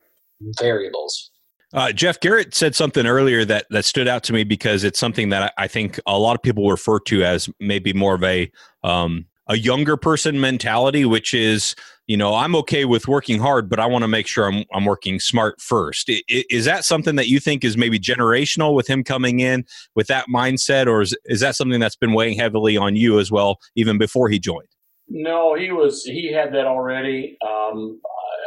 variables. 0.60 1.32
Uh, 1.73 1.91
Jeff 1.91 2.19
Garrett 2.19 2.56
said 2.56 2.75
something 2.75 3.06
earlier 3.06 3.43
that 3.45 3.65
that 3.71 3.84
stood 3.84 4.08
out 4.08 4.23
to 4.23 4.34
me 4.34 4.43
because 4.43 4.84
it's 4.84 4.99
something 4.99 5.30
that 5.30 5.53
I, 5.58 5.63
I 5.63 5.67
think 5.67 5.99
a 6.06 6.17
lot 6.17 6.36
of 6.36 6.41
people 6.41 6.69
refer 6.69 6.99
to 7.01 7.23
as 7.23 7.49
maybe 7.60 7.91
more 7.93 8.15
of 8.15 8.23
a 8.23 8.49
um, 8.84 9.25
a 9.47 9.58
younger 9.58 9.97
person 9.97 10.39
mentality, 10.39 11.03
which 11.03 11.34
is 11.34 11.75
you 12.08 12.15
know 12.15 12.36
I'm 12.36 12.56
okay 12.58 12.86
with 12.86 13.10
working 13.10 13.39
hard, 13.39 13.69
but 13.69 13.82
I 13.82 13.86
want 13.86 14.03
to 14.03 14.08
make 14.08 14.27
sure 14.27 14.45
I'm 14.49 14.63
I'm 14.73 14.86
working 14.86 15.19
smart 15.19 15.60
first. 15.60 16.10
Is 16.30 16.63
that 16.63 16.86
something 16.86 17.17
that 17.17 17.27
you 17.27 17.39
think 17.39 17.65
is 17.65 17.75
maybe 17.75 17.99
generational 17.99 18.73
with 18.73 18.88
him 18.88 19.03
coming 19.03 19.41
in 19.41 19.65
with 19.93 20.08
that 20.08 20.27
mindset, 20.34 20.88
or 20.88 21.01
is 21.01 21.17
is 21.25 21.41
that 21.41 21.58
something 21.58 21.82
that's 21.82 21.97
been 21.97 22.13
weighing 22.13 22.38
heavily 22.38 22.77
on 22.77 22.95
you 22.95 23.19
as 23.19 23.30
well, 23.30 23.60
even 23.75 23.97
before 23.97 24.30
he 24.30 24.39
joined? 24.39 24.69
No, 25.10 25.56
he 25.56 25.71
was 25.71 26.03
he 26.03 26.32
had 26.32 26.53
that 26.53 26.65
already. 26.65 27.38
Um, 27.45 27.99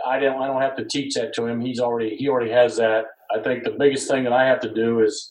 I 0.06 0.18
don't 0.18 0.40
I 0.40 0.46
don't 0.46 0.62
have 0.62 0.76
to 0.76 0.84
teach 0.84 1.14
that 1.14 1.34
to 1.34 1.46
him. 1.46 1.60
He's 1.60 1.80
already 1.80 2.16
he 2.16 2.28
already 2.28 2.50
has 2.50 2.76
that. 2.76 3.06
I 3.34 3.40
think 3.40 3.64
the 3.64 3.76
biggest 3.78 4.08
thing 4.08 4.24
that 4.24 4.32
I 4.32 4.46
have 4.46 4.60
to 4.60 4.72
do 4.72 5.00
is 5.00 5.30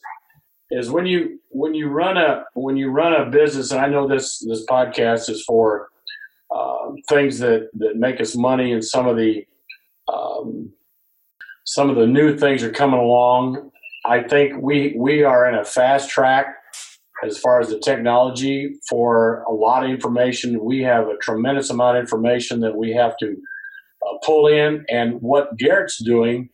is 0.70 0.90
when 0.90 1.06
you 1.06 1.40
when 1.50 1.74
you 1.74 1.88
run 1.88 2.16
a 2.16 2.44
when 2.54 2.76
you 2.76 2.90
run 2.90 3.12
a 3.12 3.28
business, 3.30 3.72
and 3.72 3.80
I 3.80 3.88
know 3.88 4.06
this 4.06 4.38
this 4.38 4.64
podcast 4.66 5.28
is 5.28 5.42
for 5.44 5.88
uh, 6.54 6.90
things 7.08 7.38
that 7.40 7.68
that 7.74 7.96
make 7.96 8.20
us 8.20 8.36
money, 8.36 8.72
and 8.72 8.84
some 8.84 9.06
of 9.06 9.16
the 9.16 9.44
um, 10.12 10.72
some 11.64 11.90
of 11.90 11.96
the 11.96 12.06
new 12.06 12.36
things 12.36 12.62
are 12.62 12.70
coming 12.72 13.00
along. 13.00 13.70
I 14.06 14.22
think 14.22 14.54
we 14.60 14.94
we 14.96 15.22
are 15.24 15.48
in 15.48 15.56
a 15.56 15.64
fast 15.64 16.08
track 16.10 16.56
as 17.22 17.38
far 17.38 17.60
as 17.60 17.68
the 17.68 17.78
technology 17.78 18.76
for 18.88 19.42
a 19.42 19.52
lot 19.52 19.84
of 19.84 19.90
information. 19.90 20.64
We 20.64 20.80
have 20.82 21.08
a 21.08 21.16
tremendous 21.18 21.70
amount 21.70 21.98
of 21.98 22.02
information 22.02 22.60
that 22.60 22.74
we 22.74 22.92
have 22.92 23.16
to 23.18 23.36
pull 24.24 24.46
in. 24.46 24.84
And 24.88 25.20
what 25.20 25.56
Garrett's 25.56 26.02
doing 26.02 26.48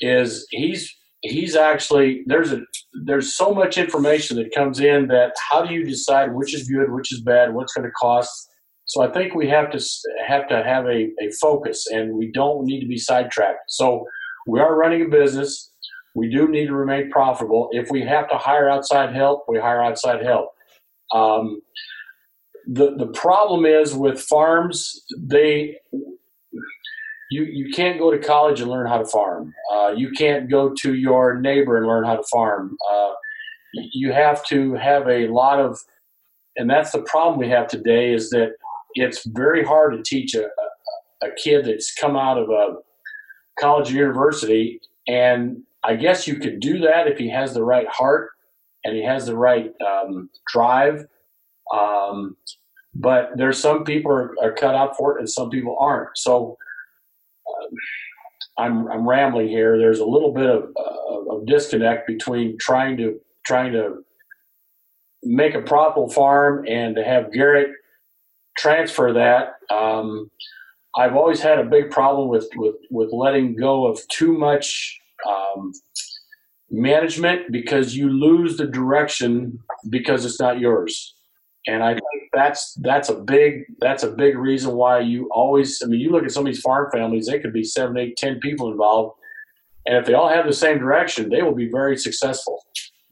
is 0.00 0.46
he's 0.50 0.94
he's 1.22 1.56
actually 1.56 2.22
there's 2.26 2.52
a 2.52 2.60
there's 3.04 3.34
so 3.34 3.52
much 3.52 3.78
information 3.78 4.36
that 4.36 4.54
comes 4.54 4.80
in 4.80 5.08
that 5.08 5.32
how 5.50 5.64
do 5.64 5.74
you 5.74 5.84
decide 5.84 6.34
which 6.34 6.54
is 6.54 6.68
good, 6.68 6.92
which 6.92 7.12
is 7.12 7.20
bad, 7.20 7.54
what's 7.54 7.72
going 7.72 7.86
to 7.86 7.92
cost. 7.92 8.48
So 8.84 9.02
I 9.02 9.12
think 9.12 9.34
we 9.34 9.48
have 9.48 9.70
to 9.72 9.84
have 10.26 10.48
to 10.48 10.62
have 10.62 10.86
a, 10.86 11.08
a 11.20 11.30
focus, 11.40 11.86
and 11.88 12.14
we 12.16 12.30
don't 12.32 12.64
need 12.64 12.80
to 12.80 12.86
be 12.86 12.98
sidetracked. 12.98 13.64
So 13.68 14.06
we 14.46 14.60
are 14.60 14.76
running 14.76 15.02
a 15.02 15.08
business. 15.08 15.72
We 16.14 16.30
do 16.30 16.48
need 16.48 16.66
to 16.66 16.74
remain 16.74 17.10
profitable. 17.10 17.68
If 17.72 17.90
we 17.90 18.02
have 18.02 18.28
to 18.30 18.38
hire 18.38 18.70
outside 18.70 19.14
help, 19.14 19.44
we 19.48 19.58
hire 19.58 19.82
outside 19.82 20.24
help. 20.24 20.50
Um, 21.12 21.60
the 22.66 22.94
the 22.96 23.08
problem 23.08 23.66
is 23.66 23.94
with 23.94 24.20
farms, 24.20 25.04
they 25.18 25.76
you 27.30 27.44
you 27.44 27.70
can't 27.72 27.98
go 27.98 28.10
to 28.10 28.18
college 28.18 28.60
and 28.60 28.70
learn 28.70 28.86
how 28.86 28.98
to 28.98 29.06
farm. 29.06 29.52
Uh, 29.72 29.92
you 29.96 30.10
can't 30.10 30.50
go 30.50 30.72
to 30.82 30.94
your 30.94 31.40
neighbor 31.40 31.76
and 31.76 31.86
learn 31.86 32.04
how 32.04 32.16
to 32.16 32.22
farm. 32.30 32.76
Uh, 32.90 33.12
you 33.92 34.12
have 34.12 34.44
to 34.46 34.74
have 34.74 35.06
a 35.08 35.28
lot 35.28 35.60
of, 35.60 35.78
and 36.56 36.70
that's 36.70 36.92
the 36.92 37.02
problem 37.02 37.38
we 37.38 37.48
have 37.48 37.68
today 37.68 38.12
is 38.12 38.30
that 38.30 38.52
it's 38.94 39.26
very 39.26 39.64
hard 39.64 39.92
to 39.92 40.02
teach 40.02 40.34
a, 40.34 40.48
a, 41.22 41.30
kid 41.42 41.66
that's 41.66 41.92
come 41.94 42.16
out 42.16 42.38
of 42.38 42.48
a 42.48 42.76
college 43.60 43.92
or 43.92 43.96
university. 43.96 44.80
And 45.06 45.62
I 45.84 45.96
guess 45.96 46.26
you 46.26 46.36
could 46.36 46.60
do 46.60 46.78
that 46.78 47.06
if 47.06 47.18
he 47.18 47.28
has 47.28 47.52
the 47.52 47.64
right 47.64 47.88
heart 47.88 48.30
and 48.84 48.96
he 48.96 49.04
has 49.04 49.26
the 49.26 49.36
right 49.36 49.70
um, 49.86 50.30
drive. 50.50 51.04
Um, 51.74 52.36
but 52.94 53.30
there's 53.36 53.58
some 53.58 53.84
people 53.84 54.10
are, 54.10 54.34
are 54.42 54.54
cut 54.54 54.74
out 54.74 54.96
for 54.96 55.16
it 55.16 55.20
and 55.20 55.28
some 55.28 55.50
people 55.50 55.76
aren't. 55.78 56.16
So 56.16 56.56
I'm, 58.58 58.88
I'm 58.88 59.08
rambling 59.08 59.48
here. 59.48 59.78
There's 59.78 60.00
a 60.00 60.06
little 60.06 60.32
bit 60.32 60.46
of, 60.46 60.70
uh, 60.78 61.34
of 61.34 61.46
disconnect 61.46 62.06
between 62.06 62.56
trying 62.58 62.96
to 62.98 63.20
trying 63.44 63.72
to 63.72 64.02
make 65.22 65.54
a 65.54 65.62
profitable 65.62 66.08
farm 66.08 66.64
and 66.66 66.96
to 66.96 67.04
have 67.04 67.32
Garrett 67.32 67.70
transfer 68.56 69.12
that. 69.12 69.54
Um, 69.74 70.30
I've 70.96 71.14
always 71.14 71.40
had 71.40 71.58
a 71.58 71.64
big 71.64 71.90
problem 71.90 72.28
with, 72.28 72.48
with, 72.56 72.76
with 72.90 73.12
letting 73.12 73.54
go 73.54 73.86
of 73.86 74.00
too 74.08 74.32
much 74.32 74.98
um, 75.28 75.72
management 76.70 77.52
because 77.52 77.94
you 77.94 78.08
lose 78.08 78.56
the 78.56 78.66
direction 78.66 79.58
because 79.90 80.24
it's 80.24 80.40
not 80.40 80.58
yours. 80.58 81.15
And 81.66 81.82
I 81.82 81.94
think 81.94 82.30
that's 82.32 82.74
that's 82.82 83.08
a 83.08 83.14
big 83.14 83.64
that's 83.80 84.04
a 84.04 84.10
big 84.10 84.38
reason 84.38 84.74
why 84.74 85.00
you 85.00 85.28
always 85.32 85.82
I 85.82 85.86
mean 85.86 86.00
you 86.00 86.10
look 86.10 86.24
at 86.24 86.30
some 86.30 86.46
of 86.46 86.52
these 86.52 86.60
farm 86.60 86.90
families, 86.92 87.26
they 87.26 87.40
could 87.40 87.52
be 87.52 87.64
seven, 87.64 87.96
eight, 87.96 88.16
ten 88.16 88.38
people 88.40 88.70
involved. 88.70 89.18
And 89.84 89.96
if 89.96 90.06
they 90.06 90.14
all 90.14 90.28
have 90.28 90.46
the 90.46 90.52
same 90.52 90.78
direction, 90.78 91.28
they 91.28 91.42
will 91.42 91.54
be 91.54 91.68
very 91.70 91.96
successful. 91.96 92.62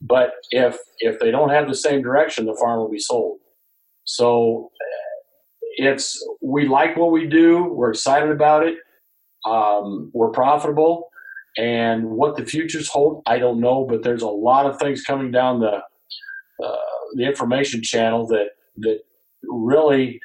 But 0.01 0.35
if 0.51 0.79
if 0.99 1.19
they 1.19 1.31
don't 1.31 1.51
have 1.51 1.69
the 1.69 1.75
same 1.75 2.03
direction, 2.03 2.47
the 2.47 2.57
farm 2.61 2.79
will 2.79 2.91
be 2.91 2.99
sold. 2.99 3.39
So 4.05 4.71
it's 5.77 6.25
we 6.43 6.69
like 6.69 6.97
what 6.97 7.11
we 7.11 7.27
do. 7.27 7.65
We're 7.65 7.91
excited 7.91 8.31
about 8.31 8.67
it. 8.67 8.77
Um, 9.47 10.11
we're 10.15 10.31
profitable, 10.31 11.11
and 11.57 12.05
what 12.05 12.37
the 12.37 12.45
futures 12.45 12.89
hold, 12.89 13.23
I 13.27 13.39
don't 13.39 13.61
know. 13.61 13.87
But 13.89 14.03
there's 14.03 14.23
a 14.23 14.29
lot 14.29 14.67
of 14.67 14.79
things 14.79 15.03
coming 15.03 15.31
down 15.31 15.61
the 15.61 15.81
uh, 16.65 16.77
the 17.15 17.25
information 17.25 17.83
channel 17.83 18.27
that 18.29 18.49
that 18.79 19.01
really 19.45 20.21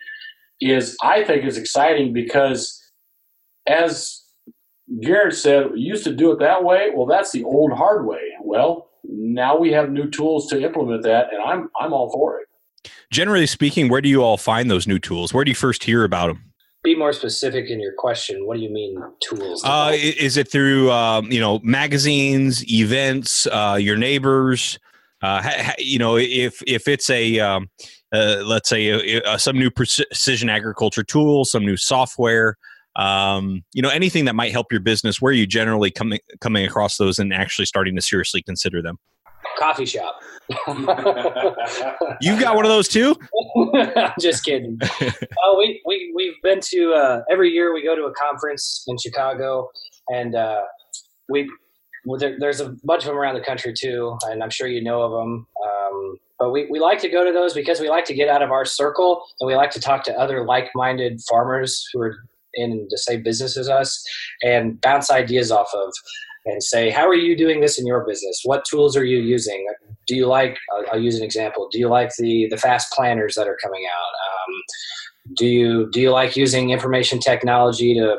is, 0.61 0.97
I 1.01 1.23
think, 1.23 1.45
is 1.45 1.57
exciting 1.57 2.13
because 2.13 2.75
as 3.67 4.23
Garrett 5.01 5.35
said, 5.35 5.71
we 5.71 5.81
used 5.81 6.03
to 6.05 6.13
do 6.13 6.31
it 6.31 6.39
that 6.39 6.63
way. 6.63 6.91
Well, 6.93 7.05
that's 7.05 7.31
the 7.31 7.43
old 7.43 7.71
hard 7.73 8.05
way. 8.05 8.21
Well, 8.41 8.89
now 9.03 9.57
we 9.57 9.71
have 9.71 9.91
new 9.91 10.09
tools 10.09 10.47
to 10.47 10.61
implement 10.61 11.03
that, 11.03 11.31
and 11.31 11.41
I'm 11.41 11.69
I'm 11.79 11.93
all 11.93 12.11
for 12.11 12.39
it. 12.39 12.47
Generally 13.11 13.47
speaking, 13.47 13.89
where 13.89 14.01
do 14.01 14.09
you 14.09 14.23
all 14.23 14.37
find 14.37 14.69
those 14.69 14.87
new 14.87 14.99
tools? 14.99 15.33
Where 15.33 15.43
do 15.43 15.51
you 15.51 15.55
first 15.55 15.83
hear 15.83 16.03
about 16.03 16.27
them? 16.27 16.43
Be 16.81 16.95
more 16.95 17.11
specific 17.11 17.69
in 17.69 17.81
your 17.81 17.93
question. 17.97 18.47
What 18.47 18.55
do 18.55 18.63
you 18.63 18.69
mean 18.71 19.01
tools? 19.21 19.61
Uh, 19.65 19.91
is 19.93 20.37
it 20.37 20.49
through 20.49 20.91
um, 20.91 21.31
you 21.31 21.39
know 21.39 21.59
magazines, 21.63 22.63
events, 22.71 23.47
uh, 23.47 23.77
your 23.79 23.97
neighbors? 23.97 24.79
Uh, 25.21 25.73
you 25.77 25.99
know, 25.99 26.17
if 26.17 26.61
if 26.65 26.87
it's 26.87 27.09
a 27.09 27.39
um, 27.39 27.69
uh, 28.13 28.41
let's 28.45 28.69
say 28.69 28.87
a, 28.87 29.21
a, 29.33 29.39
some 29.39 29.57
new 29.57 29.69
precision 29.69 30.49
agriculture 30.49 31.03
tool, 31.03 31.45
some 31.45 31.65
new 31.65 31.77
software, 31.77 32.57
um, 32.95 33.63
you 33.73 33.81
know, 33.81 33.89
anything 33.89 34.25
that 34.25 34.35
might 34.35 34.51
help 34.51 34.71
your 34.71 34.81
business. 34.81 35.21
Where 35.21 35.31
are 35.31 35.33
you 35.33 35.47
generally 35.47 35.91
coming 35.91 36.19
coming 36.41 36.65
across 36.65 36.97
those 36.97 37.19
and 37.19 37.33
actually 37.33 37.65
starting 37.65 37.95
to 37.95 38.01
seriously 38.01 38.41
consider 38.41 38.81
them? 38.81 38.97
Coffee 39.57 39.85
shop. 39.85 40.19
you 42.21 42.39
got 42.39 42.55
one 42.55 42.65
of 42.65 42.69
those 42.69 42.87
too? 42.87 43.15
just 44.19 44.43
kidding. 44.43 44.79
Oh, 45.43 45.55
we 45.57 45.81
we 45.85 46.11
we've 46.15 46.41
been 46.43 46.59
to 46.71 46.93
uh, 46.93 47.21
every 47.31 47.49
year. 47.49 47.73
We 47.73 47.83
go 47.83 47.95
to 47.95 48.03
a 48.03 48.13
conference 48.13 48.83
in 48.87 48.97
Chicago, 48.97 49.69
and 50.09 50.35
uh, 50.35 50.61
we 51.29 51.49
well, 52.05 52.19
there, 52.19 52.37
there's 52.39 52.59
a 52.59 52.75
bunch 52.83 53.03
of 53.03 53.07
them 53.07 53.17
around 53.17 53.35
the 53.35 53.41
country 53.41 53.73
too, 53.77 54.17
and 54.23 54.41
I'm 54.43 54.49
sure 54.49 54.67
you 54.67 54.83
know 54.83 55.01
of 55.01 55.11
them. 55.11 55.47
Um, 55.65 56.17
but 56.39 56.51
we, 56.51 56.67
we 56.69 56.79
like 56.79 56.99
to 56.99 57.09
go 57.09 57.25
to 57.25 57.31
those 57.31 57.53
because 57.53 57.79
we 57.79 57.89
like 57.89 58.05
to 58.05 58.13
get 58.13 58.29
out 58.29 58.41
of 58.41 58.51
our 58.51 58.65
circle 58.65 59.23
and 59.39 59.47
we 59.47 59.55
like 59.55 59.71
to 59.71 59.81
talk 59.81 60.03
to 60.05 60.13
other 60.13 60.45
like-minded 60.45 61.19
farmers 61.29 61.85
who 61.91 62.01
are 62.01 62.15
in 62.53 62.87
the 62.89 62.97
same 62.97 63.21
business 63.21 63.57
as 63.57 63.69
us 63.69 64.03
and 64.43 64.79
bounce 64.81 65.11
ideas 65.11 65.51
off 65.51 65.69
of 65.73 65.91
and 66.45 66.63
say, 66.63 66.89
how 66.89 67.07
are 67.07 67.15
you 67.15 67.35
doing 67.35 67.59
this 67.59 67.77
in 67.77 67.85
your 67.85 68.05
business? 68.05 68.41
What 68.43 68.65
tools 68.65 68.95
are 68.95 69.03
you 69.03 69.19
using? 69.19 69.67
Do 70.07 70.15
you 70.15 70.25
like? 70.25 70.57
I'll, 70.73 70.93
I'll 70.93 70.99
use 70.99 71.17
an 71.17 71.23
example. 71.23 71.67
Do 71.71 71.77
you 71.77 71.89
like 71.89 72.11
the 72.17 72.47
the 72.49 72.57
fast 72.57 72.91
planters 72.93 73.35
that 73.35 73.47
are 73.47 73.57
coming 73.61 73.83
out? 73.85 74.53
Um, 74.53 74.61
do 75.35 75.45
you 75.45 75.89
do 75.91 76.01
you 76.01 76.11
like 76.11 76.35
using 76.35 76.69
information 76.71 77.19
technology 77.19 77.93
to 77.95 78.17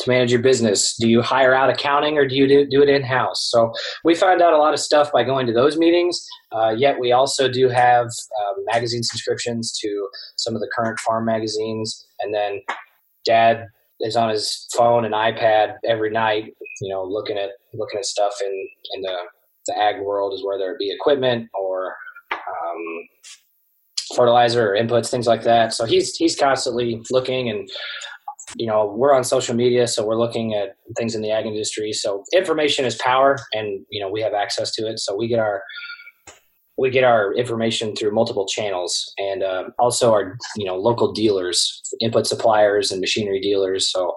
to 0.00 0.08
manage 0.08 0.30
your 0.30 0.42
business? 0.42 0.96
Do 0.98 1.08
you 1.08 1.22
hire 1.22 1.54
out 1.54 1.70
accounting 1.70 2.18
or 2.18 2.26
do 2.26 2.34
you 2.34 2.46
do, 2.46 2.66
do 2.68 2.82
it 2.82 2.88
in 2.88 3.02
house? 3.02 3.48
So 3.50 3.72
we 4.04 4.14
find 4.14 4.40
out 4.40 4.52
a 4.52 4.58
lot 4.58 4.74
of 4.74 4.80
stuff 4.80 5.10
by 5.12 5.24
going 5.24 5.46
to 5.46 5.52
those 5.52 5.76
meetings. 5.76 6.24
Uh, 6.52 6.70
yet 6.70 6.98
we 6.98 7.12
also 7.12 7.48
do 7.48 7.68
have 7.68 8.06
uh, 8.06 8.54
magazine 8.72 9.02
subscriptions 9.02 9.76
to 9.80 10.08
some 10.36 10.54
of 10.54 10.60
the 10.60 10.70
current 10.74 10.98
farm 11.00 11.24
magazines, 11.24 12.06
and 12.20 12.34
then 12.34 12.60
Dad 13.24 13.66
is 14.00 14.16
on 14.16 14.30
his 14.30 14.66
phone 14.76 15.04
and 15.04 15.14
iPad 15.14 15.74
every 15.86 16.10
night, 16.10 16.54
you 16.80 16.92
know, 16.92 17.02
looking 17.04 17.36
at 17.36 17.50
looking 17.74 17.98
at 17.98 18.04
stuff 18.04 18.34
in 18.44 18.68
in 18.94 19.02
the 19.02 19.16
the 19.66 19.78
ag 19.78 20.00
world, 20.00 20.32
is 20.32 20.44
whether 20.44 20.70
it 20.70 20.78
be 20.78 20.90
equipment 20.90 21.48
or 21.52 21.94
um, 22.32 23.08
fertilizer 24.14 24.72
or 24.72 24.76
inputs, 24.76 25.10
things 25.10 25.26
like 25.26 25.42
that. 25.42 25.74
So 25.74 25.84
he's 25.84 26.16
he's 26.16 26.36
constantly 26.36 27.02
looking 27.10 27.50
and 27.50 27.68
you 28.56 28.66
know 28.66 28.94
we're 28.96 29.14
on 29.14 29.24
social 29.24 29.54
media 29.54 29.86
so 29.86 30.04
we're 30.04 30.18
looking 30.18 30.54
at 30.54 30.76
things 30.96 31.14
in 31.14 31.22
the 31.22 31.30
ag 31.30 31.46
industry. 31.46 31.92
So 31.92 32.24
information 32.32 32.84
is 32.84 32.96
power 32.96 33.38
and 33.52 33.84
you 33.90 34.00
know 34.00 34.10
we 34.10 34.20
have 34.22 34.34
access 34.34 34.72
to 34.72 34.86
it. 34.86 34.98
So 34.98 35.16
we 35.16 35.28
get 35.28 35.38
our 35.38 35.62
we 36.76 36.90
get 36.90 37.04
our 37.04 37.34
information 37.34 37.94
through 37.96 38.12
multiple 38.12 38.46
channels 38.46 39.12
and 39.18 39.42
uh, 39.42 39.64
also 39.78 40.12
our 40.12 40.36
you 40.56 40.64
know 40.64 40.76
local 40.76 41.12
dealers 41.12 41.82
input 42.00 42.26
suppliers 42.26 42.90
and 42.90 43.00
machinery 43.00 43.40
dealers. 43.40 43.90
So 43.90 44.14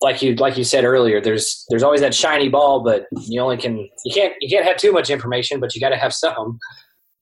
like 0.00 0.22
you 0.22 0.34
like 0.36 0.58
you 0.58 0.64
said 0.64 0.84
earlier 0.84 1.20
there's 1.20 1.64
there's 1.70 1.82
always 1.82 2.00
that 2.00 2.14
shiny 2.14 2.48
ball 2.48 2.82
but 2.84 3.06
you 3.26 3.40
only 3.40 3.56
can 3.56 3.88
you 4.04 4.14
can't 4.14 4.34
you 4.40 4.48
can't 4.48 4.66
have 4.66 4.76
too 4.76 4.92
much 4.92 5.08
information 5.08 5.60
but 5.60 5.74
you 5.74 5.80
got 5.80 5.90
to 5.90 5.96
have 5.96 6.12
some 6.12 6.58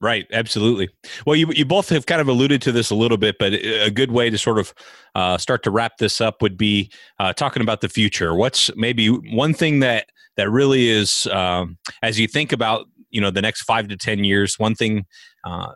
Right, 0.03 0.27
absolutely. 0.33 0.89
Well, 1.27 1.37
you 1.37 1.53
you 1.55 1.65
both 1.65 1.89
have 1.91 2.07
kind 2.07 2.21
of 2.21 2.27
alluded 2.27 2.61
to 2.63 2.73
this 2.73 2.91
a 2.91 2.95
little 2.97 3.17
bit, 3.17 3.37
but 3.39 3.53
a 3.53 3.89
good 3.89 4.11
way 4.11 4.31
to 4.31 4.37
sort 4.37 4.59
of 4.59 4.75
uh, 5.15 5.39
start 5.39 5.63
to 5.63 5.71
wrap 5.71 5.99
this 5.99 6.21
up 6.21 6.43
would 6.43 6.57
be 6.57 6.91
uh, 7.21 7.33
talking 7.33 7.63
about 7.63 7.83
the 7.83 7.89
future. 7.89 8.35
What's 8.35 8.69
maybe 8.75 9.07
one 9.07 9.55
thing 9.55 9.79
that 9.79 10.07
that 10.37 10.51
really 10.51 10.89
is 10.89 11.29
um, 11.29 11.79
as 12.03 12.19
you 12.19 12.27
think 12.27 12.51
about 12.51 12.87
you 13.11 13.21
know 13.21 13.31
the 13.31 13.41
next 13.43 13.63
five 13.63 13.87
to 13.89 13.97
ten 13.97 14.25
years, 14.25 14.59
one 14.59 14.75
thing 14.75 15.07
uh, 15.45 15.71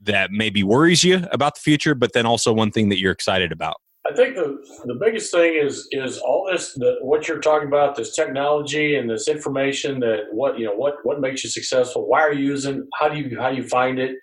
that 0.00 0.30
maybe 0.30 0.62
worries 0.62 1.02
you 1.02 1.24
about 1.32 1.56
the 1.56 1.60
future, 1.60 1.96
but 1.96 2.12
then 2.12 2.24
also 2.24 2.52
one 2.52 2.70
thing 2.70 2.88
that 2.90 3.00
you're 3.00 3.10
excited 3.10 3.50
about. 3.50 3.78
I 4.08 4.14
think 4.14 4.36
the 4.36 4.58
the 4.84 4.94
biggest 4.94 5.32
thing 5.32 5.54
is 5.60 5.88
is 5.92 6.18
all 6.18 6.48
this 6.50 6.74
the, 6.74 6.96
what 7.00 7.26
you're 7.26 7.40
talking 7.40 7.68
about 7.68 7.96
this 7.96 8.14
technology 8.14 8.96
and 8.96 9.10
this 9.10 9.28
information 9.28 10.00
that 10.00 10.24
what 10.32 10.58
you 10.58 10.66
know 10.66 10.74
what 10.74 10.94
what 11.02 11.20
makes 11.20 11.42
you 11.42 11.50
successful 11.50 12.08
why 12.08 12.20
are 12.20 12.32
you 12.32 12.46
using 12.46 12.86
how 13.00 13.08
do 13.08 13.18
you 13.18 13.38
how 13.40 13.50
do 13.50 13.56
you 13.56 13.66
find 13.68 13.98
it? 13.98 14.16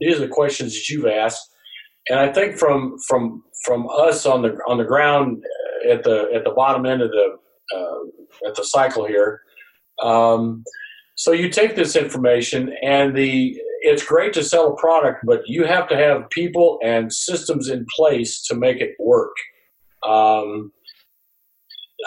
These 0.00 0.16
are 0.16 0.26
the 0.26 0.28
questions 0.28 0.74
that 0.74 0.88
you've 0.88 1.06
asked. 1.06 1.46
And 2.08 2.18
I 2.18 2.32
think 2.32 2.56
from 2.56 2.96
from 3.06 3.42
from 3.64 3.88
us 3.90 4.26
on 4.26 4.42
the 4.42 4.58
on 4.66 4.78
the 4.78 4.84
ground 4.84 5.42
uh, 5.44 5.92
at 5.92 6.02
the 6.02 6.30
at 6.34 6.44
the 6.44 6.50
bottom 6.50 6.86
end 6.86 7.02
of 7.02 7.10
the 7.10 7.36
uh, 7.74 8.48
at 8.48 8.54
the 8.54 8.64
cycle 8.64 9.06
here 9.06 9.42
um, 10.02 10.64
so 11.14 11.32
you 11.32 11.50
take 11.50 11.76
this 11.76 11.96
information 11.96 12.74
and 12.82 13.14
the 13.14 13.60
it's 13.80 14.04
great 14.04 14.32
to 14.34 14.42
sell 14.42 14.72
a 14.72 14.76
product, 14.76 15.24
but 15.24 15.42
you 15.46 15.64
have 15.64 15.88
to 15.88 15.96
have 15.96 16.28
people 16.30 16.78
and 16.82 17.12
systems 17.12 17.68
in 17.68 17.86
place 17.94 18.42
to 18.42 18.54
make 18.54 18.80
it 18.80 18.94
work. 18.98 19.34
Um, 20.06 20.72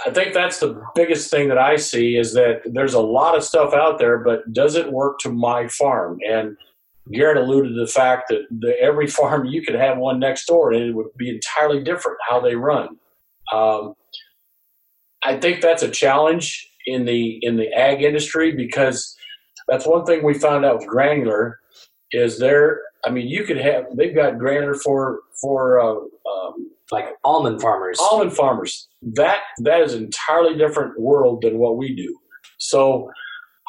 I 0.06 0.12
think 0.12 0.34
that's 0.34 0.60
the 0.60 0.82
biggest 0.96 1.30
thing 1.30 1.50
that 1.50 1.58
I 1.58 1.76
see 1.76 2.16
is 2.18 2.34
that 2.34 2.62
there's 2.66 2.94
a 2.94 3.02
lot 3.02 3.38
of 3.38 3.44
stuff 3.44 3.74
out 3.74 4.00
there, 4.00 4.18
but 4.20 4.52
does 4.52 4.76
it 4.76 4.92
work 4.92 5.20
to 5.20 5.32
my 5.32 5.68
farm? 5.68 6.18
And 6.28 6.58
Garrett 7.12 7.38
alluded 7.38 7.74
to 7.74 7.80
the 7.80 7.92
fact 7.92 8.30
that 8.30 8.42
the, 8.50 8.80
every 8.80 9.08
farm 9.20 9.46
you 9.46 9.62
could 9.62 9.76
have 9.76 9.98
one 9.98 10.20
next 10.20 10.46
door 10.46 10.72
and 10.72 10.84
it 10.84 10.96
would 10.96 11.16
be 11.18 11.30
entirely 11.30 11.84
different 11.84 12.18
how 12.28 12.40
they 12.40 12.56
run. 12.56 12.98
Um, 13.52 13.94
I 15.24 15.38
think 15.38 15.62
that's 15.62 15.84
a 15.84 15.90
challenge 15.90 16.70
in 16.86 17.06
the 17.06 17.40
in 17.42 17.56
the 17.56 17.72
ag 17.72 18.02
industry 18.02 18.52
because 18.52 19.16
that's 19.70 19.88
one 19.88 20.06
thing 20.06 20.24
we 20.24 20.34
found 20.34 20.66
out 20.66 20.80
with 20.80 20.88
granular 20.88 21.60
is 22.14 22.40
there. 22.40 22.82
I 23.06 23.10
mean, 23.10 23.28
you 23.28 23.44
could 23.44 23.58
have 23.58 23.86
they've 23.96 24.16
got 24.16 24.38
granular 24.38 24.76
for 24.76 25.22
for 25.42 25.80
uh, 25.80 25.96
um, 25.96 26.72
like 26.92 27.08
almond 27.26 27.62
farmers. 27.62 28.00
Almond 28.00 28.34
farmers. 28.34 28.88
That 29.02 29.42
that 29.60 29.82
is 29.82 29.94
an 29.94 30.06
entirely 30.06 30.58
different 30.58 31.00
world 31.00 31.42
than 31.42 31.58
what 31.58 31.78
we 31.78 31.96
do. 31.96 32.18
So, 32.60 33.12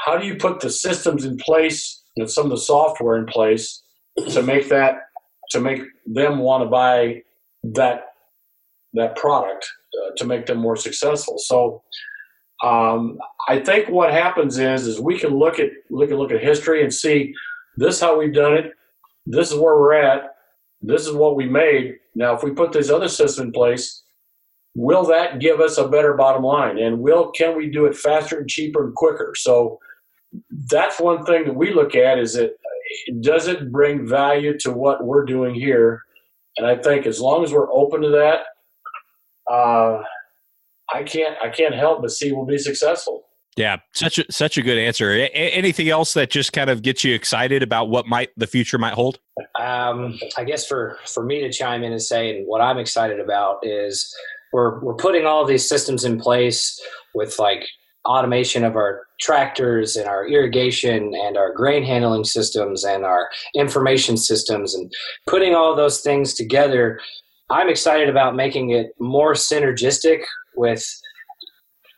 how 0.04 0.16
do 0.18 0.26
you 0.26 0.36
put 0.36 0.60
the 0.60 0.70
systems 0.70 1.24
in 1.24 1.36
place 1.38 2.02
and 2.16 2.30
some 2.30 2.44
of 2.44 2.50
the 2.50 2.58
software 2.58 3.16
in 3.16 3.26
place 3.26 3.82
to 4.30 4.42
make 4.42 4.68
that 4.68 4.98
to 5.50 5.60
make 5.60 5.82
them 6.06 6.38
want 6.38 6.62
to 6.62 6.68
buy 6.68 7.22
that 7.64 8.06
that 8.92 9.16
product 9.16 9.66
uh, 10.00 10.10
to 10.18 10.24
make 10.26 10.46
them 10.46 10.58
more 10.58 10.76
successful? 10.76 11.38
So, 11.38 11.82
um, 12.62 13.18
I 13.48 13.58
think 13.58 13.88
what 13.88 14.12
happens 14.12 14.58
is 14.58 14.86
is 14.86 15.00
we 15.00 15.18
can 15.18 15.36
look 15.36 15.58
at 15.58 15.70
look 15.90 16.10
at 16.10 16.18
look 16.18 16.30
at 16.30 16.40
history 16.40 16.82
and 16.82 16.94
see 16.94 17.34
this 17.76 17.96
is 17.96 18.00
how 18.00 18.18
we've 18.18 18.34
done 18.34 18.54
it. 18.54 18.72
This 19.26 19.50
is 19.50 19.58
where 19.58 19.78
we're 19.78 19.94
at. 19.94 20.36
this 20.82 21.06
is 21.06 21.12
what 21.12 21.36
we 21.36 21.46
made. 21.48 21.96
Now, 22.14 22.34
if 22.36 22.42
we 22.42 22.50
put 22.52 22.72
this 22.72 22.90
other 22.90 23.08
system 23.08 23.46
in 23.46 23.52
place, 23.52 24.02
will 24.74 25.04
that 25.06 25.40
give 25.40 25.60
us 25.60 25.78
a 25.78 25.88
better 25.88 26.14
bottom 26.14 26.42
line? 26.42 26.78
And 26.78 27.00
will 27.00 27.30
can 27.30 27.56
we 27.56 27.70
do 27.70 27.86
it 27.86 27.96
faster 27.96 28.38
and 28.38 28.48
cheaper 28.48 28.84
and 28.84 28.94
quicker? 28.94 29.32
So 29.36 29.78
that's 30.68 31.00
one 31.00 31.24
thing 31.24 31.44
that 31.44 31.54
we 31.54 31.72
look 31.72 31.94
at 31.94 32.18
is 32.18 32.34
that 32.34 32.56
does 33.20 33.48
it 33.48 33.72
bring 33.72 34.06
value 34.06 34.58
to 34.58 34.72
what 34.72 35.04
we're 35.04 35.24
doing 35.24 35.54
here? 35.54 36.02
And 36.56 36.66
I 36.66 36.76
think 36.76 37.06
as 37.06 37.20
long 37.20 37.42
as 37.44 37.52
we're 37.52 37.72
open 37.72 38.02
to 38.02 38.10
that, 38.10 38.40
uh, 39.52 40.02
I 40.92 41.02
can't 41.02 41.36
I 41.42 41.48
can't 41.48 41.74
help 41.74 42.02
but 42.02 42.10
see 42.10 42.32
we'll 42.32 42.46
be 42.46 42.58
successful. 42.58 43.24
Yeah, 43.56 43.76
such 43.92 44.18
a 44.18 44.24
such 44.30 44.58
a 44.58 44.62
good 44.62 44.78
answer. 44.78 45.12
A- 45.12 45.28
anything 45.28 45.88
else 45.88 46.14
that 46.14 46.30
just 46.30 46.52
kind 46.52 46.70
of 46.70 46.82
gets 46.82 47.04
you 47.04 47.14
excited 47.14 47.62
about 47.62 47.88
what 47.88 48.06
might 48.06 48.30
the 48.36 48.46
future 48.46 48.78
might 48.78 48.94
hold? 48.94 49.20
Um, 49.60 50.18
I 50.36 50.44
guess 50.44 50.66
for 50.66 50.98
for 51.06 51.24
me 51.24 51.40
to 51.40 51.52
chime 51.52 51.84
in 51.84 51.92
and 51.92 52.02
say 52.02 52.42
what 52.44 52.60
I'm 52.60 52.78
excited 52.78 53.20
about 53.20 53.58
is 53.62 54.12
we're 54.52 54.80
we're 54.80 54.96
putting 54.96 55.26
all 55.26 55.44
these 55.44 55.68
systems 55.68 56.04
in 56.04 56.18
place 56.18 56.80
with 57.14 57.38
like 57.38 57.64
automation 58.06 58.64
of 58.64 58.76
our 58.76 59.06
tractors 59.20 59.96
and 59.96 60.08
our 60.08 60.26
irrigation 60.26 61.14
and 61.14 61.36
our 61.36 61.52
grain 61.52 61.82
handling 61.82 62.24
systems 62.24 62.84
and 62.84 63.04
our 63.04 63.30
information 63.54 64.16
systems 64.16 64.74
and 64.74 64.92
putting 65.26 65.54
all 65.54 65.74
those 65.74 66.00
things 66.00 66.34
together 66.34 67.00
i'm 67.50 67.70
excited 67.70 68.10
about 68.10 68.36
making 68.36 68.70
it 68.70 68.88
more 69.00 69.32
synergistic 69.32 70.20
with 70.54 70.86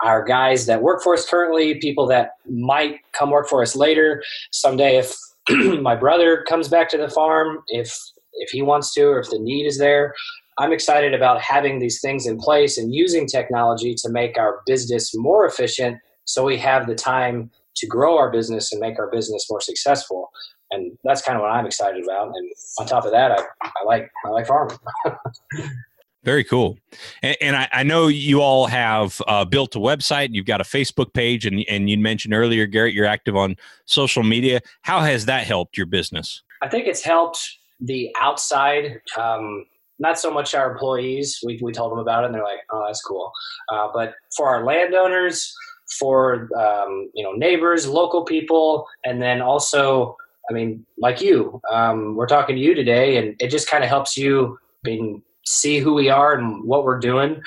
our 0.02 0.24
guys 0.24 0.66
that 0.66 0.82
work 0.82 1.02
for 1.02 1.14
us 1.14 1.28
currently 1.28 1.76
people 1.76 2.06
that 2.06 2.30
might 2.48 2.96
come 3.12 3.30
work 3.30 3.48
for 3.48 3.62
us 3.62 3.74
later 3.74 4.22
someday 4.52 4.96
if 4.96 5.14
my 5.80 5.94
brother 5.94 6.44
comes 6.48 6.68
back 6.68 6.88
to 6.88 6.98
the 6.98 7.08
farm 7.08 7.58
if 7.68 7.96
if 8.34 8.50
he 8.50 8.62
wants 8.62 8.92
to 8.92 9.02
or 9.02 9.20
if 9.20 9.30
the 9.30 9.38
need 9.38 9.66
is 9.66 9.78
there 9.78 10.14
I'm 10.58 10.72
excited 10.72 11.12
about 11.12 11.40
having 11.42 11.80
these 11.80 12.00
things 12.00 12.26
in 12.26 12.38
place 12.38 12.78
and 12.78 12.94
using 12.94 13.26
technology 13.26 13.94
to 13.98 14.08
make 14.08 14.38
our 14.38 14.62
business 14.66 15.12
more 15.14 15.46
efficient 15.46 15.98
so 16.24 16.44
we 16.44 16.58
have 16.58 16.86
the 16.86 16.94
time 16.94 17.50
to 17.76 17.86
grow 17.86 18.16
our 18.16 18.30
business 18.30 18.72
and 18.72 18.80
make 18.80 18.98
our 18.98 19.10
business 19.10 19.46
more 19.48 19.60
successful. 19.60 20.30
And 20.70 20.98
that's 21.04 21.22
kind 21.22 21.36
of 21.36 21.42
what 21.42 21.52
I'm 21.52 21.66
excited 21.66 22.02
about. 22.02 22.32
And 22.34 22.52
on 22.80 22.86
top 22.86 23.04
of 23.04 23.12
that, 23.12 23.30
I, 23.30 23.44
I 23.62 23.84
like 23.84 24.10
I 24.24 24.30
like 24.30 24.46
farming. 24.46 24.78
Very 26.26 26.42
cool. 26.42 26.76
And, 27.22 27.36
and 27.40 27.56
I, 27.56 27.68
I, 27.72 27.82
know 27.84 28.08
you 28.08 28.42
all 28.42 28.66
have 28.66 29.22
uh, 29.28 29.44
built 29.44 29.76
a 29.76 29.78
website. 29.78 30.30
You've 30.32 30.44
got 30.44 30.60
a 30.60 30.64
Facebook 30.64 31.12
page, 31.12 31.46
and 31.46 31.64
and 31.70 31.88
you 31.88 31.96
mentioned 31.96 32.34
earlier, 32.34 32.66
Garrett, 32.66 32.94
you're 32.94 33.06
active 33.06 33.36
on 33.36 33.54
social 33.84 34.24
media. 34.24 34.60
How 34.82 35.00
has 35.00 35.26
that 35.26 35.46
helped 35.46 35.76
your 35.76 35.86
business? 35.86 36.42
I 36.62 36.68
think 36.68 36.88
it's 36.88 37.02
helped 37.02 37.38
the 37.80 38.10
outside. 38.20 39.00
Um, 39.16 39.66
not 40.00 40.18
so 40.18 40.30
much 40.30 40.52
our 40.52 40.72
employees. 40.72 41.38
We, 41.44 41.60
we 41.62 41.72
told 41.72 41.92
them 41.92 42.00
about 42.00 42.24
it 42.24 42.26
and 42.26 42.34
they're 42.34 42.42
like, 42.42 42.58
oh, 42.70 42.84
that's 42.86 43.00
cool. 43.02 43.32
Uh, 43.72 43.88
but 43.94 44.14
for 44.36 44.48
our 44.48 44.64
landowners, 44.64 45.54
for 45.98 46.50
um, 46.58 47.08
you 47.14 47.22
know 47.22 47.32
neighbors, 47.32 47.86
local 47.86 48.24
people, 48.24 48.86
and 49.04 49.22
then 49.22 49.40
also, 49.40 50.16
I 50.50 50.52
mean, 50.52 50.84
like 50.98 51.20
you, 51.20 51.60
um, 51.72 52.16
we're 52.16 52.26
talking 52.26 52.56
to 52.56 52.60
you 52.60 52.74
today, 52.74 53.16
and 53.16 53.36
it 53.38 53.48
just 53.48 53.70
kind 53.70 53.84
of 53.84 53.88
helps 53.88 54.16
you 54.16 54.58
being, 54.82 55.22
see 55.46 55.78
who 55.78 55.94
we 55.94 56.10
are 56.10 56.34
and 56.34 56.64
what 56.64 56.84
we're 56.84 56.98
doing, 56.98 57.40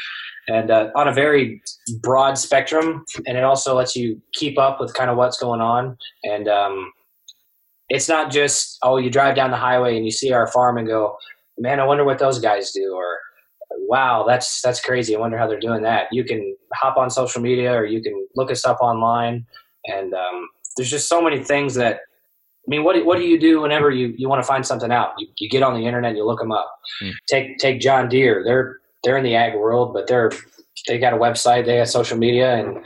and 0.48 0.72
uh, 0.72 0.90
on 0.96 1.08
a 1.08 1.14
very 1.14 1.62
broad 2.02 2.38
spectrum, 2.38 3.06
and 3.28 3.38
it 3.38 3.44
also 3.44 3.76
lets 3.76 3.96
you 3.96 4.22
keep 4.34 4.58
up 4.58 4.80
with 4.80 4.94
kind 4.94 5.10
of 5.10 5.18
what's 5.18 5.38
going 5.38 5.62
on, 5.62 5.98
and 6.24 6.48
um, 6.48 6.92
it's 7.90 8.08
not 8.08 8.32
just 8.32 8.78
oh 8.84 8.98
you 8.98 9.10
drive 9.10 9.36
down 9.36 9.52
the 9.52 9.58
highway 9.58 9.96
and 9.96 10.06
you 10.06 10.12
see 10.12 10.32
our 10.32 10.48
farm 10.48 10.78
and 10.78 10.88
go 10.88 11.18
man, 11.60 11.80
I 11.80 11.86
wonder 11.86 12.04
what 12.04 12.20
those 12.20 12.40
guys 12.40 12.72
do, 12.72 12.94
or 12.96 13.18
wow, 13.88 14.26
that's 14.28 14.62
that's 14.62 14.82
crazy. 14.82 15.16
I 15.16 15.20
wonder 15.20 15.38
how 15.38 15.48
they're 15.48 15.60
doing 15.60 15.84
that. 15.84 16.08
You 16.12 16.24
can 16.24 16.56
hop 16.74 16.98
on 16.98 17.10
social 17.10 17.42
media, 17.42 17.74
or 17.74 17.86
you 17.86 18.02
can 18.02 18.28
look 18.36 18.52
us 18.52 18.66
up 18.66 18.80
online, 18.82 19.46
and 19.86 20.14
um, 20.14 20.48
there's 20.76 20.90
just 20.90 21.08
so 21.08 21.22
many 21.22 21.44
things 21.44 21.76
that. 21.76 22.00
I 22.70 22.76
mean, 22.76 22.84
what 22.84 22.96
do, 22.96 23.04
what 23.04 23.18
do 23.18 23.24
you 23.24 23.40
do 23.40 23.62
whenever 23.62 23.90
you, 23.90 24.14
you 24.16 24.30
want 24.30 24.44
to 24.44 24.48
find 24.48 24.64
something 24.64 24.92
out? 24.92 25.14
You, 25.18 25.28
you 25.40 25.50
get 25.50 25.64
on 25.64 25.74
the 25.74 25.88
internet, 25.88 26.16
you 26.16 26.24
look 26.24 26.40
them 26.40 26.52
up. 26.52 26.72
Mm. 27.02 27.14
Take 27.28 27.58
take 27.58 27.82
John 27.82 28.08
Deere. 28.10 28.44
They're 28.46 28.78
they're 29.04 29.18
in 29.18 29.24
the 29.24 29.36
ag 29.36 29.56
world, 29.56 29.92
but 29.92 30.06
they're 30.06 30.32
they 30.88 31.00
got 31.00 31.14
a 31.14 31.18
website, 31.18 31.66
they 31.66 31.78
got 31.78 31.88
social 31.88 32.16
media, 32.16 32.58
and 32.58 32.86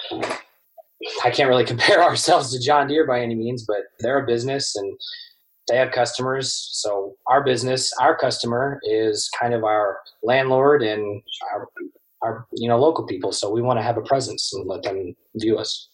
I 1.25 1.31
can't 1.31 1.49
really 1.49 1.65
compare 1.73 2.01
ourselves 2.01 2.53
to 2.53 2.63
John 2.63 2.88
Deere 2.88 3.05
by 3.05 3.19
any 3.19 3.36
means, 3.36 3.65
but 3.67 3.81
they're 3.99 4.23
a 4.23 4.25
business 4.25 4.73
and 4.77 4.97
they 5.67 5.75
have 5.75 5.91
customers. 5.91 6.69
So 6.71 7.15
our 7.27 7.43
business, 7.43 7.91
our 7.99 8.17
customer 8.17 8.79
is 8.84 9.29
kind 9.38 9.53
of 9.53 9.65
our 9.65 9.97
landlord 10.23 10.81
and 10.81 11.21
our, 11.53 11.67
our 12.21 12.47
you 12.53 12.69
know 12.69 12.79
local 12.79 13.05
people. 13.05 13.34
So 13.34 13.51
we 13.51 13.61
want 13.61 13.79
to 13.79 13.84
have 13.84 13.97
a 13.97 14.01
presence 14.01 14.53
and 14.53 14.65
let 14.65 14.84
them 14.84 15.13
view 15.36 15.57
us. 15.57 15.89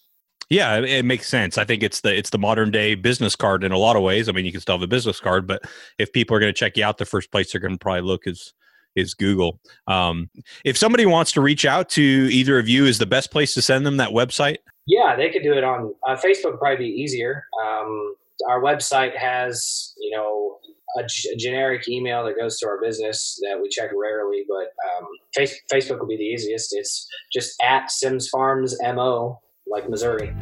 Yeah, 0.50 0.80
it 0.80 1.06
makes 1.06 1.30
sense. 1.30 1.60
I 1.60 1.66
think 1.66 1.84
it's 1.84 2.02
the 2.02 2.16
it's 2.16 2.32
the 2.32 2.40
modern 2.40 2.72
day 2.72 2.96
business 2.96 3.36
card 3.36 3.64
in 3.64 3.72
a 3.72 3.78
lot 3.78 3.96
of 3.96 4.02
ways. 4.02 4.28
I 4.28 4.32
mean, 4.32 4.46
you 4.46 4.52
can 4.52 4.62
still 4.62 4.76
have 4.76 4.82
a 4.82 4.88
business 4.88 5.20
card, 5.20 5.46
but 5.46 5.62
if 6.00 6.12
people 6.12 6.36
are 6.36 6.40
going 6.40 6.52
to 6.52 6.58
check 6.58 6.76
you 6.76 6.84
out, 6.84 6.98
the 6.98 7.06
first 7.06 7.32
place 7.32 7.52
they're 7.52 7.62
going 7.62 7.74
to 7.74 7.78
probably 7.78 8.02
look 8.02 8.26
is 8.26 8.54
is 8.96 9.14
Google. 9.14 9.60
Um, 9.88 10.30
if 10.66 10.76
somebody 10.76 11.06
wants 11.06 11.32
to 11.34 11.42
reach 11.42 11.66
out 11.66 11.90
to 11.90 12.02
either 12.02 12.58
of 12.58 12.68
you, 12.68 12.86
is 12.86 12.98
the 12.98 13.06
best 13.06 13.32
place 13.32 13.54
to 13.54 13.62
send 13.62 13.86
them 13.86 13.98
that 13.98 14.10
website? 14.10 14.58
Yeah, 14.88 15.16
they 15.16 15.30
could 15.30 15.44
do 15.44 15.54
it 15.54 15.64
on 15.64 15.94
uh, 16.08 16.16
Facebook. 16.16 16.58
Probably 16.58 16.78
be 16.78 17.00
easier. 17.00 17.46
Um, 17.64 18.16
our 18.50 18.60
website 18.60 19.16
has 19.16 19.94
you 20.00 20.18
know 20.18 20.58
a, 20.98 21.06
g- 21.06 21.30
a 21.32 21.36
generic 21.36 21.88
email 21.88 22.26
that 22.26 22.36
goes 22.38 22.58
to 22.58 22.68
our 22.68 22.82
business 22.82 23.40
that 23.44 23.62
we 23.62 23.70
check 23.70 23.92
rarely, 23.96 24.46
but 24.50 24.74
um, 24.98 25.08
face- 25.36 25.62
Facebook 25.72 26.00
will 26.00 26.08
be 26.08 26.18
the 26.18 26.24
easiest. 26.24 26.76
It's 26.76 27.08
just 27.32 27.54
at 27.62 27.92
Sims 27.92 28.28
Farms 28.30 28.76
Mo, 28.82 29.40
like 29.70 29.88
Missouri. 29.88 30.36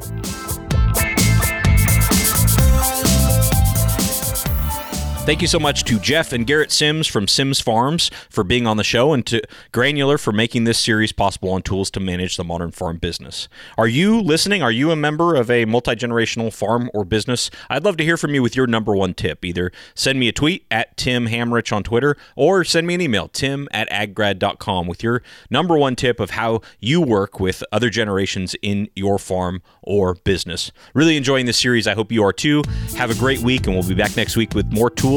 Thank 5.28 5.42
you 5.42 5.48
so 5.50 5.60
much 5.60 5.84
to 5.84 6.00
Jeff 6.00 6.32
and 6.32 6.48
Garrett 6.48 6.72
Sims 6.72 7.06
from 7.06 7.28
Sims 7.28 7.60
Farms 7.60 8.10
for 8.30 8.46
being 8.46 8.66
on 8.66 8.78
the 8.78 8.84
show 8.86 9.12
and 9.12 9.26
to 9.26 9.42
Granular 9.74 10.18
for 10.18 10.32
making 10.32 10.64
this 10.64 10.80
series 10.80 11.12
possible 11.12 11.50
on 11.52 11.64
tools 11.64 11.92
to 11.92 12.00
manage 12.00 12.38
the 12.38 12.46
modern 12.46 12.72
farm 12.72 12.96
business. 12.96 13.50
Are 13.78 13.90
you 13.90 14.22
listening? 14.22 14.64
Are 14.64 14.72
you 14.72 14.90
a 14.90 14.96
member 14.96 15.36
of 15.36 15.52
a 15.52 15.66
multi 15.66 15.96
generational 15.96 16.54
farm 16.54 16.90
or 16.94 17.04
business? 17.04 17.52
I'd 17.70 17.84
love 17.84 17.98
to 17.98 18.06
hear 18.06 18.16
from 18.16 18.36
you 18.36 18.42
with 18.42 18.56
your 18.56 18.68
number 18.68 18.96
one 18.96 19.14
tip. 19.14 19.44
Either 19.44 19.74
send 19.94 20.18
me 20.18 20.30
a 20.30 20.32
tweet 20.32 20.66
at 20.72 20.96
Tim 20.96 21.28
Hammerich 21.28 21.76
on 21.76 21.84
Twitter 21.84 22.16
or 22.38 22.64
send 22.64 22.88
me 22.88 22.94
an 22.94 23.02
email, 23.02 23.28
tim 23.28 23.68
at 23.72 23.90
aggrad.com, 23.90 24.88
with 24.88 25.04
your 25.04 25.24
number 25.50 25.78
one 25.78 25.98
tip 25.98 26.22
of 26.22 26.30
how 26.30 26.62
you 26.80 27.02
work 27.02 27.38
with 27.38 27.66
other 27.74 27.90
generations 27.90 28.56
in 28.62 28.88
your 28.96 29.20
farm 29.20 29.62
or 29.84 30.14
business. 30.14 30.72
Really 30.94 31.18
enjoying 31.18 31.48
this 31.48 31.60
series. 31.60 31.86
I 31.86 31.96
hope 31.96 32.14
you 32.14 32.24
are 32.24 32.32
too. 32.32 32.64
Have 32.96 33.12
a 33.12 33.16
great 33.16 33.40
week, 33.40 33.68
and 33.68 33.76
we'll 33.76 33.86
be 33.86 33.94
back 33.94 34.16
next 34.16 34.38
week 34.38 34.56
with 34.56 34.72
more 34.72 34.90
tools 34.90 35.17